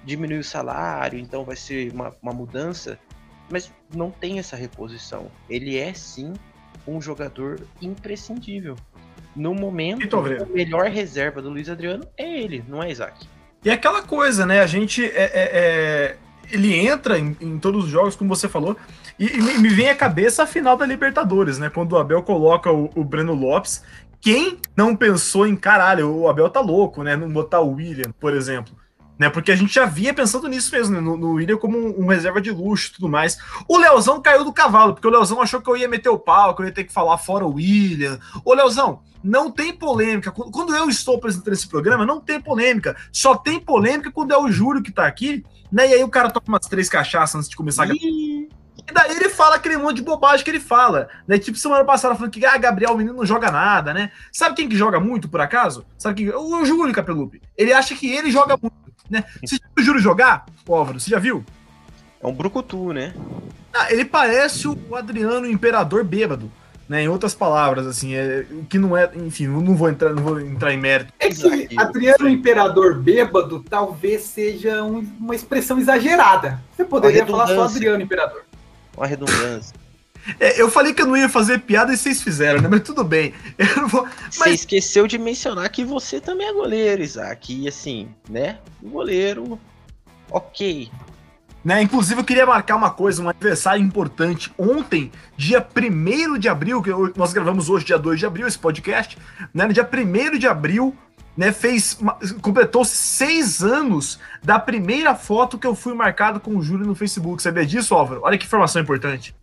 diminuir 0.08 0.40
o 0.40 0.44
salário, 0.44 1.20
então 1.20 1.44
vai 1.44 1.58
ser 1.58 1.92
uma, 1.94 2.16
uma 2.22 2.34
mudança, 2.34 2.98
mas 3.52 3.72
não 3.94 4.10
tem 4.10 4.40
essa 4.40 4.56
reposição. 4.56 5.30
Ele 5.50 5.78
é 5.78 5.94
sim 5.94 6.34
um 6.88 7.02
jogador 7.02 7.60
imprescindível. 7.82 8.76
No 9.36 9.54
momento, 9.54 10.18
a 10.18 10.46
melhor 10.46 10.86
reserva 10.86 11.42
do 11.42 11.50
Luiz 11.50 11.70
Adriano 11.70 12.08
é 12.18 12.40
ele, 12.40 12.64
não 12.68 12.82
é 12.82 12.90
Isaac. 12.90 13.28
E 13.64 13.70
é 13.70 13.74
aquela 13.74 14.02
coisa, 14.02 14.46
né? 14.46 14.62
A 14.62 14.66
gente 14.66 15.06
é, 15.06 15.10
é, 15.10 15.32
é... 15.34 16.18
ele 16.52 16.74
entra 16.74 17.20
em, 17.20 17.36
em, 17.42 17.60
todos 17.60 17.86
os 17.86 17.92
jogos, 17.92 18.16
como 18.16 18.34
você 18.34 18.48
falou, 18.48 18.78
e, 19.20 19.26
e, 19.28 19.58
me 19.60 19.70
vem 19.70 19.90
à 19.90 19.96
cabeça 19.96 20.44
a 20.44 20.48
final 20.48 20.78
da 20.78 20.86
Libertadores, 20.86 21.60
né? 21.60 21.70
Quando 21.70 21.92
o 21.92 21.98
Abel 21.98 22.24
coloca 22.24 22.72
o, 22.72 22.90
o 22.96 23.04
Breno 23.04 23.34
Lopes. 23.34 23.84
Quem 24.20 24.58
não 24.76 24.96
pensou 24.96 25.46
em 25.46 25.56
caralho, 25.56 26.12
o 26.12 26.28
Abel 26.28 26.50
tá 26.50 26.60
louco, 26.60 27.04
né? 27.04 27.16
Não 27.16 27.30
botar 27.30 27.60
o 27.60 27.74
William, 27.74 28.12
por 28.20 28.34
exemplo 28.34 28.74
né? 29.18 29.30
Porque 29.30 29.52
a 29.52 29.56
gente 29.56 29.74
já 29.74 29.86
via 29.86 30.14
pensando 30.14 30.48
nisso 30.48 30.72
mesmo, 30.72 30.96
né? 30.96 31.02
no, 31.02 31.18
no 31.18 31.32
William 31.34 31.58
como 31.58 31.78
um, 31.78 32.04
um, 32.04 32.08
reserva 32.08 32.40
de 32.40 32.52
luxo 32.52 32.90
e 32.90 32.94
tudo 32.96 33.10
mais. 33.10 33.38
O 33.68 33.78
Leozão 33.78 34.22
caiu 34.22 34.44
do 34.44 34.54
cavalo, 34.54 34.94
porque 34.94 35.08
o 35.08 35.12
Leozão 35.12 35.42
achou 35.42 35.62
que 35.62 35.70
eu 35.70 35.78
ia 35.78 35.88
meter 35.88 36.10
o 36.10 36.20
pau, 36.20 36.56
que 36.56 36.62
eu 36.62 36.66
ia 36.66 36.72
ter 36.72 36.84
que 36.84 36.94
falar 36.94 37.18
fora 37.18 37.46
o 37.46 37.56
William. 37.56 38.20
Ô, 38.46 38.54
Leozão, 38.54 39.02
não 39.24 39.52
tem 39.52 39.74
polêmica. 39.74 40.32
Quando 40.32 40.76
eu 40.76 40.90
estou 40.90 41.16
apresentando 41.16 41.54
esse 41.54 41.68
programa, 41.68 42.06
não 42.06 42.22
tem 42.22 42.40
polêmica. 42.40 42.96
Só 43.12 43.36
tem 43.36 43.60
polêmica 43.60 44.12
quando 44.12 44.34
é 44.34 44.38
o 44.38 44.50
Júlio 44.50 44.84
que 44.84 44.92
tá 44.92 45.08
aqui, 45.08 45.44
né? 45.72 45.90
E 45.90 45.94
aí 45.96 46.04
o 46.04 46.10
cara 46.10 46.30
toma 46.30 46.46
umas 46.48 46.68
três 46.68 46.90
cachaças 46.90 47.36
antes 47.36 47.50
de 47.50 47.56
começar 47.56 47.84
a 47.84 47.88
E 47.88 48.48
daí 48.94 49.16
ele 49.16 49.30
fala 49.30 49.56
aquele 49.56 49.78
monte 49.78 49.98
de 49.98 50.04
bobagem 50.04 50.46
que 50.46 50.52
ele 50.52 50.60
fala. 50.60 51.10
Né? 51.28 51.40
Tipo, 51.40 51.58
semana 51.58 51.84
passada 51.84 52.16
falando 52.16 52.32
que 52.32 52.46
ah, 52.46 52.58
Gabriel, 52.58 52.94
o 52.94 52.98
menino 52.98 53.16
não 53.16 53.26
joga 53.26 53.52
nada, 53.52 53.94
né? 53.94 54.12
Sabe 54.32 54.56
quem 54.56 54.70
que 54.70 54.78
joga 54.78 55.00
muito, 55.00 55.28
por 55.28 55.42
acaso? 55.42 55.86
Sabe 55.98 56.24
quem? 56.24 56.34
O 56.34 56.64
Júlio 56.64 56.94
Capelupi. 56.94 57.42
Ele 57.58 57.74
acha 57.74 57.96
que 57.96 58.08
ele 58.10 58.32
joga 58.32 58.56
muito. 58.62 58.87
Né? 59.10 59.24
Você 59.44 59.56
já 59.56 59.64
viu 59.76 59.84
o 59.84 59.86
Júlio 59.86 60.02
jogar, 60.02 60.46
Álvaro? 60.68 61.00
Você 61.00 61.10
já 61.10 61.20
viu? 61.20 61.44
É 62.22 62.28
um 62.28 62.34
brucutu, 62.34 62.94
né? 62.94 63.14
Ah, 63.74 63.92
ele 63.92 64.06
parece 64.06 64.68
o 64.68 64.96
Adriano 64.96 65.50
Imperador 65.50 66.04
bêbado. 66.04 66.52
Né, 66.90 67.04
em 67.04 67.10
outras 67.10 67.36
palavras, 67.36 67.86
assim, 67.86 68.16
é, 68.16 68.46
que 68.70 68.80
não 68.80 68.96
é, 68.96 69.12
enfim, 69.14 69.46
não 69.46 69.76
vou 69.76 69.90
entrar, 69.90 70.14
não 70.14 70.24
vou 70.24 70.40
entrar 70.40 70.74
em 70.74 70.78
mérito. 70.78 71.12
É 71.20 71.28
que 71.28 71.78
Adriano 71.78 72.30
Imperador 72.30 72.98
bêbado 72.98 73.62
talvez 73.70 74.22
seja 74.22 74.82
um, 74.86 75.00
uma 75.20 75.36
expressão 75.36 75.78
exagerada. 75.78 76.62
Você 76.74 76.86
poderia 76.86 77.26
falar 77.26 77.48
só 77.48 77.64
Adriano 77.66 78.02
Imperador. 78.02 78.46
Uma 78.96 79.06
redundância. 79.06 79.76
É, 80.40 80.62
eu 80.62 80.70
falei 80.70 80.94
que 80.94 81.02
eu 81.02 81.08
não 81.08 81.16
ia 81.16 81.30
fazer 81.30 81.60
piada 81.60 81.94
e 81.94 81.98
vocês 81.98 82.22
fizeram, 82.22 82.62
né? 82.62 82.68
Mas 82.70 82.82
tudo 82.82 83.04
bem. 83.04 83.34
Vou... 83.90 84.04
Mas... 84.04 84.36
Você 84.36 84.50
esqueceu 84.52 85.08
de 85.08 85.18
mencionar 85.18 85.70
que 85.70 85.84
você 85.84 86.20
também 86.20 86.48
é 86.48 86.54
goleiro, 86.54 87.02
Isaac. 87.02 87.54
E 87.54 87.68
assim, 87.68 88.10
né? 88.30 88.58
Goleiro, 88.82 89.60
ok. 90.30 90.92
Né? 91.64 91.82
Inclusive, 91.82 92.22
eu 92.22 92.26
queria 92.26 92.46
marcar 92.46 92.76
uma 92.76 92.90
coisa, 92.90 93.22
um 93.22 93.30
aniversário 93.30 93.84
importante. 93.84 94.54
Ontem, 94.58 95.12
dia 95.36 95.66
1 95.76 96.38
de 96.38 96.48
abril, 96.48 96.82
que 96.82 96.92
nós 97.18 97.34
gravamos 97.34 97.70
hoje, 97.70 97.86
dia 97.86 97.98
2 97.98 98.20
de 98.20 98.26
abril, 98.26 98.48
esse 98.48 98.60
podcast, 98.60 99.18
né? 99.54 99.66
No 99.66 99.74
dia 99.74 99.88
1 99.88 100.38
de 100.38 100.48
abril, 100.48 100.96
né, 101.36 101.52
fez 101.52 102.00
completou-se 102.42 102.96
seis 102.96 103.62
anos 103.62 104.20
da 104.44 104.58
primeira 104.58 105.14
foto 105.14 105.58
que 105.58 105.68
eu 105.68 105.76
fui 105.76 105.94
marcado 105.94 106.40
com 106.40 106.58
o 106.58 106.62
Júlio 106.64 106.88
no 106.88 106.96
Facebook. 106.96 107.44
Sabia 107.44 107.66
disso, 107.66 107.94
Álvaro? 107.94 108.22
Olha 108.24 108.38
que 108.38 108.46
informação 108.46 108.82
importante. 108.82 109.36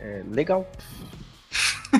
É, 0.00 0.22
legal. 0.30 0.70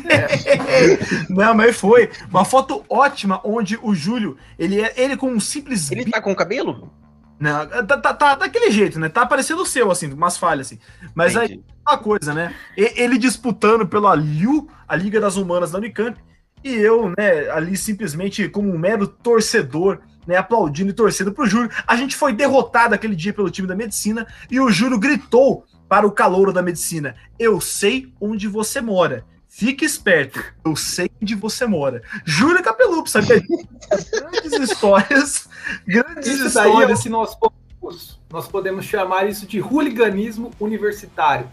É. 0.08 0.98
Não, 1.28 1.54
mas 1.54 1.76
foi 1.76 2.10
uma 2.30 2.44
foto 2.44 2.84
ótima 2.88 3.40
onde 3.44 3.78
o 3.82 3.94
Júlio, 3.94 4.36
ele 4.58 4.80
é 4.80 4.92
ele 4.96 5.16
com 5.16 5.30
um 5.30 5.40
simples. 5.40 5.90
Ele 5.90 6.10
tá 6.10 6.20
com 6.20 6.34
cabelo? 6.34 6.90
Não, 7.38 7.66
tá, 7.66 7.96
tá, 7.96 8.14
tá 8.14 8.34
daquele 8.34 8.70
jeito, 8.70 9.00
né? 9.00 9.08
Tá 9.08 9.24
parecendo 9.24 9.62
o 9.62 9.66
seu, 9.66 9.90
assim, 9.90 10.12
umas 10.12 10.36
falhas, 10.36 10.66
assim. 10.66 10.78
Mas 11.14 11.34
Entendi. 11.34 11.54
aí, 11.54 11.64
uma 11.88 11.96
coisa, 11.96 12.34
né? 12.34 12.54
Ele 12.76 13.16
disputando 13.16 13.86
pela 13.86 14.14
LIU, 14.14 14.68
a 14.86 14.94
Liga 14.94 15.18
das 15.18 15.36
Humanas 15.36 15.70
da 15.70 15.78
Unicamp, 15.78 16.20
e 16.62 16.74
eu, 16.74 17.14
né, 17.16 17.48
ali 17.50 17.78
simplesmente 17.78 18.46
como 18.46 18.70
um 18.70 18.78
mero 18.78 19.06
torcedor, 19.06 20.00
né, 20.26 20.36
aplaudindo 20.36 20.90
e 20.90 20.94
torcendo 20.94 21.32
pro 21.32 21.46
Júlio. 21.46 21.70
A 21.86 21.96
gente 21.96 22.14
foi 22.14 22.34
derrotado 22.34 22.94
aquele 22.94 23.16
dia 23.16 23.32
pelo 23.32 23.50
time 23.50 23.66
da 23.66 23.74
medicina 23.74 24.26
e 24.50 24.60
o 24.60 24.70
Júlio 24.70 24.98
gritou 24.98 25.64
para 25.90 26.06
o 26.06 26.12
calouro 26.12 26.52
da 26.52 26.62
medicina: 26.62 27.16
Eu 27.36 27.60
sei 27.60 28.14
onde 28.20 28.46
você 28.46 28.80
mora. 28.80 29.26
Fique 29.48 29.84
esperto, 29.84 30.40
eu 30.64 30.76
sei 30.76 31.10
onde 31.20 31.34
você 31.34 31.66
mora. 31.66 32.00
Júlia 32.24 32.62
Capelupo, 32.62 33.10
sabe? 33.10 33.26
grandes 34.12 34.52
histórias, 34.52 35.48
grandes 35.84 36.28
isso 36.28 36.46
histórias. 36.46 37.02
Daí, 37.02 37.10
nós, 37.10 37.34
podemos, 37.34 38.20
nós 38.30 38.46
podemos 38.46 38.84
chamar 38.84 39.28
isso 39.28 39.46
de 39.46 39.60
hooliganismo 39.60 40.52
universitário. 40.60 41.48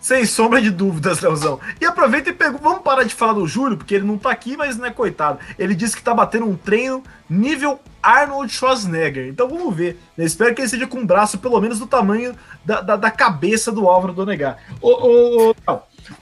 Sem 0.00 0.24
sombra 0.24 0.62
de 0.62 0.70
dúvidas, 0.70 1.20
Leozão. 1.20 1.60
E 1.78 1.84
aproveita 1.84 2.30
e 2.30 2.32
pega. 2.32 2.56
Vamos 2.56 2.82
parar 2.82 3.04
de 3.04 3.14
falar 3.14 3.34
do 3.34 3.46
Júlio, 3.46 3.76
porque 3.76 3.94
ele 3.94 4.06
não 4.06 4.16
tá 4.16 4.30
aqui, 4.30 4.56
mas 4.56 4.78
não 4.78 4.86
é 4.86 4.90
coitado. 4.90 5.38
Ele 5.58 5.74
disse 5.74 5.94
que 5.94 6.02
tá 6.02 6.14
batendo 6.14 6.46
um 6.46 6.56
treino 6.56 7.02
nível 7.28 7.78
Arnold 8.02 8.50
Schwarzenegger. 8.50 9.28
Então 9.28 9.46
vamos 9.46 9.76
ver. 9.76 10.00
Eu 10.16 10.24
espero 10.24 10.54
que 10.54 10.62
ele 10.62 10.68
seja 10.68 10.86
com 10.86 10.98
um 10.98 11.06
braço 11.06 11.38
pelo 11.38 11.60
menos 11.60 11.78
do 11.78 11.86
tamanho 11.86 12.34
da, 12.64 12.80
da, 12.80 12.96
da 12.96 13.10
cabeça 13.10 13.70
do 13.70 13.86
Álvaro 13.86 14.14
Donegar. 14.14 14.58
O, 14.80 15.50
o, 15.50 15.54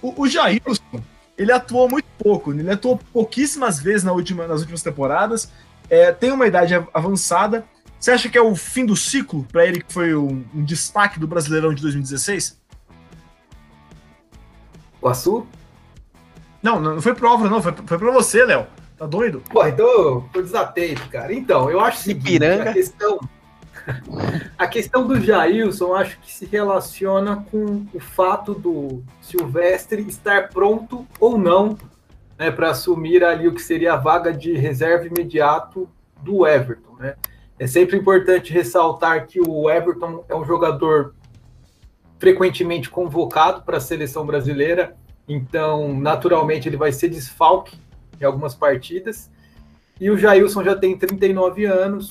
o, 0.02 0.22
o 0.22 0.28
Jailson, 0.28 1.00
ele 1.36 1.52
atuou 1.52 1.88
muito 1.88 2.06
pouco. 2.18 2.52
Ele 2.52 2.70
atuou 2.70 2.98
pouquíssimas 3.12 3.78
vezes 3.78 4.02
na 4.02 4.10
última, 4.10 4.48
nas 4.48 4.60
últimas 4.60 4.82
temporadas. 4.82 5.52
É, 5.88 6.10
tem 6.10 6.32
uma 6.32 6.48
idade 6.48 6.74
avançada. 6.92 7.64
Você 7.98 8.10
acha 8.10 8.28
que 8.28 8.36
é 8.36 8.42
o 8.42 8.56
fim 8.56 8.84
do 8.84 8.96
ciclo 8.96 9.46
para 9.52 9.64
ele, 9.64 9.82
que 9.82 9.92
foi 9.92 10.16
um, 10.16 10.44
um 10.52 10.64
destaque 10.64 11.18
do 11.20 11.28
Brasileirão 11.28 11.72
de 11.72 11.80
2016? 11.82 12.57
O 15.00 15.08
Açu? 15.08 15.46
Não, 16.62 16.80
não 16.80 17.00
foi 17.00 17.14
pro 17.14 17.28
Álvaro, 17.28 17.50
não. 17.50 17.62
Foi, 17.62 17.72
foi 17.72 17.98
pra 17.98 18.10
você, 18.10 18.44
Léo. 18.44 18.66
Tá 18.96 19.06
doido? 19.06 19.42
Pô, 19.48 19.64
então 19.64 20.28
tô 20.32 20.42
desatento, 20.42 21.08
cara. 21.08 21.32
Então, 21.32 21.70
eu 21.70 21.80
acho 21.80 22.02
que 22.02 22.38
a 22.44 22.72
questão. 22.72 23.20
A 24.58 24.66
questão 24.66 25.06
do 25.06 25.18
Jailson, 25.18 25.94
acho 25.94 26.18
que 26.20 26.30
se 26.30 26.44
relaciona 26.44 27.46
com 27.50 27.86
o 27.94 27.98
fato 27.98 28.52
do 28.52 29.02
Silvestre 29.22 30.02
estar 30.02 30.50
pronto 30.50 31.06
ou 31.18 31.38
não 31.38 31.78
né, 32.38 32.50
para 32.50 32.70
assumir 32.70 33.24
ali 33.24 33.48
o 33.48 33.54
que 33.54 33.62
seria 33.62 33.94
a 33.94 33.96
vaga 33.96 34.32
de 34.32 34.52
reserva 34.52 35.06
imediato 35.06 35.88
do 36.22 36.46
Everton. 36.46 36.96
Né? 36.98 37.14
É 37.58 37.66
sempre 37.66 37.96
importante 37.96 38.52
ressaltar 38.52 39.26
que 39.26 39.40
o 39.40 39.70
Everton 39.70 40.24
é 40.28 40.34
um 40.34 40.44
jogador 40.44 41.14
frequentemente 42.18 42.90
convocado 42.90 43.62
para 43.62 43.76
a 43.76 43.80
seleção 43.80 44.26
brasileira, 44.26 44.96
então 45.28 45.98
naturalmente 45.98 46.68
ele 46.68 46.76
vai 46.76 46.92
ser 46.92 47.08
desfalque 47.08 47.76
em 48.20 48.24
algumas 48.24 48.54
partidas. 48.54 49.30
E 50.00 50.10
o 50.10 50.16
Jailson 50.16 50.62
já 50.64 50.76
tem 50.76 50.96
39 50.96 51.64
anos. 51.64 52.10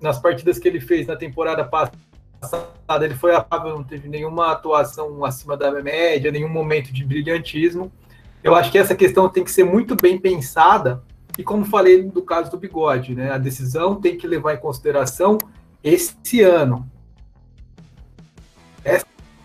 Nas 0.00 0.18
partidas 0.18 0.58
que 0.58 0.68
ele 0.68 0.80
fez 0.80 1.06
na 1.06 1.16
temporada 1.16 1.64
passada, 1.64 3.04
ele 3.04 3.14
foi 3.14 3.34
apável, 3.34 3.74
não 3.74 3.82
teve 3.82 4.08
nenhuma 4.08 4.52
atuação 4.52 5.24
acima 5.24 5.56
da 5.56 5.72
média, 5.82 6.30
nenhum 6.30 6.48
momento 6.48 6.92
de 6.92 7.04
brilhantismo. 7.04 7.90
Eu 8.42 8.54
acho 8.54 8.70
que 8.70 8.78
essa 8.78 8.94
questão 8.94 9.28
tem 9.28 9.42
que 9.42 9.50
ser 9.50 9.64
muito 9.64 9.96
bem 9.96 10.18
pensada. 10.18 11.02
E 11.36 11.42
como 11.42 11.64
falei 11.64 12.02
do 12.02 12.22
caso 12.22 12.50
do 12.50 12.56
bigode, 12.56 13.14
né? 13.14 13.32
A 13.32 13.38
decisão 13.38 13.96
tem 13.96 14.16
que 14.16 14.26
levar 14.26 14.54
em 14.54 14.58
consideração 14.58 15.38
esse 15.82 16.40
ano. 16.42 16.88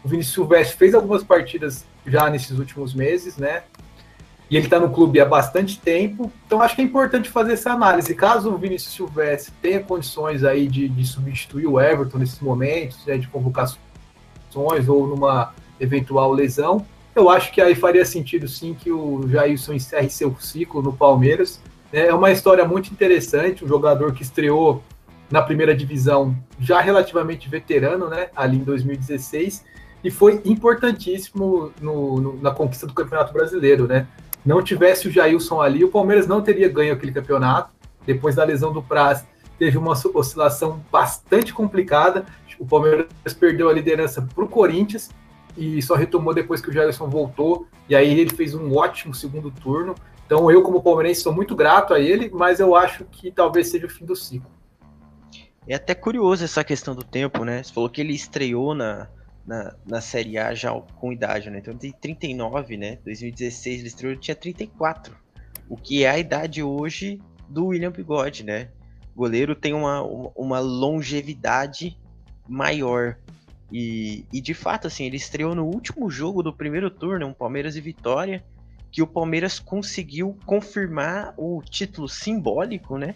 O 0.04 0.08
Vinícius 0.08 0.34
Silvestre 0.34 0.78
fez 0.78 0.94
algumas 0.94 1.24
partidas 1.24 1.86
já 2.06 2.30
nesses 2.30 2.58
últimos 2.58 2.94
meses, 2.94 3.38
né? 3.38 3.64
E 4.50 4.58
ele 4.58 4.66
está 4.66 4.80
no 4.80 4.90
clube 4.90 5.20
há 5.20 5.26
bastante 5.26 5.80
tempo, 5.80 6.32
então 6.46 6.62
acho 6.62 6.76
que 6.76 6.82
é 6.82 6.86
importante 6.86 7.30
fazer 7.30 7.54
essa 7.54 7.72
análise. 7.72 8.14
Caso 8.14 8.52
o 8.52 8.58
Vinícius 8.58 8.94
Silvestre 8.94 9.54
tenha 9.62 9.80
condições 9.80 10.44
aí 10.44 10.68
de, 10.68 10.88
de 10.90 11.06
substituir 11.06 11.66
o 11.66 11.80
Everton 11.80 12.20
nesses 12.20 12.40
momentos, 12.40 13.06
né, 13.06 13.18
de 13.18 13.28
convocações 13.28 13.80
ou 14.88 15.08
numa 15.08 15.54
eventual 15.80 16.32
lesão, 16.32 16.86
eu 17.16 17.30
acho 17.30 17.52
que 17.52 17.62
aí 17.62 17.76
faria 17.76 18.04
sentido 18.06 18.48
sim 18.48 18.74
que 18.74 18.92
o 18.92 19.28
Jailson 19.28 19.74
encerre 19.74 20.10
seu 20.10 20.36
ciclo 20.40 20.82
no 20.82 20.92
Palmeiras. 20.92 21.62
É 21.92 22.12
uma 22.14 22.32
história 22.32 22.66
muito 22.66 22.92
interessante, 22.92 23.64
um 23.64 23.68
jogador 23.68 24.14
que 24.14 24.24
estreou 24.24 24.84
na 25.30 25.42
primeira 25.42 25.76
divisão, 25.76 26.36
já 26.60 26.82
relativamente 26.82 27.48
veterano, 27.48 28.10
né? 28.10 28.30
Ali 28.36 28.58
em 28.58 28.64
2016, 28.64 29.64
e 30.04 30.12
foi 30.12 30.42
importantíssimo 30.44 31.72
no, 31.80 32.20
no, 32.20 32.42
na 32.42 32.52
conquista 32.52 32.86
do 32.86 32.94
Campeonato 32.94 33.32
Brasileiro, 33.32 33.88
né? 33.88 34.08
Não 34.46 34.62
tivesse 34.62 35.08
o 35.08 35.12
Jailson 35.12 35.62
ali, 35.62 35.84
o 35.84 35.90
Palmeiras 35.90 36.28
não 36.28 36.42
teria 36.42 36.68
ganho 36.68 36.94
aquele 36.94 37.14
campeonato. 37.14 37.72
Depois 38.06 38.36
da 38.36 38.44
lesão 38.44 38.74
do 38.74 38.84
Praz, 38.84 39.26
teve 39.58 39.78
uma 39.78 39.94
oscilação 39.94 40.84
bastante 40.92 41.54
complicada. 41.54 42.26
O 42.60 42.66
Palmeiras 42.66 43.08
perdeu 43.40 43.70
a 43.70 43.74
liderança 43.74 44.22
para 44.22 44.44
o 44.44 44.48
Corinthians 44.48 45.10
e 45.58 45.82
só 45.82 45.96
retomou 45.96 46.34
depois 46.34 46.60
que 46.60 46.70
o 46.70 46.74
Jailson 46.74 47.10
voltou. 47.10 47.66
E 47.88 47.96
aí 47.96 48.20
ele 48.20 48.36
fez 48.36 48.54
um 48.54 48.76
ótimo 48.76 49.14
segundo 49.14 49.50
turno. 49.50 49.96
Então 50.26 50.52
eu, 50.52 50.62
como 50.62 50.84
palmeirense, 50.84 51.22
sou 51.22 51.34
muito 51.34 51.56
grato 51.56 51.94
a 51.94 52.00
ele, 52.00 52.30
mas 52.34 52.60
eu 52.60 52.76
acho 52.76 53.06
que 53.06 53.32
talvez 53.32 53.70
seja 53.70 53.86
o 53.86 53.90
fim 53.90 54.06
do 54.06 54.16
ciclo. 54.16 54.52
É 55.66 55.76
até 55.76 55.96
curioso 55.96 56.44
essa 56.44 56.64
questão 56.64 56.94
do 56.94 57.04
tempo, 57.04 57.46
né? 57.46 57.64
Você 57.64 57.74
falou 57.74 57.90
que 57.90 58.02
ele 58.02 58.14
estreou 58.14 58.76
na, 58.76 59.08
na, 59.46 59.76
na 59.86 60.02
Série 60.02 60.38
A 60.38 60.54
já 60.54 60.72
com 60.72 61.12
idade, 61.12 61.50
né? 61.50 61.60
Então 61.60 61.76
tem 61.76 61.92
39, 61.92 62.78
né? 62.78 62.98
2016 63.04 63.80
ele 63.80 63.88
estreou, 63.88 64.14
ele 64.14 64.22
tinha 64.22 64.36
34. 64.36 65.16
O 65.70 65.78
que 65.78 66.04
é 66.04 66.10
a 66.10 66.20
idade 66.20 66.64
hoje 66.64 67.22
do 67.50 67.68
William 67.68 67.92
Bigode, 67.92 68.44
né? 68.44 68.70
O 69.14 69.20
goleiro 69.20 69.56
tem 69.56 69.74
uma, 69.74 70.02
uma 70.02 70.60
longevidade 70.60 71.98
maior. 72.48 73.18
E, 73.72 74.26
e 74.32 74.40
de 74.42 74.54
fato, 74.54 74.88
assim, 74.88 75.06
ele 75.06 75.18
estreou 75.18 75.56
no 75.56 75.66
último 75.66 76.10
jogo 76.10 76.44
do 76.44 76.54
primeiro 76.54 76.90
turno, 76.90 77.28
um 77.28 77.34
Palmeiras 77.34 77.76
e 77.76 77.82
Vitória, 77.82 78.44
que 78.92 79.02
o 79.02 79.08
Palmeiras 79.08 79.60
conseguiu 79.60 80.38
confirmar 80.46 81.34
o 81.38 81.62
título 81.64 82.08
simbólico, 82.08 82.98
né? 82.98 83.16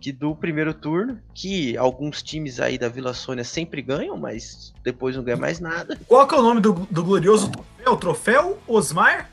Que 0.00 0.12
do 0.12 0.34
primeiro 0.34 0.74
turno, 0.74 1.18
que 1.34 1.76
alguns 1.76 2.22
times 2.22 2.60
aí 2.60 2.78
da 2.78 2.88
Vila 2.88 3.14
Sônia 3.14 3.44
sempre 3.44 3.82
ganham, 3.82 4.16
mas 4.16 4.72
depois 4.84 5.16
não 5.16 5.24
ganha 5.24 5.36
mais 5.36 5.58
nada. 5.58 5.98
Qual 6.06 6.26
que 6.26 6.34
é 6.34 6.38
o 6.38 6.42
nome 6.42 6.60
do, 6.60 6.72
do 6.90 7.04
glorioso 7.04 7.50
troféu? 7.50 7.96
Troféu 7.96 8.58
Osmar? 8.68 9.30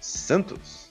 Santos. 0.00 0.90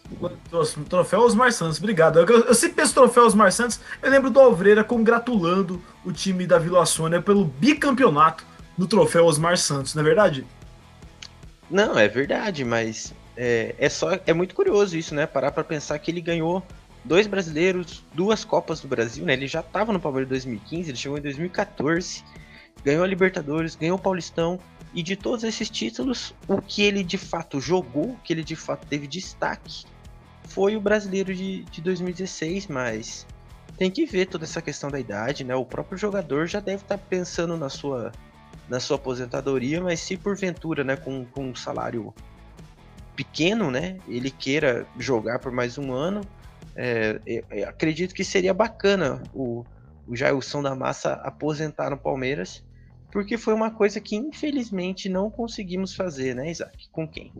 Troféu 0.87 1.19
Osmar 1.21 1.51
Santos, 1.51 1.77
obrigado. 1.77 2.19
Eu, 2.19 2.27
eu 2.45 2.53
sempre 2.53 2.77
penso 2.77 2.93
troféu 2.93 3.25
Osmar 3.25 3.51
Santos, 3.51 3.79
eu 4.01 4.09
lembro 4.09 4.29
do 4.29 4.39
Alvreira 4.39 4.83
congratulando 4.83 5.81
o 6.03 6.11
time 6.11 6.47
da 6.47 6.57
Vila 6.57 6.85
Sônia 6.85 7.21
pelo 7.21 7.45
bicampeonato 7.45 8.43
no 8.77 8.87
troféu 8.87 9.25
Osmar 9.25 9.57
Santos, 9.57 9.93
não 9.93 10.01
é 10.01 10.05
verdade? 10.05 10.47
Não, 11.69 11.97
é 11.97 12.07
verdade, 12.07 12.65
mas 12.65 13.13
é, 13.37 13.75
é 13.77 13.89
só 13.89 14.19
é 14.25 14.33
muito 14.33 14.55
curioso 14.55 14.97
isso, 14.97 15.13
né? 15.13 15.27
Parar 15.27 15.51
para 15.51 15.63
pensar 15.63 15.99
que 15.99 16.09
ele 16.09 16.21
ganhou 16.21 16.63
dois 17.09 17.25
brasileiros, 17.25 18.05
duas 18.13 18.45
Copas 18.45 18.81
do 18.81 18.87
Brasil, 18.87 19.25
né? 19.25 19.33
Ele 19.33 19.47
já 19.47 19.61
estava 19.61 19.91
no 19.91 19.99
Palmeiras 19.99 20.27
em 20.27 20.29
2015, 20.29 20.91
ele 20.91 20.97
chegou 20.97 21.17
em 21.17 21.21
2014, 21.21 22.23
ganhou 22.85 23.03
a 23.03 23.07
Libertadores, 23.07 23.75
ganhou 23.75 23.97
o 23.97 24.01
Paulistão 24.01 24.59
e 24.93 25.01
de 25.01 25.15
todos 25.15 25.43
esses 25.43 25.71
títulos, 25.71 26.35
o 26.47 26.61
que 26.61 26.83
ele 26.83 27.03
de 27.03 27.17
fato 27.17 27.59
jogou, 27.59 28.11
o 28.11 28.17
que 28.23 28.31
ele 28.31 28.43
de 28.43 28.55
fato 28.55 28.85
teve 28.85 29.07
destaque, 29.07 29.85
foi 30.43 30.77
o 30.77 30.81
brasileiro 30.81 31.33
de, 31.33 31.63
de 31.63 31.81
2016, 31.81 32.67
mas 32.67 33.25
tem 33.75 33.89
que 33.89 34.05
ver 34.05 34.27
toda 34.27 34.45
essa 34.45 34.61
questão 34.61 34.91
da 34.91 34.99
idade, 34.99 35.43
né? 35.43 35.55
O 35.55 35.65
próprio 35.65 35.97
jogador 35.97 36.45
já 36.45 36.59
deve 36.59 36.83
estar 36.83 36.97
tá 36.99 37.03
pensando 37.09 37.57
na 37.57 37.69
sua 37.69 38.11
na 38.69 38.79
sua 38.79 38.97
aposentadoria, 38.97 39.81
mas 39.81 39.99
se 39.99 40.15
porventura, 40.15 40.83
né, 40.83 40.95
com, 40.95 41.25
com 41.25 41.49
um 41.49 41.55
salário 41.55 42.13
pequeno, 43.15 43.71
né, 43.71 43.97
ele 44.07 44.29
queira 44.29 44.85
jogar 44.99 45.39
por 45.39 45.51
mais 45.51 45.75
um 45.79 45.91
ano, 45.91 46.21
é, 46.75 47.19
é, 47.25 47.43
é, 47.49 47.63
acredito 47.63 48.13
que 48.13 48.23
seria 48.23 48.53
bacana 48.53 49.21
o, 49.33 49.65
o 50.07 50.15
Jailson 50.15 50.61
da 50.61 50.75
Massa 50.75 51.13
aposentar 51.23 51.89
no 51.89 51.97
Palmeiras, 51.97 52.63
porque 53.11 53.37
foi 53.37 53.53
uma 53.53 53.71
coisa 53.71 53.99
que 53.99 54.15
infelizmente 54.15 55.09
não 55.09 55.29
conseguimos 55.29 55.95
fazer, 55.95 56.35
né, 56.35 56.51
Isaac? 56.51 56.89
Com 56.91 57.07
quem? 57.07 57.33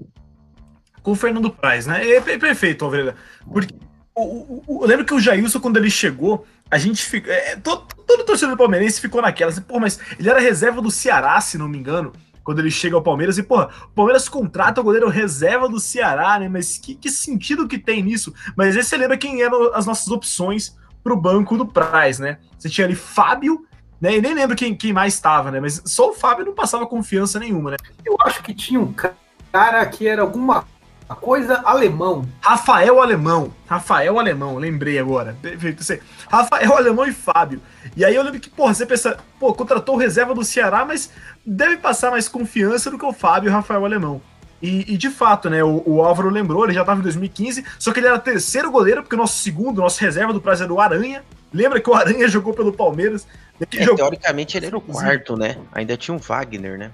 Com 1.02 1.12
o 1.12 1.16
Fernando 1.16 1.52
Praz, 1.52 1.86
né? 1.86 2.04
É, 2.06 2.18
é 2.18 2.38
perfeito, 2.38 2.84
Alvreda. 2.84 3.16
Porque 3.52 3.74
o, 4.16 4.64
o, 4.68 4.84
eu 4.84 4.88
lembro 4.88 5.06
que 5.06 5.14
o 5.14 5.20
Jailson, 5.20 5.60
quando 5.60 5.78
ele 5.78 5.90
chegou, 5.90 6.46
a 6.70 6.78
gente 6.78 7.06
fica. 7.06 7.32
É, 7.32 7.56
todo, 7.56 7.88
todo 8.06 8.26
torcedor 8.26 8.58
palmeirense 8.58 9.00
ficou 9.00 9.22
naquela. 9.22 9.52
Assim, 9.52 9.62
pô, 9.62 9.80
mas 9.80 10.00
ele 10.20 10.30
era 10.30 10.40
reserva 10.40 10.82
do 10.82 10.92
Ceará, 10.92 11.40
se 11.40 11.58
não 11.58 11.68
me 11.68 11.78
engano, 11.78 12.12
quando 12.44 12.60
ele 12.60 12.72
chega 12.72 12.96
ao 12.96 13.02
Palmeiras. 13.02 13.38
E, 13.38 13.44
pô, 13.44 13.62
o 13.62 13.90
Palmeiras 13.96 14.28
contrata 14.28 14.82
o 14.82 14.84
goleiro 14.84 15.10
reserva 15.10 15.68
do 15.68 15.80
Ceará, 15.80 16.40
né? 16.40 16.50
Mas 16.50 16.78
que, 16.78 16.96
que 16.96 17.10
sentido 17.10 17.68
que 17.68 17.78
tem 17.78 18.02
nisso? 18.02 18.34
Mas 18.56 18.76
aí 18.76 18.84
você 18.84 18.98
lembra 18.98 19.18
quem 19.18 19.42
eram 19.42 19.74
as 19.74 19.86
nossas 19.86 20.08
opções 20.08 20.78
pro 21.04 21.16
banco 21.16 21.58
do 21.58 21.66
Praz, 21.66 22.20
né? 22.20 22.38
Você 22.58 22.70
tinha 22.70 22.86
ali 22.86 22.96
Fábio, 22.96 23.66
né? 24.00 24.18
E 24.18 24.22
nem 24.22 24.34
lembro 24.34 24.56
quem, 24.56 24.76
quem 24.76 24.94
mais 24.94 25.14
estava, 25.14 25.52
né? 25.52 25.60
Mas 25.60 25.82
só 25.86 26.10
o 26.10 26.14
Fábio 26.14 26.46
não 26.46 26.54
passava 26.54 26.86
confiança 26.86 27.40
nenhuma, 27.40 27.72
né? 27.72 27.78
Eu 28.06 28.16
acho 28.22 28.42
que 28.44 28.54
tinha 28.54 28.80
um 28.80 28.94
cara 28.94 29.86
que 29.86 30.08
era 30.08 30.22
alguma 30.22 30.66
a 31.10 31.16
coisa 31.16 31.60
alemão. 31.66 32.24
Rafael 32.40 33.02
Alemão. 33.02 33.52
Rafael 33.68 34.20
Alemão, 34.20 34.58
lembrei 34.58 35.00
agora. 35.00 35.36
Perfeito. 35.42 35.84
Rafael 36.30 36.78
Alemão 36.78 37.06
e 37.06 37.12
Fábio. 37.12 37.60
E 37.98 38.06
aí 38.06 38.16
eu 38.16 38.22
lembro 38.22 38.40
que, 38.40 38.50
porra, 38.50 38.76
você 38.76 38.86
pensa, 38.86 39.18
pô, 39.40 39.52
contratou 39.52 39.96
o 39.96 39.98
reserva 39.98 40.36
do 40.36 40.44
Ceará, 40.44 40.86
mas 40.86 41.10
deve 41.44 41.78
passar 41.78 42.12
mais 42.12 42.30
confiança 42.30 42.92
do 42.92 42.98
que 43.00 43.06
o 43.06 43.12
Fábio 43.12 43.48
e 43.48 43.50
o 43.50 43.54
Rafael 43.54 43.84
Alemão. 43.84 44.22
E, 44.62 44.94
e, 44.94 44.98
de 44.98 45.10
fato, 45.10 45.50
né, 45.50 45.64
o, 45.64 45.82
o, 45.86 46.04
Álvaro 46.04 46.30
lembrou, 46.30 46.66
ele 46.66 46.74
já 46.74 46.82
estava 46.82 47.00
em 47.00 47.04
2015, 47.04 47.66
só 47.80 47.92
que 47.92 48.00
ele 48.02 48.08
era 48.08 48.20
terceiro 48.20 48.70
goleiro, 48.70 49.02
porque 49.02 49.16
o 49.16 49.18
nosso 49.18 49.42
segundo, 49.42 49.82
nosso 49.82 50.02
reserva 50.02 50.34
do 50.34 50.42
prazer 50.42 50.66
era 50.66 50.74
o 50.74 50.82
Aranha. 50.82 51.24
Lembra 51.52 51.80
que 51.80 51.90
o 51.90 51.94
Aranha 51.96 52.28
jogou 52.30 52.54
pelo 52.54 52.72
Palmeiras? 52.72 53.26
É, 53.60 53.84
jogou... 53.84 53.96
Teoricamente 53.96 54.58
ele 54.58 54.68
era 54.68 54.78
o 54.78 54.82
quarto, 54.82 55.36
né? 55.36 55.58
Ainda 55.72 55.98
tinha 55.98 56.14
um 56.14 56.20
Wagner, 56.20 56.78
né? 56.78 56.92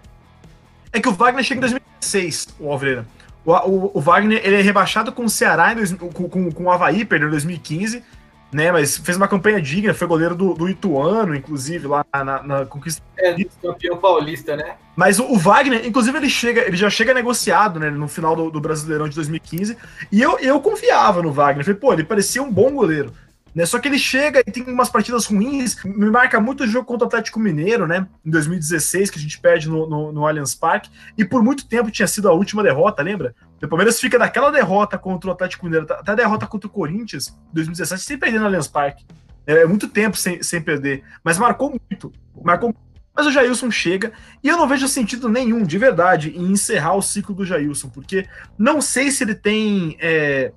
É 0.94 1.02
que 1.02 1.10
o 1.10 1.12
Wagner 1.12 1.44
chega 1.44 1.58
em 1.58 1.62
2016, 1.62 2.56
o 2.60 2.72
Alvreira. 2.72 3.06
O, 3.46 3.52
o, 3.52 3.92
o, 3.94 4.02
Wagner 4.02 4.42
ele 4.44 4.56
é 4.56 4.62
rebaixado 4.62 5.12
com 5.12 5.26
o 5.26 5.30
Ceará, 5.30 5.72
em 5.72 5.76
dois, 5.76 5.94
com, 5.94 6.10
com, 6.10 6.52
com 6.52 6.64
o 6.64 6.72
Havaí, 6.72 7.06
perdeu 7.06 7.28
em 7.28 7.32
2015, 7.32 8.04
né? 8.52 8.72
Mas 8.72 8.98
fez 8.98 9.18
uma 9.18 9.28
campanha 9.28 9.62
digna, 9.62 9.94
foi 9.94 10.08
goleiro 10.08 10.36
do, 10.36 10.54
do 10.54 10.70
Ituano, 10.70 11.36
inclusive, 11.36 11.88
lá 11.88 12.06
na, 12.14 12.42
na 12.42 12.66
conquista. 12.66 13.04
É, 13.18 13.36
campeão 13.62 13.98
paulista, 13.98 14.56
né? 14.56 14.76
Mas 14.96 15.20
o, 15.20 15.26
o, 15.26 15.38
Wagner, 15.38 15.86
inclusive, 15.86 16.18
ele 16.18 16.30
chega, 16.30 16.62
ele 16.62 16.78
já 16.78 16.90
chega 16.90 17.14
negociado, 17.14 17.80
né? 17.80 17.90
No 17.90 18.08
final 18.08 18.36
do, 18.36 18.50
do 18.50 18.62
Brasileirão 18.62 19.10
de 19.10 19.16
2015. 19.16 19.78
E 20.12 20.22
eu, 20.22 20.40
eu 20.40 20.60
confiava 20.60 21.22
no 21.22 21.32
Wagner. 21.32 21.66
Falei, 21.66 21.80
pô, 21.80 21.94
ele 21.94 22.04
parecia 22.04 22.42
um 22.42 22.52
bom 22.52 22.72
goleiro. 22.72 23.14
Né? 23.56 23.66
Só 23.66 23.80
que 23.80 23.88
ele 23.88 23.98
chega 23.98 24.44
e 24.46 24.52
tem 24.52 24.64
umas 24.64 24.90
partidas 24.90 25.26
ruins. 25.26 25.82
Me 25.86 26.12
marca 26.12 26.42
muito 26.42 26.64
o 26.64 26.68
jogo 26.68 26.86
contra 26.86 27.06
o 27.06 27.08
Atlético 27.08 27.40
Mineiro, 27.40 27.88
né? 27.88 28.06
Em 28.26 28.30
2016, 28.30 29.10
que 29.10 29.18
a 29.18 29.22
gente 29.22 29.40
perde 29.40 29.70
no, 29.70 29.88
no, 29.88 30.12
no 30.12 30.28
Allianz 30.28 30.54
Parque. 30.54 30.90
E 31.18 31.24
por 31.24 31.42
muito 31.42 31.66
tempo 31.66 31.90
tinha 31.90 32.08
sido 32.08 32.28
a 32.28 32.34
última 32.34 32.62
derrota, 32.62 33.02
lembra? 33.02 33.34
O 33.64 33.68
Palmeiras 33.68 34.00
fica 34.00 34.20
daquela 34.20 34.52
derrota 34.52 34.98
contra 34.98 35.30
o 35.30 35.34
Atlético 35.34 35.66
Mineiro, 35.66 35.88
até 35.90 36.12
a 36.12 36.16
derrota 36.16 36.46
contra 36.46 36.68
o 36.68 36.70
Corinthians, 36.70 37.30
em 37.30 37.54
2017, 37.54 38.04
sem 38.04 38.18
perder 38.18 38.40
no 38.40 38.46
Allianz 38.46 38.68
Parque. 38.68 39.06
É, 39.48 39.62
é 39.62 39.66
muito 39.66 39.88
tempo 39.88 40.18
sem, 40.18 40.44
sem 40.44 40.62
perder. 40.62 41.04
Mas 41.24 41.38
marcou 41.38 41.70
muito. 41.70 42.12
Marcou 42.44 42.76
mas 43.16 43.28
o 43.28 43.32
Jailson 43.32 43.72
chega 43.72 44.12
e 44.44 44.50
eu 44.50 44.58
não 44.58 44.68
vejo 44.68 44.90
sentido 44.90 45.30
nenhum, 45.30 45.64
de 45.64 45.78
verdade, 45.78 46.34
em 46.36 46.52
encerrar 46.52 46.96
o 46.96 47.02
ciclo 47.02 47.34
do 47.34 47.46
Jailson, 47.46 47.88
porque 47.88 48.28
não 48.58 48.82
sei 48.82 49.10
se 49.10 49.24
ele 49.24 49.34
tem 49.34 49.96
é, 50.02 50.52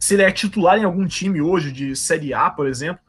se 0.00 0.14
ele 0.14 0.22
é 0.22 0.32
titular 0.32 0.78
em 0.78 0.84
algum 0.84 1.06
time 1.06 1.42
hoje 1.42 1.70
de 1.70 1.94
Série 1.94 2.32
A, 2.32 2.48
por 2.48 2.66
exemplo, 2.66 3.02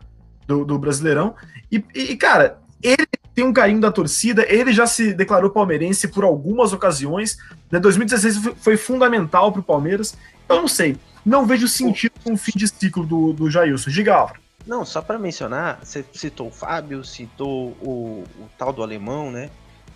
do, 0.45 0.65
do 0.65 0.77
Brasileirão. 0.77 1.33
E, 1.71 1.83
e, 1.95 2.17
cara, 2.17 2.59
ele 2.83 3.07
tem 3.33 3.45
um 3.45 3.53
carinho 3.53 3.79
da 3.79 3.91
torcida, 3.91 4.45
ele 4.47 4.73
já 4.73 4.85
se 4.85 5.13
declarou 5.13 5.49
palmeirense 5.49 6.09
por 6.09 6.25
algumas 6.25 6.73
ocasiões. 6.73 7.37
Né? 7.71 7.79
2016 7.79 8.55
foi 8.57 8.75
fundamental 8.75 9.53
para 9.53 9.61
o 9.61 9.63
Palmeiras. 9.63 10.17
Eu 10.49 10.57
não 10.57 10.67
sei, 10.67 10.97
não 11.25 11.45
vejo 11.45 11.67
sentido 11.67 12.13
no 12.27 12.35
fim 12.35 12.51
de 12.55 12.67
ciclo 12.67 13.05
do, 13.05 13.31
do 13.31 13.49
Jailson. 13.49 13.89
Diga, 13.89 14.15
Álvaro. 14.15 14.41
Não, 14.67 14.85
só 14.85 15.01
para 15.01 15.17
mencionar, 15.17 15.79
você 15.81 16.05
citou 16.13 16.47
o 16.47 16.51
Fábio, 16.51 17.03
citou 17.03 17.69
o, 17.81 18.23
o, 18.37 18.49
tal 18.57 18.71
do 18.71 18.83
alemão, 18.83 19.31
né? 19.31 19.49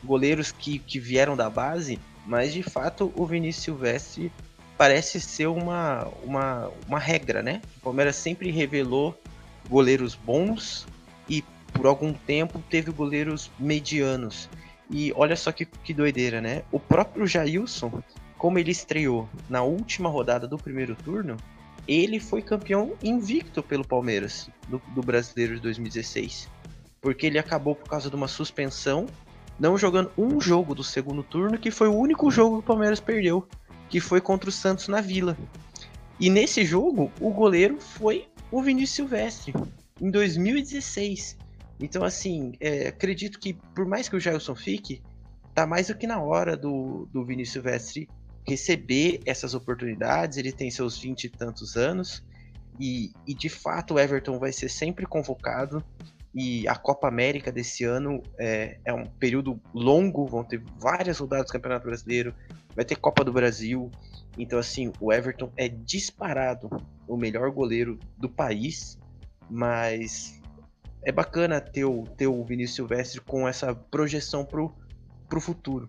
Goleiros 0.04 0.52
que, 0.52 0.80
que 0.80 1.00
vieram 1.00 1.36
da 1.36 1.50
base, 1.50 2.00
mas 2.26 2.54
de 2.54 2.64
fato 2.64 3.12
o 3.16 3.26
Vinícius 3.26 3.64
Silvestre 3.66 4.32
parece 4.78 5.20
ser 5.20 5.48
uma, 5.48 6.08
uma, 6.24 6.72
uma 6.88 7.00
regra, 7.00 7.42
né? 7.42 7.62
O 7.78 7.82
Palmeiras 7.82 8.16
sempre 8.16 8.52
revelou 8.52 9.18
goleiros 9.70 10.16
bons 10.16 10.86
e 11.30 11.44
por 11.74 11.86
algum 11.86 12.14
tempo 12.14 12.62
teve 12.70 12.92
goleiros 12.92 13.50
medianos. 13.60 14.50
E 14.90 15.12
olha 15.16 15.36
só 15.36 15.52
que, 15.52 15.66
que 15.66 15.94
doideira, 15.94 16.42
né? 16.42 16.64
O 16.72 16.80
próprio 16.80 17.26
Jailson, 17.26 18.04
como 18.38 18.60
ele 18.60 18.72
estreou 18.72 19.28
na 19.50 19.64
última 19.64 20.10
rodada 20.10 20.48
do 20.48 20.58
primeiro 20.58 20.96
turno, 20.96 21.38
ele 21.88 22.20
foi 22.20 22.42
campeão 22.42 22.94
invicto 23.02 23.64
pelo 23.64 23.86
Palmeiras 23.86 24.50
do, 24.68 24.82
do 24.94 25.02
Brasileiro 25.02 25.56
de 25.56 25.62
2016. 25.62 26.50
Porque 27.02 27.26
ele 27.28 27.40
acabou 27.40 27.76
por 27.76 27.88
causa 27.88 28.10
de 28.10 28.16
uma 28.16 28.28
suspensão, 28.28 29.06
não 29.60 29.78
jogando 29.78 30.12
um 30.18 30.42
jogo 30.42 30.76
do 30.76 30.84
segundo 30.84 31.24
turno, 31.24 31.58
que 31.58 31.72
foi 31.72 31.88
o 31.88 31.96
único 31.96 32.30
jogo 32.30 32.58
que 32.58 32.64
o 32.64 32.68
Palmeiras 32.68 33.00
perdeu 33.00 33.48
que 33.96 34.02
foi 34.02 34.20
contra 34.20 34.50
o 34.50 34.52
Santos 34.52 34.90
na 34.90 35.00
Vila. 35.00 35.38
E 36.20 36.30
nesse 36.30 36.66
jogo, 36.66 37.10
o 37.22 37.30
goleiro 37.32 37.80
foi 37.80 38.28
o 38.52 38.62
Vinícius 38.62 38.98
Silvestre, 38.98 39.54
em 40.02 40.12
2016. 40.12 41.38
Então, 41.80 42.04
assim, 42.04 42.52
é, 42.60 42.90
acredito 42.90 43.40
que 43.40 43.54
por 43.54 43.86
mais 43.86 44.10
que 44.10 44.18
o 44.18 44.20
Jailson 44.20 44.54
fique, 44.54 45.02
tá 45.54 45.66
mais 45.66 45.88
do 45.88 45.96
que 45.96 46.06
na 46.06 46.22
hora 46.22 46.58
do, 46.58 47.08
do 47.10 47.24
Vinícius 47.24 47.54
Silvestre 47.54 48.10
receber 48.46 49.22
essas 49.26 49.54
oportunidades. 49.54 50.38
Ele 50.38 50.52
tem 50.52 50.70
seus 50.70 51.00
20 51.00 51.24
e 51.24 51.30
tantos 51.30 51.78
anos. 51.78 52.22
E, 52.78 53.14
e, 53.26 53.34
de 53.34 53.48
fato 53.48 53.94
o 53.94 54.00
Everton 54.00 54.38
vai 54.38 54.52
ser 54.52 54.68
sempre 54.68 55.06
convocado. 55.06 55.82
E 56.34 56.68
a 56.68 56.76
Copa 56.76 57.08
América 57.08 57.50
desse 57.50 57.86
ano 57.86 58.22
é, 58.38 58.78
é 58.84 58.94
um 58.94 59.06
período 59.06 59.58
longo, 59.74 60.26
vão 60.26 60.44
ter 60.44 60.62
várias 60.78 61.20
rodadas 61.20 61.46
do 61.46 61.54
Campeonato 61.54 61.86
Brasileiro, 61.86 62.36
vai 62.76 62.84
ter 62.84 62.96
Copa 62.96 63.24
do 63.24 63.32
Brasil. 63.32 63.90
Então, 64.38 64.60
assim, 64.60 64.92
o 65.00 65.14
Everton 65.14 65.52
é 65.56 65.68
disparado 65.68 66.70
o 67.08 67.16
melhor 67.16 67.50
goleiro 67.52 67.98
do 68.18 68.30
país, 68.30 69.00
mas 69.50 70.42
é 71.04 71.12
bacana 71.12 71.62
ter 71.62 71.86
o, 71.86 72.04
ter 72.18 72.28
o 72.28 72.44
Vinícius 72.44 72.76
Silvestre 72.76 73.22
com 73.22 73.48
essa 73.48 73.74
projeção 73.74 74.44
pro, 74.44 74.74
pro 75.30 75.40
futuro. 75.40 75.88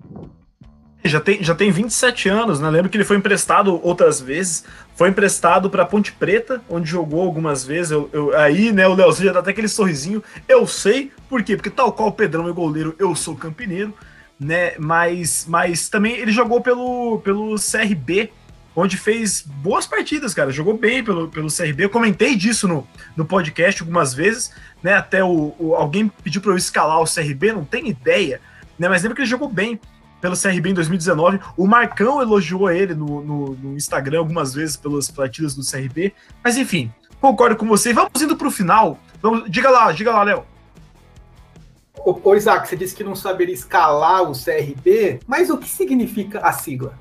Já 1.04 1.20
tem, 1.20 1.42
já 1.42 1.54
tem 1.54 1.70
27 1.70 2.28
anos, 2.28 2.58
né? 2.58 2.68
Lembro 2.68 2.90
que 2.90 2.96
ele 2.96 3.04
foi 3.04 3.16
emprestado 3.16 3.80
outras 3.82 4.20
vezes. 4.20 4.64
Foi 4.94 5.08
emprestado 5.08 5.70
para 5.70 5.86
Ponte 5.86 6.12
Preta, 6.12 6.60
onde 6.68 6.90
jogou 6.90 7.22
algumas 7.22 7.64
vezes. 7.64 7.92
Eu, 7.92 8.10
eu, 8.12 8.36
aí, 8.36 8.72
né, 8.72 8.88
o 8.88 8.94
Leozinho 8.94 9.28
já 9.28 9.32
dá 9.32 9.40
até 9.40 9.50
aquele 9.50 9.68
sorrisinho. 9.68 10.22
Eu 10.48 10.66
sei, 10.66 11.12
por 11.28 11.42
quê? 11.42 11.56
Porque 11.56 11.70
tal 11.70 11.92
qual 11.92 12.08
o 12.08 12.12
Pedrão 12.12 12.48
é 12.48 12.52
goleiro, 12.52 12.94
eu 12.98 13.14
sou 13.14 13.36
campineiro, 13.36 13.94
né? 14.38 14.74
Mas, 14.78 15.46
mas 15.48 15.88
também 15.88 16.14
ele 16.14 16.32
jogou 16.32 16.60
pelo, 16.60 17.20
pelo 17.20 17.56
CRB, 17.56 18.30
onde 18.74 18.96
fez 18.96 19.42
boas 19.42 19.86
partidas, 19.86 20.34
cara. 20.34 20.50
Jogou 20.50 20.76
bem 20.76 21.02
pelo, 21.02 21.28
pelo 21.28 21.48
CRB. 21.48 21.84
Eu 21.84 21.90
comentei 21.90 22.36
disso 22.36 22.68
no, 22.68 22.86
no 23.16 23.24
podcast 23.24 23.82
algumas 23.82 24.12
vezes, 24.12 24.52
né? 24.82 24.94
Até 24.94 25.24
o, 25.24 25.54
o 25.58 25.74
alguém 25.74 26.08
pediu 26.22 26.42
para 26.42 26.52
eu 26.52 26.56
escalar 26.56 27.00
o 27.00 27.04
CRB, 27.04 27.52
não 27.52 27.64
tem 27.64 27.88
ideia, 27.88 28.40
né? 28.78 28.88
Mas 28.88 29.02
lembra 29.02 29.16
que 29.16 29.22
ele 29.22 29.30
jogou 29.30 29.48
bem 29.48 29.80
pelo 30.20 30.36
CRB 30.36 30.70
em 30.70 30.74
2019. 30.74 31.40
O 31.56 31.66
Marcão 31.66 32.20
elogiou 32.20 32.70
ele 32.70 32.94
no, 32.94 33.22
no, 33.22 33.54
no 33.54 33.76
Instagram 33.76 34.18
algumas 34.18 34.54
vezes 34.54 34.76
pelas 34.76 35.10
partidas 35.10 35.54
do 35.54 35.62
CRB. 35.64 36.12
Mas 36.44 36.56
enfim, 36.56 36.92
concordo 37.20 37.56
com 37.56 37.66
você. 37.66 37.92
Vamos 37.92 38.20
indo 38.20 38.36
para 38.36 38.48
o 38.48 38.50
final. 38.50 38.98
Vamos, 39.22 39.50
diga 39.50 39.70
lá, 39.70 39.90
diga 39.92 40.12
lá, 40.12 40.22
Léo. 40.22 40.44
Ô, 42.06 42.16
ô, 42.22 42.36
Isaac, 42.36 42.68
você 42.68 42.76
disse 42.76 42.94
que 42.94 43.02
não 43.02 43.16
saberia 43.16 43.52
escalar 43.52 44.22
o 44.22 44.32
CRB, 44.32 45.18
mas 45.26 45.50
o 45.50 45.58
que 45.58 45.68
significa 45.68 46.38
a 46.38 46.52
sigla? 46.52 46.96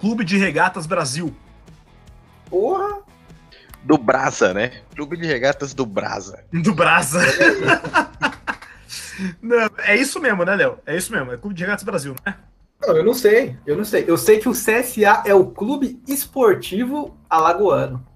Clube 0.00 0.24
de 0.24 0.38
Regatas 0.38 0.86
Brasil. 0.86 1.36
Porra! 2.48 3.02
Do 3.84 3.98
Brasa, 3.98 4.54
né? 4.54 4.80
Clube 4.94 5.18
de 5.18 5.26
Regatas 5.26 5.74
do 5.74 5.84
Brasa. 5.84 6.42
Do 6.50 6.74
Brasa. 6.74 7.20
Não, 9.42 9.68
é 9.80 9.94
isso 9.94 10.18
mesmo, 10.20 10.42
né, 10.42 10.56
Léo? 10.56 10.78
É 10.86 10.96
isso 10.96 11.12
mesmo. 11.12 11.30
É 11.30 11.36
Clube 11.36 11.54
de 11.54 11.64
Regatas 11.64 11.84
Brasil, 11.84 12.14
não 12.24 12.32
é? 12.32 12.36
Não, 12.80 12.96
eu 12.96 13.04
não 13.04 13.12
sei. 13.12 13.58
Eu 13.66 13.76
não 13.76 13.84
sei. 13.84 14.04
Eu 14.06 14.16
sei 14.16 14.38
que 14.38 14.48
o 14.48 14.52
CSA 14.52 15.24
é 15.26 15.34
o 15.34 15.44
Clube 15.44 16.00
Esportivo 16.06 17.18
Alagoano. 17.28 18.07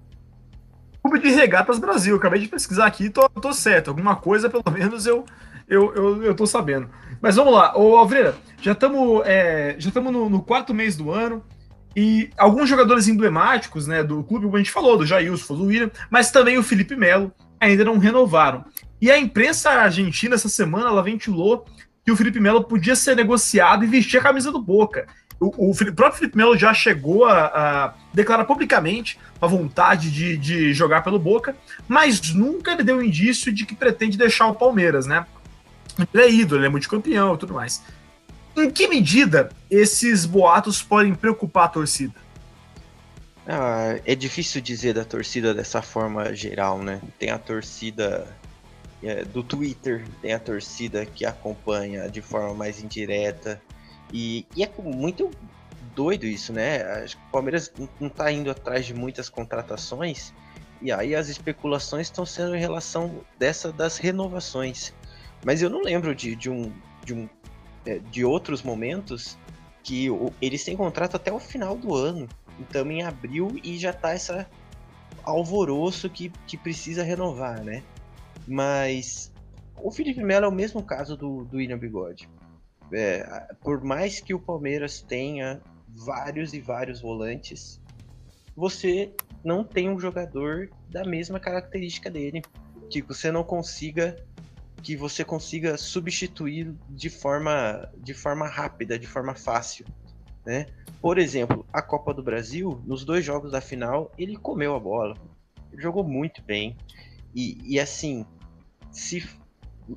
Clube 1.03 1.19
de 1.19 1.29
Regatas 1.29 1.79
Brasil. 1.79 2.15
Acabei 2.15 2.39
de 2.39 2.47
pesquisar 2.47 2.85
aqui 2.85 3.09
tô, 3.09 3.27
tô 3.29 3.51
certo. 3.51 3.89
Alguma 3.89 4.15
coisa, 4.15 4.49
pelo 4.49 4.63
menos, 4.71 5.05
eu, 5.05 5.25
eu, 5.67 5.93
eu, 5.93 6.23
eu 6.23 6.35
tô 6.35 6.47
sabendo. 6.47 6.89
Mas 7.21 7.35
vamos 7.35 7.53
lá. 7.53 7.77
Ô, 7.77 7.97
Alvreira, 7.97 8.35
já 8.61 8.71
estamos 8.71 9.21
é, 9.25 9.75
já 9.77 9.91
no, 9.99 10.29
no 10.29 10.41
quarto 10.41 10.73
mês 10.73 10.95
do 10.95 11.11
ano. 11.11 11.43
E 11.95 12.29
alguns 12.37 12.69
jogadores 12.69 13.07
emblemáticos 13.07 13.85
né, 13.85 14.01
do 14.01 14.23
clube, 14.23 14.45
como 14.45 14.55
a 14.55 14.59
gente 14.59 14.71
falou, 14.71 14.97
do 14.97 15.05
Jailson, 15.05 15.55
do 15.55 15.65
William, 15.65 15.91
mas 16.09 16.31
também 16.31 16.57
o 16.57 16.63
Felipe 16.63 16.95
Melo 16.95 17.31
ainda 17.59 17.83
não 17.83 17.99
renovaram. 17.99 18.65
E 18.99 19.11
a 19.11 19.17
imprensa 19.17 19.69
argentina 19.69 20.33
essa 20.33 20.49
semana 20.49 20.87
ela 20.87 21.03
ventilou 21.03 21.65
que 22.03 22.11
o 22.11 22.15
Felipe 22.15 22.39
Melo 22.39 22.63
podia 22.63 22.95
ser 22.95 23.15
negociado 23.15 23.83
e 23.83 23.87
vestir 23.87 24.17
a 24.17 24.23
camisa 24.23 24.51
do 24.51 24.61
Boca. 24.61 25.05
O, 25.43 25.71
o 25.71 25.75
próprio 25.93 26.19
Felipe 26.19 26.37
Melo 26.37 26.57
já 26.57 26.73
chegou 26.73 27.25
a, 27.25 27.45
a 27.45 27.93
declarar 28.13 28.45
publicamente 28.45 29.19
a 29.41 29.47
vontade 29.47 30.11
de, 30.11 30.37
de, 30.37 30.73
jogar 30.73 31.03
pelo 31.03 31.19
Boca, 31.19 31.55
mas 31.87 32.33
nunca 32.33 32.71
ele 32.71 32.83
deu 32.83 33.03
indício 33.03 33.51
de 33.51 33.65
que 33.65 33.75
pretende 33.75 34.17
deixar 34.17 34.47
o 34.47 34.55
Palmeiras, 34.55 35.05
né? 35.05 35.25
Ele 36.13 36.23
é 36.23 36.31
ídolo, 36.31 36.59
ele 36.59 36.67
é 36.67 36.69
multicampeão 36.69 37.35
e 37.35 37.37
tudo 37.37 37.53
mais. 37.53 37.83
Em 38.55 38.69
que 38.69 38.87
medida 38.87 39.49
esses 39.69 40.25
boatos 40.25 40.81
podem 40.81 41.13
preocupar 41.13 41.65
a 41.65 41.69
torcida? 41.69 42.13
Ah, 43.47 43.99
é 44.05 44.15
difícil 44.15 44.61
dizer 44.61 44.93
da 44.93 45.03
torcida 45.03 45.53
dessa 45.53 45.81
forma 45.81 46.33
geral, 46.33 46.81
né? 46.81 47.01
Tem 47.19 47.29
a 47.29 47.37
torcida 47.37 48.25
é, 49.03 49.25
do 49.25 49.43
Twitter, 49.43 50.05
tem 50.21 50.33
a 50.33 50.39
torcida 50.39 51.05
que 51.05 51.25
acompanha 51.25 52.09
de 52.09 52.21
forma 52.21 52.53
mais 52.53 52.81
indireta. 52.81 53.61
E, 54.13 54.45
e 54.55 54.63
é 54.63 54.71
muito 54.77 55.31
doido 55.95 56.25
isso, 56.25 56.53
né? 56.53 56.83
Acho 57.03 57.17
que 57.17 57.23
o 57.23 57.31
Palmeiras 57.31 57.73
não 57.99 58.07
está 58.07 58.31
indo 58.31 58.51
atrás 58.51 58.85
de 58.85 58.93
muitas 58.93 59.27
contratações. 59.27 60.31
E 60.81 60.91
aí 60.91 61.15
as 61.15 61.29
especulações 61.29 62.07
estão 62.07 62.25
sendo 62.25 62.55
em 62.55 62.59
relação 62.59 63.21
dessa 63.39 63.71
das 63.71 63.97
renovações. 63.97 64.93
Mas 65.43 65.61
eu 65.61 65.69
não 65.69 65.81
lembro 65.81 66.13
de, 66.13 66.35
de 66.35 66.49
um, 66.49 66.71
de, 67.03 67.13
um 67.13 67.27
é, 67.85 67.97
de 67.97 68.23
outros 68.23 68.61
momentos 68.61 69.37
que 69.81 70.07
eles 70.41 70.63
têm 70.63 70.77
contrato 70.77 71.15
até 71.15 71.31
o 71.33 71.39
final 71.39 71.75
do 71.75 71.95
ano. 71.95 72.29
Então 72.59 72.89
em 72.91 73.01
abril 73.01 73.59
e 73.63 73.79
já 73.79 73.91
tá 73.91 74.11
essa 74.11 74.47
alvoroço 75.23 76.09
que, 76.09 76.31
que 76.45 76.57
precisa 76.57 77.01
renovar, 77.01 77.63
né? 77.63 77.81
Mas 78.47 79.31
o 79.81 79.89
Felipe 79.89 80.23
Melo 80.23 80.45
é 80.45 80.49
o 80.49 80.51
mesmo 80.51 80.83
caso 80.83 81.17
do, 81.17 81.45
do 81.45 81.57
William 81.57 81.77
Bigode. 81.77 82.29
É, 82.93 83.47
por 83.61 83.83
mais 83.83 84.19
que 84.19 84.33
o 84.33 84.39
Palmeiras 84.39 85.01
tenha 85.01 85.61
vários 85.89 86.53
e 86.53 86.59
vários 86.59 87.01
volantes, 87.01 87.81
você 88.55 89.11
não 89.43 89.63
tem 89.63 89.89
um 89.89 89.99
jogador 89.99 90.69
da 90.89 91.03
mesma 91.03 91.39
característica 91.39 92.09
dele. 92.09 92.41
Que 92.89 93.01
você 93.01 93.31
não 93.31 93.43
consiga 93.43 94.15
que 94.83 94.97
você 94.97 95.23
consiga 95.23 95.77
substituir 95.77 96.75
de 96.89 97.09
forma, 97.09 97.89
de 97.97 98.13
forma 98.13 98.47
rápida, 98.47 98.99
de 98.99 99.07
forma 99.07 99.33
fácil. 99.33 99.85
Né? 100.45 100.65
Por 101.01 101.17
exemplo, 101.17 101.65
a 101.71 101.81
Copa 101.81 102.13
do 102.13 102.21
Brasil, 102.21 102.81
nos 102.85 103.05
dois 103.05 103.23
jogos 103.23 103.53
da 103.53 103.61
final, 103.61 104.11
ele 104.17 104.35
comeu 104.35 104.75
a 104.75 104.79
bola. 104.79 105.15
Jogou 105.77 106.03
muito 106.03 106.43
bem. 106.43 106.75
E, 107.33 107.57
e 107.63 107.79
assim, 107.79 108.25
se 108.91 109.27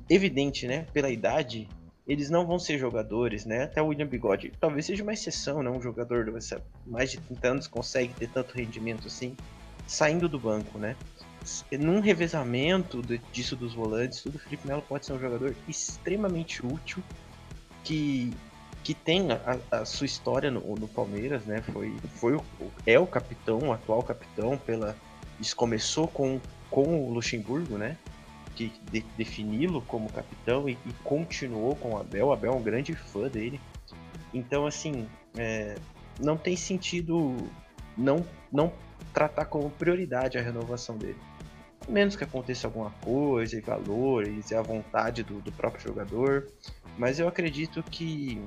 evidente, 0.09 0.65
né, 0.67 0.85
pela 0.93 1.09
idade, 1.09 1.67
eles 2.07 2.29
não 2.29 2.45
vão 2.45 2.57
ser 2.57 2.77
jogadores, 2.77 3.45
né? 3.45 3.63
Até 3.63 3.81
o 3.81 3.87
William 3.87 4.07
Bigode 4.07 4.51
talvez 4.59 4.85
seja 4.85 5.03
uma 5.03 5.13
exceção, 5.13 5.61
né? 5.61 5.69
Um 5.69 5.81
jogador 5.81 6.23
de 6.23 6.31
mais 6.85 7.11
de 7.11 7.17
30 7.17 7.47
anos 7.47 7.67
consegue 7.67 8.13
ter 8.13 8.29
tanto 8.29 8.55
rendimento 8.55 9.07
assim, 9.07 9.35
saindo 9.85 10.29
do 10.29 10.39
banco, 10.39 10.77
né? 10.77 10.95
Num 11.71 11.99
revezamento 11.99 13.01
disso 13.31 13.55
dos 13.55 13.73
volantes, 13.73 14.21
tudo, 14.21 14.35
o 14.35 14.39
Felipe 14.39 14.67
Melo 14.67 14.81
pode 14.81 15.05
ser 15.05 15.13
um 15.13 15.19
jogador 15.19 15.55
extremamente 15.67 16.65
útil 16.65 17.03
que, 17.83 18.33
que 18.83 18.93
tem 18.93 19.31
a, 19.31 19.79
a 19.79 19.85
sua 19.85 20.05
história 20.05 20.51
no, 20.51 20.61
no, 20.75 20.87
Palmeiras, 20.87 21.45
né? 21.45 21.61
Foi, 21.61 21.95
foi 22.15 22.39
é 22.85 22.99
o 22.99 23.07
capitão, 23.07 23.59
o 23.59 23.73
atual 23.73 24.01
capitão, 24.01 24.57
pela. 24.57 24.95
Isso 25.39 25.55
começou 25.55 26.07
com 26.07 26.39
com 26.69 27.05
o 27.05 27.13
Luxemburgo, 27.13 27.77
né? 27.77 27.97
De, 28.57 28.69
de 28.91 29.01
defini-lo 29.15 29.83
como 29.83 30.11
capitão 30.11 30.67
e, 30.67 30.71
e, 30.83 30.93
continuou 31.03 31.75
com 31.75 31.93
o 31.93 31.97
Abel. 31.99 32.27
O 32.27 32.33
Abel 32.33 32.53
é 32.53 32.55
um 32.55 32.63
grande 32.63 32.95
fã 32.95 33.27
dele. 33.27 33.61
Então, 34.33 34.65
assim, 34.65 35.07
é, 35.37 35.75
não 36.19 36.35
tem 36.35 36.55
sentido 36.55 37.35
não, 37.95 38.25
não 38.51 38.73
tratar 39.13 39.45
como 39.45 39.69
prioridade 39.69 40.39
a 40.39 40.41
renovação 40.41 40.97
dele. 40.97 41.19
A 41.87 41.91
menos 41.91 42.15
que 42.15 42.23
aconteça 42.23 42.65
alguma 42.65 42.89
coisa, 43.01 43.55
e 43.55 43.61
valores, 43.61 44.49
e 44.49 44.55
a 44.55 44.61
vontade 44.61 45.21
do, 45.21 45.39
do 45.39 45.51
próprio 45.51 45.83
jogador. 45.83 46.47
Mas 46.97 47.19
eu 47.19 47.27
acredito 47.27 47.83
que, 47.83 48.41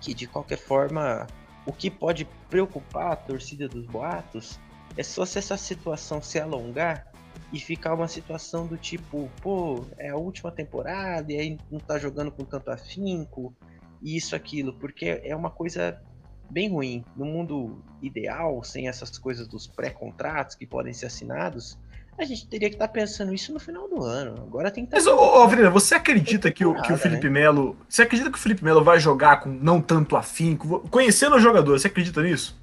que, 0.00 0.12
de 0.12 0.26
qualquer 0.26 0.58
forma, 0.58 1.26
o 1.64 1.72
que 1.72 1.88
pode 1.88 2.26
preocupar 2.50 3.12
a 3.12 3.16
torcida 3.16 3.68
dos 3.68 3.86
boatos 3.86 4.58
é 4.96 5.02
só 5.02 5.24
se 5.24 5.38
essa 5.38 5.56
situação 5.56 6.20
se 6.20 6.38
alongar 6.38 7.13
e 7.54 7.60
ficar 7.60 7.94
uma 7.94 8.08
situação 8.08 8.66
do 8.66 8.76
tipo, 8.76 9.30
pô, 9.40 9.84
é 9.96 10.08
a 10.10 10.16
última 10.16 10.50
temporada 10.50 11.32
e 11.32 11.38
aí 11.38 11.58
não 11.70 11.78
tá 11.78 11.96
jogando 11.98 12.32
com 12.32 12.44
tanto 12.44 12.68
afinco, 12.68 13.54
e 14.02 14.16
isso, 14.16 14.34
aquilo, 14.34 14.72
porque 14.74 15.20
é 15.22 15.34
uma 15.36 15.50
coisa 15.50 16.02
bem 16.50 16.68
ruim. 16.68 17.04
No 17.16 17.24
mundo 17.24 17.80
ideal, 18.02 18.62
sem 18.64 18.88
essas 18.88 19.16
coisas 19.16 19.46
dos 19.46 19.68
pré-contratos 19.68 20.56
que 20.56 20.66
podem 20.66 20.92
ser 20.92 21.06
assinados, 21.06 21.78
a 22.18 22.24
gente 22.24 22.48
teria 22.48 22.68
que 22.68 22.74
estar 22.74 22.88
tá 22.88 22.92
pensando 22.92 23.32
isso 23.32 23.52
no 23.52 23.60
final 23.60 23.88
do 23.88 24.02
ano. 24.02 24.34
Agora 24.42 24.68
tem 24.68 24.84
que 24.84 24.90
tá 24.90 24.96
Mas, 24.96 25.06
ô, 25.06 25.14
ô 25.16 25.70
você 25.70 25.94
acredita 25.94 26.50
que 26.50 26.66
o, 26.66 26.74
que 26.82 26.92
o 26.92 26.98
Felipe 26.98 27.28
né? 27.28 27.40
Melo. 27.40 27.76
Você 27.88 28.02
acredita 28.02 28.32
que 28.32 28.36
o 28.36 28.40
Felipe 28.40 28.64
Melo 28.64 28.82
vai 28.82 28.98
jogar 28.98 29.40
com 29.40 29.48
não 29.48 29.80
tanto 29.80 30.16
afinco? 30.16 30.80
Conhecendo 30.90 31.36
o 31.36 31.40
jogador, 31.40 31.78
você 31.78 31.86
acredita 31.86 32.20
nisso? 32.20 32.60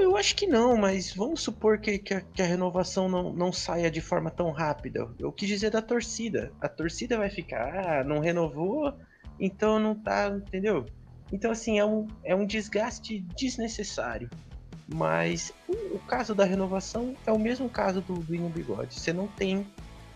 Eu 0.00 0.16
acho 0.16 0.36
que 0.36 0.46
não, 0.46 0.76
mas 0.76 1.12
vamos 1.12 1.40
supor 1.40 1.78
que, 1.78 1.98
que, 1.98 2.14
a, 2.14 2.20
que 2.20 2.42
a 2.42 2.46
renovação 2.46 3.08
não, 3.08 3.32
não 3.32 3.52
saia 3.52 3.90
de 3.90 4.00
forma 4.00 4.30
tão 4.30 4.50
rápida. 4.50 5.08
Eu 5.18 5.32
quis 5.32 5.48
dizer 5.48 5.70
da 5.70 5.82
torcida. 5.82 6.52
A 6.60 6.68
torcida 6.68 7.16
vai 7.16 7.30
ficar, 7.30 7.86
ah, 7.86 8.04
não 8.04 8.20
renovou, 8.20 8.94
então 9.38 9.78
não 9.78 9.94
tá, 9.94 10.28
entendeu? 10.28 10.86
Então, 11.32 11.50
assim, 11.50 11.78
é 11.78 11.84
um, 11.84 12.06
é 12.22 12.34
um 12.34 12.46
desgaste 12.46 13.20
desnecessário. 13.36 14.28
Mas 14.86 15.52
o, 15.68 15.96
o 15.96 15.98
caso 16.06 16.34
da 16.34 16.44
renovação 16.44 17.16
é 17.26 17.32
o 17.32 17.38
mesmo 17.38 17.68
caso 17.68 18.00
do, 18.02 18.14
do 18.14 18.48
Bigode. 18.48 19.00
Você 19.00 19.12
não 19.12 19.26
tem 19.26 19.66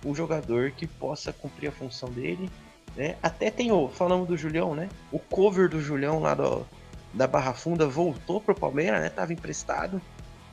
um 0.05 0.15
jogador 0.15 0.71
que 0.73 0.87
possa 0.87 1.33
cumprir 1.33 1.69
a 1.69 1.73
função 1.73 2.11
dele. 2.11 2.51
Né? 2.95 3.17
Até 3.23 3.51
tem 3.51 3.73
o. 3.73 3.89
Falamos 3.89 4.29
do 4.29 4.37
Julião, 4.37 4.75
né? 4.75 4.89
O 5.11 5.19
cover 5.19 5.69
do 5.69 5.81
Julião 5.81 6.21
lá 6.21 6.35
do, 6.35 6.67
da 7.13 7.27
Barra 7.27 7.53
Funda 7.55 7.87
voltou 7.87 8.41
pro 8.41 8.55
Palmeiras, 8.55 9.01
né? 9.01 9.09
Tava 9.09 9.33
emprestado. 9.33 10.01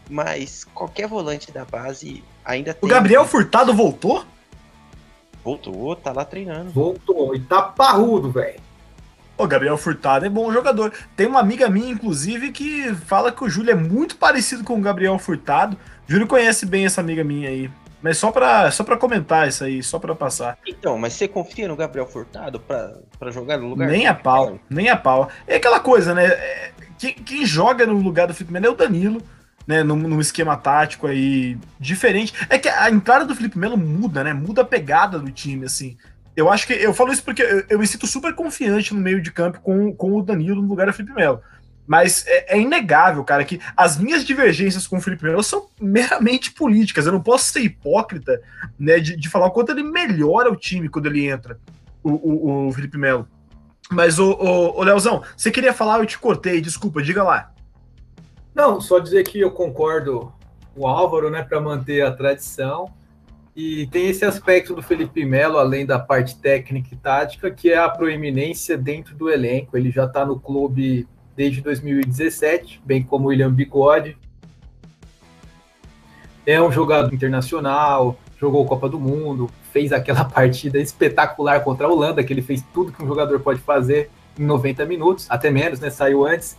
Mas 0.09 0.65
qualquer 0.73 1.07
volante 1.07 1.51
da 1.51 1.63
base 1.65 2.23
ainda 2.43 2.73
tem. 2.73 2.89
O 2.89 2.91
Gabriel 2.91 3.25
Furtado 3.25 3.73
voltou? 3.73 4.25
Voltou, 5.43 5.95
tá 5.95 6.11
lá 6.11 6.23
treinando. 6.23 6.71
Voltou, 6.71 7.35
e 7.35 7.39
tá 7.39 7.61
parrudo, 7.61 8.31
velho. 8.31 8.59
O 9.37 9.47
Gabriel 9.47 9.77
Furtado 9.77 10.25
é 10.25 10.29
bom 10.29 10.51
jogador. 10.53 10.93
Tem 11.15 11.27
uma 11.27 11.39
amiga 11.39 11.67
minha, 11.67 11.91
inclusive, 11.91 12.51
que 12.51 12.93
fala 12.93 13.31
que 13.31 13.43
o 13.43 13.49
Júlio 13.49 13.71
é 13.71 13.75
muito 13.75 14.15
parecido 14.15 14.63
com 14.63 14.77
o 14.77 14.81
Gabriel 14.81 15.17
Furtado. 15.17 15.75
Júlio 16.07 16.27
conhece 16.27 16.65
bem 16.65 16.85
essa 16.85 17.01
amiga 17.01 17.23
minha 17.23 17.49
aí. 17.49 17.69
Mas 18.03 18.17
só 18.17 18.31
pra, 18.31 18.69
só 18.69 18.83
pra 18.83 18.97
comentar 18.97 19.47
isso 19.47 19.63
aí, 19.63 19.81
só 19.81 19.97
pra 19.97 20.13
passar. 20.13 20.57
Então, 20.67 20.97
mas 20.97 21.13
você 21.13 21.25
confia 21.25 21.69
no 21.69 21.75
Gabriel 21.77 22.05
Furtado 22.05 22.59
pra, 22.59 22.97
pra 23.17 23.31
jogar 23.31 23.57
no 23.57 23.69
lugar? 23.69 23.87
Nem 23.87 24.05
a 24.07 24.13
pau, 24.13 24.59
nem 24.69 24.89
a 24.89 24.97
pau. 24.97 25.29
É 25.47 25.55
aquela 25.55 25.79
coisa, 25.79 26.13
né? 26.13 26.25
É, 26.25 26.71
quem, 26.99 27.13
quem, 27.13 27.45
joga 27.45 27.87
no 27.87 27.93
lugar 27.93 28.27
do 28.27 28.33
Felipe 28.33 28.51
Melo 28.51 28.65
é 28.65 28.69
o 28.69 28.75
Danilo, 28.75 29.21
né? 29.65 29.83
Num, 29.83 29.95
num, 29.95 30.19
esquema 30.19 30.57
tático 30.57 31.07
aí 31.07 31.57
diferente. 31.79 32.33
É 32.49 32.59
que 32.59 32.67
a 32.67 32.91
entrada 32.91 33.23
do 33.23 33.33
Felipe 33.33 33.57
Melo 33.57 33.77
muda, 33.77 34.21
né? 34.21 34.33
Muda 34.33 34.63
a 34.63 34.65
pegada 34.65 35.17
do 35.17 35.31
time, 35.31 35.65
assim. 35.65 35.95
Eu 36.35 36.51
acho 36.51 36.67
que. 36.67 36.73
Eu 36.73 36.93
falo 36.93 37.13
isso 37.13 37.23
porque 37.23 37.41
eu, 37.41 37.63
eu 37.69 37.79
me 37.79 37.87
sinto 37.87 38.05
super 38.05 38.35
confiante 38.35 38.93
no 38.93 38.99
meio 38.99 39.21
de 39.21 39.31
campo 39.31 39.61
com, 39.61 39.95
com 39.95 40.11
o 40.11 40.21
Danilo 40.21 40.61
no 40.61 40.67
lugar 40.67 40.87
do 40.87 40.93
Felipe 40.93 41.15
Melo. 41.15 41.41
Mas 41.85 42.25
é, 42.27 42.55
é, 42.55 42.61
inegável, 42.61 43.23
cara, 43.23 43.43
que 43.43 43.59
as 43.75 43.97
minhas 43.97 44.23
divergências 44.23 44.87
com 44.87 44.97
o 44.97 45.01
Felipe 45.01 45.25
Melo 45.25 45.43
são 45.43 45.67
meramente 45.79 46.51
políticas. 46.51 47.05
Eu 47.05 47.11
não 47.11 47.21
posso 47.21 47.51
ser 47.51 47.61
hipócrita 47.61 48.41
né, 48.79 48.99
de, 48.99 49.17
de 49.17 49.29
falar 49.29 49.47
o 49.47 49.51
quanto 49.51 49.71
ele 49.71 49.83
melhora 49.83 50.51
o 50.51 50.55
time 50.55 50.87
quando 50.87 51.07
ele 51.07 51.27
entra, 51.27 51.59
o, 52.01 52.11
o, 52.11 52.67
o 52.67 52.71
Felipe 52.71 52.97
Melo. 52.97 53.27
Mas, 53.91 54.17
o, 54.17 54.31
o, 54.31 54.79
o 54.79 54.83
Leozão, 54.83 55.23
você 55.35 55.51
queria 55.51 55.73
falar, 55.73 55.99
eu 55.99 56.05
te 56.05 56.17
cortei, 56.17 56.61
desculpa, 56.61 57.03
diga 57.03 57.21
lá. 57.21 57.51
Não, 58.55 58.79
só 58.79 58.99
dizer 58.99 59.23
que 59.23 59.39
eu 59.39 59.51
concordo 59.51 60.31
com 60.73 60.81
o 60.81 60.87
Álvaro, 60.87 61.29
né, 61.29 61.43
para 61.43 61.59
manter 61.59 62.01
a 62.01 62.11
tradição. 62.11 62.91
E 63.55 63.85
tem 63.87 64.09
esse 64.09 64.25
aspecto 64.25 64.73
do 64.73 64.81
Felipe 64.81 65.23
Melo, 65.25 65.59
além 65.59 65.85
da 65.85 65.99
parte 65.99 66.37
técnica 66.39 66.89
e 66.91 66.97
tática, 66.97 67.51
que 67.51 67.71
é 67.71 67.77
a 67.77 67.89
proeminência 67.89 68.75
dentro 68.77 69.15
do 69.15 69.29
elenco. 69.29 69.77
Ele 69.77 69.91
já 69.91 70.05
está 70.05 70.25
no 70.25 70.39
clube 70.39 71.07
desde 71.35 71.61
2017, 71.61 72.81
bem 72.85 73.03
como 73.03 73.27
William 73.27 73.51
Bigode. 73.51 74.17
É 76.45 76.61
um 76.61 76.71
jogador 76.71 77.13
internacional, 77.13 78.19
jogou 78.39 78.65
Copa 78.65 78.89
do 78.89 78.99
Mundo, 78.99 79.49
fez 79.71 79.91
aquela 79.93 80.25
partida 80.29 80.79
espetacular 80.79 81.63
contra 81.63 81.87
a 81.87 81.89
Holanda, 81.89 82.23
que 82.23 82.33
ele 82.33 82.41
fez 82.41 82.63
tudo 82.73 82.91
que 82.91 83.03
um 83.03 83.07
jogador 83.07 83.39
pode 83.39 83.59
fazer 83.61 84.09
em 84.37 84.43
90 84.43 84.85
minutos, 84.85 85.25
até 85.29 85.49
menos, 85.49 85.79
né? 85.79 85.89
Saiu 85.89 86.25
antes. 86.25 86.57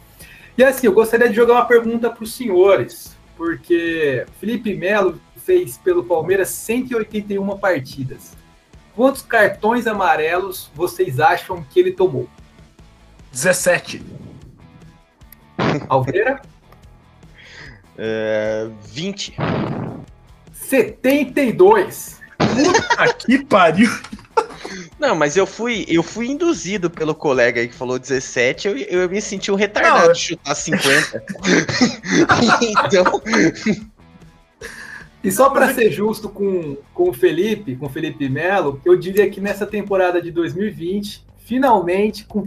E 0.56 0.62
assim, 0.62 0.86
eu 0.86 0.92
gostaria 0.92 1.28
de 1.28 1.34
jogar 1.34 1.54
uma 1.54 1.66
pergunta 1.66 2.08
para 2.08 2.22
os 2.22 2.32
senhores, 2.32 3.16
porque 3.36 4.24
Felipe 4.38 4.74
Melo 4.74 5.20
fez 5.36 5.76
pelo 5.76 6.04
Palmeiras 6.04 6.48
181 6.48 7.58
partidas. 7.58 8.36
Quantos 8.94 9.22
cartões 9.22 9.86
amarelos 9.86 10.70
vocês 10.74 11.18
acham 11.18 11.62
que 11.62 11.80
ele 11.80 11.92
tomou? 11.92 12.28
17. 13.32 14.00
Alveira? 15.88 16.40
É, 17.96 18.68
20. 18.86 19.36
72. 20.52 22.20
Puta 22.38 23.14
que 23.14 23.44
pariu. 23.44 23.90
Não, 24.98 25.14
mas 25.14 25.36
eu 25.36 25.46
fui, 25.46 25.84
eu 25.88 26.02
fui 26.02 26.28
induzido 26.28 26.90
pelo 26.90 27.14
colega 27.14 27.60
aí 27.60 27.68
que 27.68 27.74
falou 27.74 27.98
17, 27.98 28.68
eu, 28.68 28.76
eu 28.76 29.08
me 29.08 29.20
senti 29.20 29.50
um 29.52 29.54
retardado 29.54 30.06
Não, 30.06 30.12
de 30.12 30.18
chutar 30.18 30.54
50. 30.54 31.24
então. 32.86 33.22
E 35.22 35.30
só 35.30 35.50
para 35.50 35.72
ser 35.74 35.90
justo 35.90 36.28
com, 36.28 36.76
com 36.92 37.10
o 37.10 37.12
Felipe, 37.12 37.76
com 37.76 37.86
o 37.86 37.90
Felipe 37.90 38.28
Melo, 38.28 38.80
eu 38.84 38.96
diria 38.96 39.28
que 39.30 39.40
nessa 39.40 39.66
temporada 39.66 40.20
de 40.20 40.30
2020, 40.30 41.24
finalmente, 41.38 42.24
com 42.24 42.46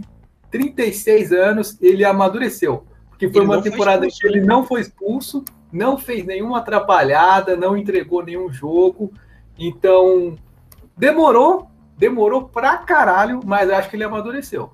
36 0.52 1.32
anos, 1.32 1.78
ele 1.82 2.06
amadureceu. 2.06 2.86
Porque 3.18 3.32
foi 3.32 3.42
ele 3.42 3.52
uma 3.52 3.62
temporada 3.62 4.06
expulso, 4.06 4.22
que 4.22 4.28
ele 4.28 4.46
não 4.46 4.64
foi 4.64 4.82
expulso, 4.82 5.44
não 5.74 5.98
fez 5.98 6.24
nenhuma 6.24 6.60
atrapalhada, 6.60 7.56
não 7.56 7.76
entregou 7.76 8.24
nenhum 8.24 8.54
jogo. 8.54 9.12
Então, 9.58 10.38
demorou, 10.96 11.68
demorou 11.98 12.48
pra 12.48 12.78
caralho, 12.78 13.42
mas 13.44 13.72
acho 13.72 13.90
que 13.90 13.96
ele 13.96 14.04
amadureceu. 14.04 14.72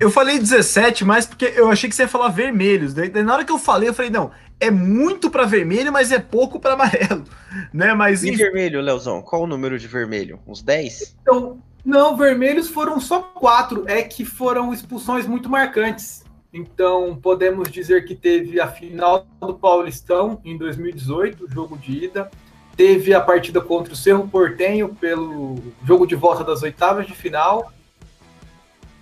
Eu 0.00 0.10
falei 0.10 0.38
17, 0.38 1.04
mas 1.04 1.26
porque 1.26 1.52
eu 1.54 1.70
achei 1.70 1.88
que 1.88 1.94
você 1.94 2.04
ia 2.04 2.08
falar 2.08 2.28
vermelhos. 2.28 2.94
Daí, 2.94 3.10
na 3.22 3.34
hora 3.34 3.44
que 3.44 3.52
eu 3.52 3.58
falei, 3.58 3.90
eu 3.90 3.94
falei, 3.94 4.10
não, 4.10 4.30
é 4.58 4.70
muito 4.70 5.30
para 5.30 5.44
vermelho, 5.44 5.92
mas 5.92 6.10
é 6.10 6.18
pouco 6.18 6.58
para 6.58 6.72
amarelo, 6.72 7.24
né? 7.74 7.92
Mas 7.92 8.24
e 8.24 8.30
vermelho, 8.30 8.80
Leozão? 8.80 9.20
Qual 9.20 9.42
o 9.42 9.46
número 9.46 9.78
de 9.78 9.86
vermelho? 9.86 10.40
Uns 10.46 10.62
10? 10.62 11.16
Então, 11.20 11.62
não, 11.84 12.16
vermelhos 12.16 12.68
foram 12.68 12.98
só 12.98 13.20
quatro. 13.20 13.84
É 13.86 14.02
que 14.02 14.24
foram 14.24 14.72
expulsões 14.72 15.26
muito 15.26 15.50
marcantes. 15.50 16.21
Então, 16.52 17.18
podemos 17.20 17.70
dizer 17.70 18.04
que 18.04 18.14
teve 18.14 18.60
a 18.60 18.68
final 18.68 19.26
do 19.40 19.54
Paulistão 19.54 20.38
em 20.44 20.58
2018, 20.58 21.50
jogo 21.50 21.78
de 21.78 22.04
ida. 22.04 22.30
Teve 22.76 23.14
a 23.14 23.20
partida 23.20 23.60
contra 23.60 23.94
o 23.94 23.96
Cerro 23.96 24.28
Portenho 24.28 24.90
pelo 24.94 25.56
jogo 25.84 26.06
de 26.06 26.14
volta 26.14 26.44
das 26.44 26.62
oitavas 26.62 27.06
de 27.06 27.14
final. 27.14 27.72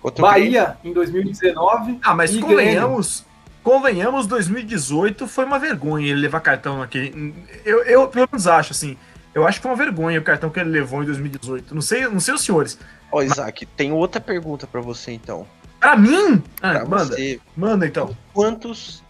Outro 0.01 0.21
Bahia 0.21 0.77
em 0.83 0.93
2019. 0.93 1.99
Ah, 2.01 2.15
mas 2.15 2.35
convenhamos, 2.37 3.25
convenhamos, 3.61 4.27
2018 4.27 5.27
foi 5.27 5.45
uma 5.45 5.59
vergonha 5.59 6.07
ele 6.07 6.21
levar 6.21 6.39
cartão 6.39 6.79
naquele. 6.79 7.35
Eu, 7.65 7.83
eu 7.83 8.07
pelo 8.07 8.29
menos 8.31 8.47
acho, 8.47 8.71
assim. 8.71 8.97
Eu 9.33 9.47
acho 9.47 9.59
que 9.59 9.63
foi 9.63 9.71
uma 9.71 9.77
vergonha 9.77 10.19
o 10.19 10.23
cartão 10.23 10.49
que 10.49 10.59
ele 10.59 10.69
levou 10.69 11.03
em 11.03 11.05
2018. 11.05 11.73
Não 11.73 11.81
sei, 11.81 12.05
não 12.07 12.19
sei 12.19 12.33
os 12.33 12.41
senhores. 12.41 12.77
Ó, 13.11 13.19
oh, 13.19 13.23
Isaac, 13.23 13.65
mas... 13.65 13.75
tem 13.77 13.91
outra 13.91 14.19
pergunta 14.19 14.67
para 14.67 14.81
você 14.81 15.11
então. 15.11 15.45
Pra 15.81 15.97
mim? 15.97 16.41
Ah, 16.61 16.75
pra 16.75 16.85
manda. 16.85 17.15
Você, 17.15 17.41
manda 17.57 17.85
então. 17.85 18.15
Quantos 18.33 19.03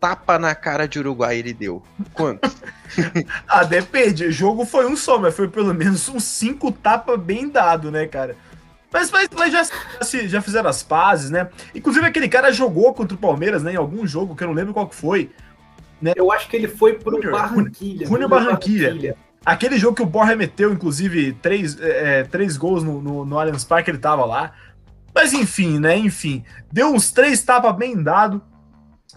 tapa 0.00 0.38
na 0.38 0.54
cara 0.54 0.86
de 0.86 0.98
Uruguai 0.98 1.38
ele 1.38 1.52
deu? 1.52 1.82
Quantos? 2.14 2.56
ah, 3.48 3.64
depende. 3.64 4.26
O 4.26 4.32
jogo 4.32 4.64
foi 4.64 4.86
um 4.86 4.96
só, 4.96 5.18
mas 5.18 5.34
foi 5.34 5.48
pelo 5.48 5.74
menos 5.74 6.08
uns 6.08 6.24
cinco 6.24 6.70
tapas 6.70 7.18
bem 7.20 7.48
dado, 7.48 7.90
né, 7.90 8.06
cara? 8.06 8.36
Mas, 8.92 9.10
mas, 9.10 9.28
mas 9.36 9.52
já, 9.52 9.64
já, 9.64 10.26
já, 10.26 10.40
fizeram 10.40 10.70
as 10.70 10.82
pazes, 10.82 11.28
né? 11.28 11.48
Inclusive, 11.74 12.06
aquele 12.06 12.28
cara 12.28 12.52
jogou 12.52 12.94
contra 12.94 13.16
o 13.16 13.18
Palmeiras, 13.18 13.62
né? 13.62 13.72
Em 13.72 13.76
algum 13.76 14.06
jogo, 14.06 14.36
que 14.36 14.44
eu 14.44 14.48
não 14.48 14.54
lembro 14.54 14.72
qual 14.72 14.86
que 14.86 14.94
foi. 14.94 15.32
Né? 16.00 16.12
Eu 16.14 16.30
acho 16.30 16.48
que 16.48 16.56
ele 16.56 16.68
foi 16.68 16.94
pro 16.94 17.16
Junior, 17.16 17.32
Barranquilha. 17.32 18.06
Júnior 18.06 18.28
Barranquilha. 18.28 18.88
Barranquilha. 18.88 19.16
Aquele 19.44 19.78
jogo 19.78 19.96
que 19.96 20.02
o 20.02 20.06
Borja 20.06 20.36
meteu, 20.36 20.72
inclusive, 20.72 21.32
três, 21.42 21.78
é, 21.80 22.20
é, 22.20 22.22
três 22.22 22.56
gols 22.56 22.82
no, 22.84 23.02
no, 23.02 23.24
no 23.26 23.38
Allianz 23.38 23.64
Parque, 23.64 23.90
ele 23.90 23.98
tava 23.98 24.24
lá. 24.24 24.52
Mas 25.14 25.32
enfim, 25.32 25.78
né? 25.78 25.96
Enfim. 25.96 26.44
Deu 26.72 26.92
uns 26.92 27.12
três 27.12 27.42
tapas 27.42 27.76
bem 27.76 28.02
dado. 28.02 28.42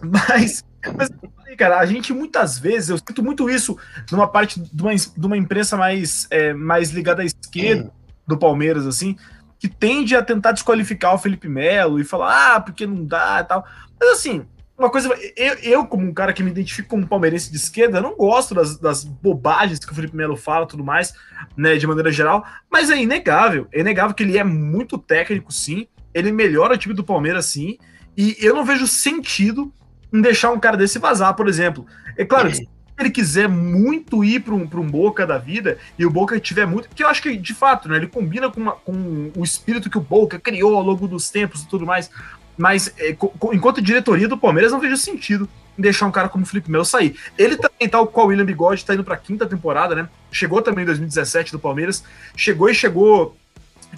Mas, 0.00 0.64
mas 0.96 1.10
cara, 1.56 1.80
a 1.80 1.84
gente 1.84 2.12
muitas 2.12 2.56
vezes, 2.56 2.90
eu 2.90 2.98
sinto 2.98 3.20
muito 3.20 3.50
isso 3.50 3.76
numa 4.12 4.28
parte 4.28 4.60
de 4.60 4.80
uma, 4.80 4.94
de 4.94 5.26
uma 5.26 5.36
imprensa 5.36 5.76
mais, 5.76 6.28
é, 6.30 6.52
mais 6.54 6.90
ligada 6.90 7.22
à 7.22 7.24
esquerda 7.24 7.90
do 8.24 8.38
Palmeiras, 8.38 8.86
assim, 8.86 9.16
que 9.58 9.66
tende 9.66 10.14
a 10.14 10.22
tentar 10.22 10.52
desqualificar 10.52 11.14
o 11.14 11.18
Felipe 11.18 11.48
Melo 11.48 11.98
e 11.98 12.04
falar, 12.04 12.54
ah, 12.54 12.60
porque 12.60 12.86
não 12.86 13.04
dá 13.04 13.40
e 13.40 13.44
tal. 13.44 13.66
Mas 13.98 14.10
assim, 14.10 14.46
uma 14.78 14.90
coisa, 14.90 15.08
eu, 15.36 15.54
eu, 15.54 15.86
como 15.86 16.06
um 16.06 16.14
cara 16.14 16.32
que 16.32 16.42
me 16.42 16.50
identifico 16.50 16.88
como 16.88 17.06
palmeirense 17.06 17.50
de 17.50 17.56
esquerda, 17.56 18.00
não 18.00 18.14
gosto 18.14 18.54
das, 18.54 18.78
das 18.78 19.02
bobagens 19.02 19.80
que 19.80 19.90
o 19.90 19.94
Felipe 19.94 20.16
Melo 20.16 20.36
fala 20.36 20.66
tudo 20.66 20.84
mais, 20.84 21.12
né, 21.56 21.76
de 21.76 21.86
maneira 21.86 22.12
geral, 22.12 22.44
mas 22.70 22.88
é 22.88 22.96
inegável, 22.96 23.66
é 23.72 23.80
inegável 23.80 24.14
que 24.14 24.22
ele 24.22 24.38
é 24.38 24.44
muito 24.44 24.96
técnico, 24.96 25.52
sim, 25.52 25.88
ele 26.14 26.30
melhora 26.30 26.74
o 26.74 26.78
time 26.78 26.94
do 26.94 27.02
Palmeiras, 27.02 27.46
sim, 27.46 27.76
e 28.16 28.36
eu 28.40 28.54
não 28.54 28.64
vejo 28.64 28.86
sentido 28.86 29.72
em 30.12 30.20
deixar 30.20 30.52
um 30.52 30.60
cara 30.60 30.76
desse 30.76 30.98
vazar, 30.98 31.34
por 31.34 31.48
exemplo. 31.48 31.84
É 32.16 32.24
claro, 32.24 32.52
se 32.54 32.68
ele 32.98 33.10
quiser 33.10 33.48
muito 33.48 34.24
ir 34.24 34.40
para 34.40 34.54
um, 34.54 34.62
um 34.62 34.86
Boca 34.86 35.26
da 35.26 35.38
vida, 35.38 35.78
e 35.98 36.06
o 36.06 36.10
Boca 36.10 36.38
tiver 36.38 36.66
muito, 36.66 36.88
que 36.88 37.02
eu 37.02 37.08
acho 37.08 37.22
que, 37.22 37.36
de 37.36 37.54
fato, 37.54 37.88
né, 37.88 37.96
ele 37.96 38.06
combina 38.06 38.50
com, 38.50 38.60
uma, 38.60 38.72
com 38.72 39.30
o 39.36 39.44
espírito 39.44 39.90
que 39.90 39.98
o 39.98 40.00
Boca 40.00 40.38
criou 40.38 40.76
ao 40.76 40.82
longo 40.82 41.06
dos 41.06 41.30
tempos 41.30 41.62
e 41.62 41.68
tudo 41.68 41.84
mais, 41.84 42.10
mas 42.58 42.92
é, 42.98 43.16
enquanto 43.52 43.80
diretoria 43.80 44.26
do 44.26 44.36
Palmeiras, 44.36 44.72
não 44.72 44.80
vejo 44.80 44.96
sentido 44.96 45.48
em 45.78 45.82
deixar 45.82 46.06
um 46.06 46.10
cara 46.10 46.28
como 46.28 46.44
o 46.44 46.46
Felipe 46.46 46.70
Melo 46.70 46.84
sair. 46.84 47.16
Ele 47.38 47.56
também, 47.56 47.88
tal 47.88 48.06
qual 48.08 48.26
o 48.26 48.28
William 48.30 48.44
Bigode, 48.44 48.84
tá 48.84 48.94
indo 48.94 49.04
pra 49.04 49.16
quinta 49.16 49.46
temporada, 49.46 49.94
né? 49.94 50.08
Chegou 50.32 50.60
também 50.60 50.82
em 50.82 50.86
2017 50.86 51.52
do 51.52 51.58
Palmeiras. 51.58 52.02
Chegou 52.36 52.68
e 52.68 52.74
chegou 52.74 53.36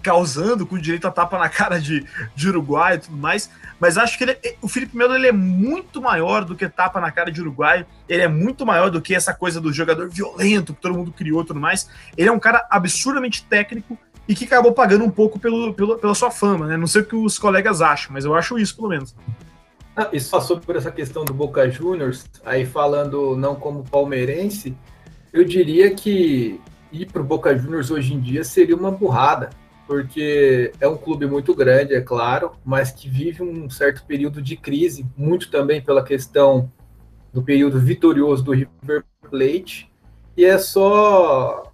causando 0.02 0.66
com 0.66 0.78
direito 0.78 1.08
a 1.08 1.10
tapa 1.10 1.38
na 1.38 1.48
cara 1.48 1.80
de, 1.80 2.06
de 2.36 2.48
Uruguai 2.48 2.96
e 2.96 2.98
tudo 2.98 3.16
mais. 3.16 3.50
Mas 3.80 3.96
acho 3.96 4.18
que 4.18 4.24
ele, 4.24 4.38
o 4.60 4.68
Felipe 4.68 4.94
Melo 4.94 5.14
ele 5.14 5.28
é 5.28 5.32
muito 5.32 6.02
maior 6.02 6.44
do 6.44 6.54
que 6.54 6.68
tapa 6.68 7.00
na 7.00 7.10
cara 7.10 7.32
de 7.32 7.40
Uruguai. 7.40 7.86
Ele 8.06 8.22
é 8.22 8.28
muito 8.28 8.66
maior 8.66 8.90
do 8.90 9.00
que 9.00 9.14
essa 9.14 9.32
coisa 9.32 9.58
do 9.58 9.72
jogador 9.72 10.10
violento 10.10 10.74
que 10.74 10.82
todo 10.82 10.94
mundo 10.94 11.10
criou 11.12 11.42
e 11.42 11.46
tudo 11.46 11.58
mais. 11.58 11.88
Ele 12.16 12.28
é 12.28 12.32
um 12.32 12.38
cara 12.38 12.66
absurdamente 12.70 13.42
técnico 13.44 13.98
e 14.30 14.34
que 14.36 14.44
acabou 14.44 14.72
pagando 14.72 15.04
um 15.04 15.10
pouco 15.10 15.40
pelo, 15.40 15.74
pelo, 15.74 15.98
pela 15.98 16.14
sua 16.14 16.30
fama, 16.30 16.68
né? 16.68 16.76
Não 16.76 16.86
sei 16.86 17.02
o 17.02 17.04
que 17.04 17.16
os 17.16 17.36
colegas 17.36 17.82
acham, 17.82 18.12
mas 18.12 18.24
eu 18.24 18.32
acho 18.32 18.56
isso, 18.60 18.76
pelo 18.76 18.88
menos. 18.88 19.12
Ah, 19.96 20.08
e 20.12 20.20
só 20.20 20.40
sobre 20.40 20.78
essa 20.78 20.92
questão 20.92 21.24
do 21.24 21.34
Boca 21.34 21.68
Juniors, 21.68 22.24
aí 22.44 22.64
falando 22.64 23.36
não 23.36 23.56
como 23.56 23.82
palmeirense, 23.82 24.76
eu 25.32 25.44
diria 25.44 25.92
que 25.92 26.60
ir 26.92 27.06
para 27.06 27.20
o 27.20 27.24
Boca 27.24 27.58
Juniors 27.58 27.90
hoje 27.90 28.14
em 28.14 28.20
dia 28.20 28.44
seria 28.44 28.76
uma 28.76 28.92
burrada, 28.92 29.50
porque 29.84 30.70
é 30.80 30.86
um 30.86 30.96
clube 30.96 31.26
muito 31.26 31.52
grande, 31.52 31.94
é 31.94 32.00
claro, 32.00 32.52
mas 32.64 32.92
que 32.92 33.08
vive 33.08 33.42
um 33.42 33.68
certo 33.68 34.04
período 34.06 34.40
de 34.40 34.56
crise, 34.56 35.04
muito 35.16 35.50
também 35.50 35.82
pela 35.82 36.04
questão 36.04 36.70
do 37.32 37.42
período 37.42 37.80
vitorioso 37.80 38.44
do 38.44 38.52
River 38.52 39.02
Plate, 39.28 39.90
e 40.36 40.44
é 40.44 40.56
só 40.56 41.69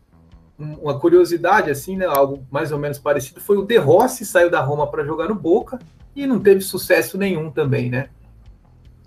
uma 0.59 0.99
curiosidade, 0.99 1.71
assim, 1.71 1.97
né, 1.97 2.07
algo 2.07 2.47
mais 2.51 2.73
ou 2.73 2.79
menos 2.79 2.99
parecido, 2.99 3.41
foi 3.41 3.57
o 3.57 3.65
De 3.65 3.77
Rossi 3.77 4.25
saiu 4.25 4.51
da 4.51 4.61
Roma 4.61 4.91
para 4.91 5.05
jogar 5.05 5.29
no 5.29 5.35
Boca 5.35 5.79
e 6.15 6.27
não 6.27 6.41
teve 6.41 6.63
sucesso 6.63 7.19
nenhum 7.19 7.51
também, 7.51 7.91
né? 7.91 8.09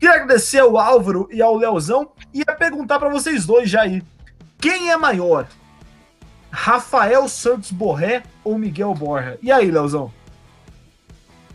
Queria 0.01 0.15
agradecer 0.15 0.61
ao 0.61 0.79
Álvaro 0.79 1.29
e 1.31 1.43
ao 1.43 1.55
Leozão 1.55 2.11
e 2.33 2.39
ia 2.39 2.57
perguntar 2.57 2.99
para 2.99 3.11
vocês 3.11 3.45
dois 3.45 3.69
já 3.69 3.83
aí. 3.83 4.03
Quem 4.59 4.91
é 4.91 4.97
maior? 4.97 5.47
Rafael 6.51 7.29
Santos 7.29 7.71
Borré 7.71 8.23
ou 8.43 8.57
Miguel 8.59 8.95
Borja? 8.95 9.39
E 9.43 9.53
aí, 9.53 9.71
Leozão? 9.71 10.11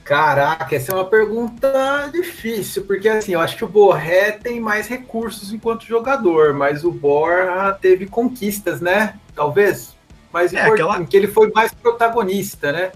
Caraca, 0.03 0.75
essa 0.75 0.91
é 0.91 0.95
uma 0.95 1.05
pergunta 1.05 2.07
difícil, 2.13 2.85
porque 2.85 3.09
assim, 3.09 3.33
eu 3.33 3.39
acho 3.39 3.57
que 3.57 3.65
o 3.65 3.67
Borré 3.67 4.33
tem 4.33 4.59
mais 4.59 4.87
recursos 4.87 5.51
enquanto 5.51 5.83
jogador, 5.83 6.53
mas 6.53 6.83
o 6.83 6.91
Borja 6.91 7.75
teve 7.81 8.05
conquistas, 8.05 8.79
né? 8.79 9.19
Talvez 9.33 9.95
mais 10.31 10.53
é, 10.53 10.59
importante, 10.59 10.91
aquela... 10.91 11.05
que 11.05 11.17
ele 11.17 11.27
foi 11.27 11.51
mais 11.51 11.73
protagonista, 11.73 12.71
né? 12.71 12.91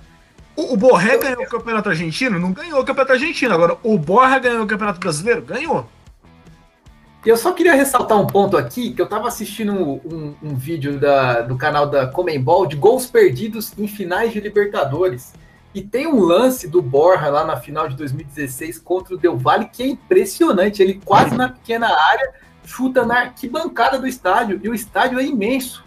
O, 0.60 0.76
Borré 0.76 1.18
ganhou 1.18 1.43
o 1.43 1.47
Campeonato 1.47 1.88
Argentino? 1.88 2.38
Não 2.38 2.51
ganhou 2.51 2.82
o 2.82 2.84
Campeonato 2.84 3.14
Argentino. 3.14 3.53
Agora, 3.53 3.78
o 3.82 3.97
Borja 3.97 4.39
ganhou 4.39 4.64
o 4.64 4.68
Campeonato 4.68 4.99
Brasileiro? 4.99 5.41
Ganhou. 5.41 5.88
Eu 7.26 7.38
só 7.38 7.53
queria 7.53 7.74
ressaltar 7.74 8.20
um 8.20 8.28
ponto 8.28 8.57
aqui, 8.57 8.91
que 8.91 9.01
eu 9.01 9.05
estava 9.05 9.30
assistindo 9.30 9.72
um, 9.72 10.01
um, 10.05 10.36
um, 10.43 10.55
vídeo 10.55 10.99
da, 10.99 11.41
do 11.41 11.57
canal 11.57 11.88
da 11.88 12.07
Comembol 12.07 12.66
de 12.66 12.76
gols 12.76 13.05
perdidos 13.05 13.72
em 13.78 13.88
finais 13.88 14.34
de 14.34 14.41
Libertadores. 14.41 15.34
E 15.74 15.82
tem 15.82 16.07
um 16.07 16.20
lance 16.20 16.68
do 16.68 16.82
Borja 16.82 17.30
lá 17.30 17.45
na 17.45 17.55
final 17.55 17.88
de 17.88 17.95
2016 17.95 18.80
contra 18.80 19.16
o 19.16 19.18
Del 19.18 19.38
Valle 19.38 19.70
que 19.72 19.82
é 19.82 19.88
impressionante. 19.88 20.82
Ele 20.82 20.99
quase 21.05 21.36
na 21.36 21.47
pequena 21.47 21.88
área 21.88 22.34
chuta 22.66 23.05
na 23.05 23.22
arquibancada 23.22 23.97
do 23.97 24.07
estádio. 24.07 24.60
E 24.62 24.68
o 24.68 24.74
estádio 24.74 25.20
é 25.20 25.24
imenso. 25.24 25.86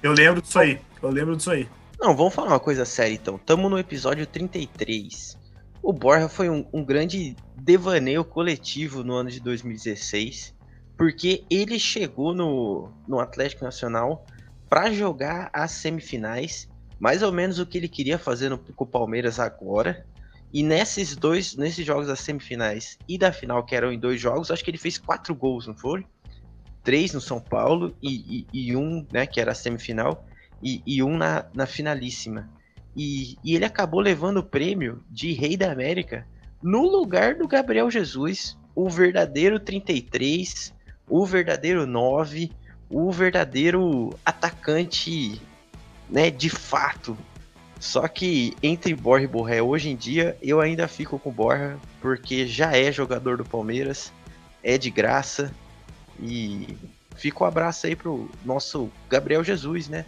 Eu 0.00 0.12
lembro 0.12 0.40
disso 0.40 0.58
aí. 0.58 0.80
Eu 1.02 1.10
lembro 1.10 1.36
disso 1.36 1.50
aí. 1.50 1.68
Não, 2.02 2.16
vamos 2.16 2.34
falar 2.34 2.48
uma 2.48 2.58
coisa 2.58 2.84
séria 2.84 3.14
então. 3.14 3.38
Tamo 3.38 3.68
no 3.68 3.78
episódio 3.78 4.26
33. 4.26 5.38
O 5.80 5.92
Borja 5.92 6.28
foi 6.28 6.50
um, 6.50 6.66
um 6.72 6.84
grande 6.84 7.36
devaneio 7.54 8.24
coletivo 8.24 9.04
no 9.04 9.14
ano 9.14 9.30
de 9.30 9.38
2016, 9.38 10.52
porque 10.98 11.44
ele 11.48 11.78
chegou 11.78 12.34
no, 12.34 12.90
no 13.06 13.20
Atlético 13.20 13.62
Nacional 13.62 14.26
para 14.68 14.92
jogar 14.92 15.48
as 15.52 15.70
semifinais, 15.70 16.68
mais 16.98 17.22
ou 17.22 17.30
menos 17.30 17.60
o 17.60 17.66
que 17.66 17.78
ele 17.78 17.88
queria 17.88 18.18
fazer 18.18 18.48
no, 18.48 18.58
com 18.58 18.82
o 18.82 18.86
Palmeiras 18.86 19.38
agora. 19.38 20.04
E 20.52 20.60
nesses 20.64 21.14
dois, 21.14 21.54
nesses 21.54 21.86
jogos 21.86 22.08
das 22.08 22.18
semifinais 22.18 22.98
e 23.08 23.16
da 23.16 23.32
final, 23.32 23.64
que 23.64 23.76
eram 23.76 23.92
em 23.92 23.98
dois 23.98 24.20
jogos, 24.20 24.50
acho 24.50 24.64
que 24.64 24.72
ele 24.72 24.76
fez 24.76 24.98
quatro 24.98 25.36
gols, 25.36 25.68
não 25.68 25.76
foi? 25.76 26.04
Três 26.82 27.12
no 27.12 27.20
São 27.20 27.40
Paulo 27.40 27.94
e, 28.02 28.44
e, 28.52 28.70
e 28.70 28.76
um, 28.76 29.06
né, 29.12 29.24
que 29.24 29.40
era 29.40 29.52
a 29.52 29.54
semifinal 29.54 30.26
e, 30.62 30.82
e 30.86 31.02
um 31.02 31.16
na, 31.16 31.44
na 31.54 31.66
finalíssima. 31.66 32.48
E, 32.96 33.36
e, 33.42 33.54
ele 33.54 33.64
acabou 33.64 34.00
levando 34.00 34.38
o 34.38 34.42
prêmio 34.42 35.02
de 35.10 35.32
Rei 35.32 35.56
da 35.56 35.72
América 35.72 36.26
no 36.62 36.82
lugar 36.82 37.34
do 37.34 37.48
Gabriel 37.48 37.90
Jesus, 37.90 38.56
o 38.74 38.88
verdadeiro 38.88 39.58
33, 39.58 40.72
o 41.08 41.26
verdadeiro 41.26 41.86
9, 41.86 42.52
o 42.88 43.10
verdadeiro 43.10 44.10
atacante, 44.24 45.40
né, 46.08 46.30
de 46.30 46.48
fato. 46.48 47.16
Só 47.80 48.06
que 48.06 48.54
entre 48.62 48.94
Borja 48.94 49.24
e 49.24 49.28
Borré 49.28 49.60
hoje 49.60 49.88
em 49.88 49.96
dia, 49.96 50.36
eu 50.40 50.60
ainda 50.60 50.86
fico 50.86 51.18
com 51.18 51.32
Borja, 51.32 51.76
porque 52.00 52.46
já 52.46 52.76
é 52.76 52.92
jogador 52.92 53.38
do 53.38 53.44
Palmeiras, 53.44 54.12
é 54.62 54.78
de 54.78 54.88
graça. 54.88 55.52
E 56.20 56.76
fica 57.16 57.42
o 57.42 57.44
um 57.44 57.48
abraço 57.48 57.86
aí 57.86 57.96
pro 57.96 58.30
nosso 58.44 58.88
Gabriel 59.10 59.42
Jesus, 59.42 59.88
né? 59.88 60.04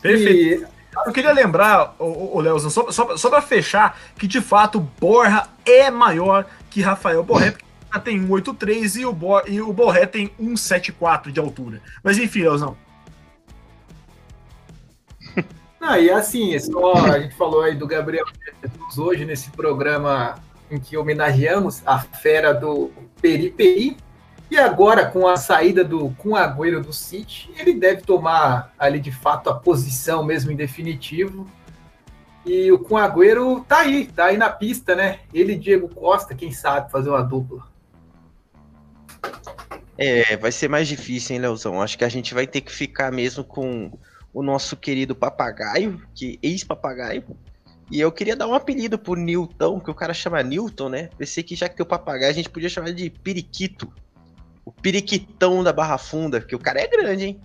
Perfeito. 0.00 0.64
E... 0.64 0.76
Eu 1.04 1.12
queria 1.12 1.32
lembrar, 1.32 1.94
o, 1.98 2.40
Leozão, 2.40 2.70
só, 2.70 2.90
só, 2.90 3.16
só 3.16 3.28
para 3.28 3.42
fechar, 3.42 3.98
que 4.16 4.26
de 4.26 4.40
fato 4.40 4.80
Borja 4.80 5.46
é 5.64 5.90
maior 5.90 6.46
que 6.70 6.80
Rafael 6.80 7.22
Borré, 7.22 7.50
porque 7.50 8.00
tem 8.00 8.18
1,83 8.26 9.00
e 9.00 9.06
o, 9.06 9.12
Bor, 9.12 9.42
e 9.46 9.60
o 9.60 9.72
Borré 9.72 10.06
tem 10.06 10.28
1,74 10.40 11.30
de 11.30 11.38
altura. 11.38 11.82
Mas 12.02 12.18
enfim, 12.18 12.42
Leozão. 12.42 12.76
Ah, 15.78 16.00
e 16.00 16.10
assim, 16.10 16.52
é 16.52 16.58
só, 16.58 16.94
a 16.94 17.20
gente 17.20 17.36
falou 17.36 17.62
aí 17.62 17.76
do 17.76 17.86
Gabriel 17.86 18.24
Jesus 18.60 18.98
hoje 18.98 19.24
nesse 19.24 19.50
programa 19.50 20.34
em 20.68 20.80
que 20.80 20.96
homenageamos 20.96 21.80
a 21.86 21.98
fera 22.00 22.52
do 22.52 22.90
Peri 23.20 23.50
Peri. 23.50 23.96
E 24.50 24.56
agora, 24.56 25.06
com 25.06 25.26
a 25.26 25.36
saída 25.36 25.82
do 25.82 26.10
com 26.10 26.36
Agüero 26.36 26.80
do 26.80 26.92
City, 26.92 27.50
ele 27.58 27.74
deve 27.74 28.02
tomar 28.02 28.72
ali 28.78 29.00
de 29.00 29.10
fato 29.10 29.50
a 29.50 29.54
posição 29.54 30.24
mesmo 30.24 30.52
em 30.52 30.56
definitivo. 30.56 31.46
E 32.44 32.70
o 32.70 32.78
com 32.78 32.96
Agüero 32.96 33.64
tá 33.66 33.80
aí, 33.80 34.06
tá 34.06 34.26
aí 34.26 34.36
na 34.36 34.48
pista, 34.48 34.94
né? 34.94 35.18
Ele 35.34 35.54
e 35.54 35.58
Diego 35.58 35.88
Costa, 35.88 36.34
quem 36.34 36.52
sabe 36.52 36.92
fazer 36.92 37.10
uma 37.10 37.22
dupla. 37.22 37.66
É, 39.98 40.36
vai 40.36 40.52
ser 40.52 40.68
mais 40.68 40.86
difícil, 40.86 41.34
hein, 41.34 41.42
Leozão? 41.42 41.82
Acho 41.82 41.98
que 41.98 42.04
a 42.04 42.08
gente 42.08 42.34
vai 42.34 42.46
ter 42.46 42.60
que 42.60 42.70
ficar 42.70 43.10
mesmo 43.10 43.42
com 43.42 43.90
o 44.32 44.42
nosso 44.42 44.76
querido 44.76 45.14
papagaio, 45.14 46.00
que 46.14 46.38
ex-papagaio. 46.42 47.24
E 47.90 48.00
eu 48.00 48.12
queria 48.12 48.36
dar 48.36 48.46
um 48.46 48.54
apelido 48.54 48.98
pro 48.98 49.14
Newton, 49.14 49.80
que 49.80 49.90
o 49.90 49.94
cara 49.94 50.12
chama 50.12 50.42
Newton, 50.42 50.88
né? 50.88 51.08
Pensei 51.16 51.42
que 51.42 51.56
já 51.56 51.68
que 51.68 51.76
tem 51.76 51.84
o 51.84 51.88
papagaio, 51.88 52.30
a 52.30 52.34
gente 52.34 52.50
podia 52.50 52.68
chamar 52.68 52.92
de 52.92 53.08
periquito. 53.08 53.90
O 54.66 54.72
periquitão 54.72 55.64
da 55.64 55.72
Barra 55.72 55.96
Funda, 55.96 56.40
porque 56.40 56.54
o 56.54 56.58
cara 56.58 56.80
é 56.80 56.86
grande, 56.86 57.24
hein? 57.24 57.40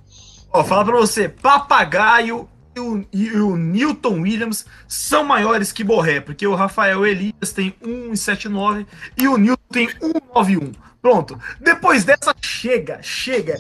Ó, 0.52 0.64
fala 0.64 0.84
pra 0.84 0.98
você, 0.98 1.30
papagaio 1.30 2.50
e 2.76 2.80
o, 2.80 3.08
e 3.14 3.32
o 3.38 3.56
Newton 3.56 4.22
Williams 4.22 4.66
são 4.88 5.24
maiores 5.24 5.72
que 5.72 5.84
Borré, 5.84 6.20
porque 6.20 6.46
o 6.46 6.56
Rafael 6.56 7.06
Elias 7.06 7.54
tem 7.54 7.74
1,79 7.82 8.86
e 9.18 9.28
o 9.28 9.38
Newton 9.38 9.64
tem 9.72 9.88
1,91. 9.88 10.74
Pronto. 11.02 11.40
Depois 11.60 12.04
dessa, 12.04 12.34
chega, 12.42 13.00
chega. 13.02 13.58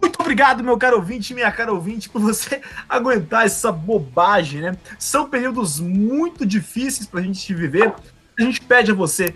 Muito 0.00 0.20
obrigado, 0.20 0.62
meu 0.62 0.78
caro 0.78 0.96
ouvinte, 0.96 1.34
minha 1.34 1.50
cara 1.52 1.72
ouvinte, 1.72 2.08
por 2.08 2.20
você 2.20 2.60
aguentar 2.88 3.44
essa 3.44 3.70
bobagem, 3.70 4.62
né? 4.62 4.76
São 4.98 5.28
períodos 5.28 5.78
muito 5.78 6.46
difíceis 6.46 7.06
pra 7.06 7.20
gente 7.20 7.52
viver. 7.54 7.92
A 8.38 8.42
gente 8.42 8.60
pede 8.60 8.92
a 8.92 8.94
você, 8.94 9.34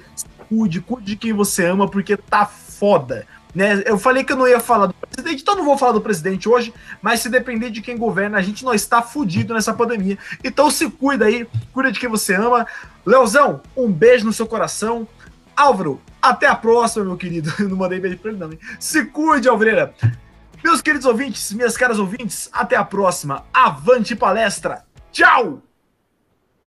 cuide, 0.49 0.81
cuide 0.81 1.07
de 1.07 1.17
quem 1.17 1.33
você 1.33 1.67
ama, 1.67 1.89
porque 1.89 2.17
tá 2.17 2.47
foda. 2.47 3.27
Né? 3.55 3.83
Eu 3.87 3.99
falei 3.99 4.25
que 4.25 4.33
eu 4.33 4.37
não 4.37 4.49
ia 4.49 4.59
falar 4.59 4.87
do 4.87 4.95
presidente, 4.95 5.43
então 5.43 5.55
não 5.55 5.65
vou 5.65 5.79
falar 5.79 5.93
do 5.93 6.01
presidente 6.01 6.49
hoje, 6.49 6.75
mas 7.01 7.21
se 7.21 7.29
depender 7.29 7.71
de 7.71 7.81
quem 7.81 7.97
governa, 7.97 8.37
a 8.37 8.43
gente 8.43 8.65
não 8.65 8.75
está 8.75 9.01
fudido 9.01 9.55
nessa 9.55 9.73
pandemia. 9.73 10.19
Então 10.43 10.71
se 10.71 10.91
cuida 10.91 11.27
aí, 11.27 11.47
cuida 11.73 11.93
de 11.93 12.01
quem 12.01 12.09
você 12.09 12.35
ama. 12.35 12.67
Leozão, 13.07 13.63
um 13.77 13.91
beijo 13.91 14.25
no 14.25 14.33
seu 14.33 14.47
coração. 14.47 15.07
Álvaro, 15.57 16.01
até 16.21 16.49
a 16.49 16.55
próxima, 16.55 17.05
meu 17.05 17.17
querido. 17.17 17.53
Não 17.69 17.77
mandei 17.77 18.01
beijo 18.01 18.19
pra 18.19 18.31
ele, 18.33 18.41
não, 18.41 18.51
hein? 18.51 18.59
Se 18.81 19.05
cuide, 19.05 19.49
Alvreira. 19.49 19.95
Meus 20.65 20.81
queridos 20.81 21.07
ouvintes, 21.07 21.53
minhas 21.53 21.77
caras 21.77 21.99
ouvintes, 21.99 22.49
até 22.53 22.75
a 22.75 22.85
próxima. 22.85 23.45
Avante 23.53 24.17
palestra. 24.17 24.83
Tchau! 25.13 25.63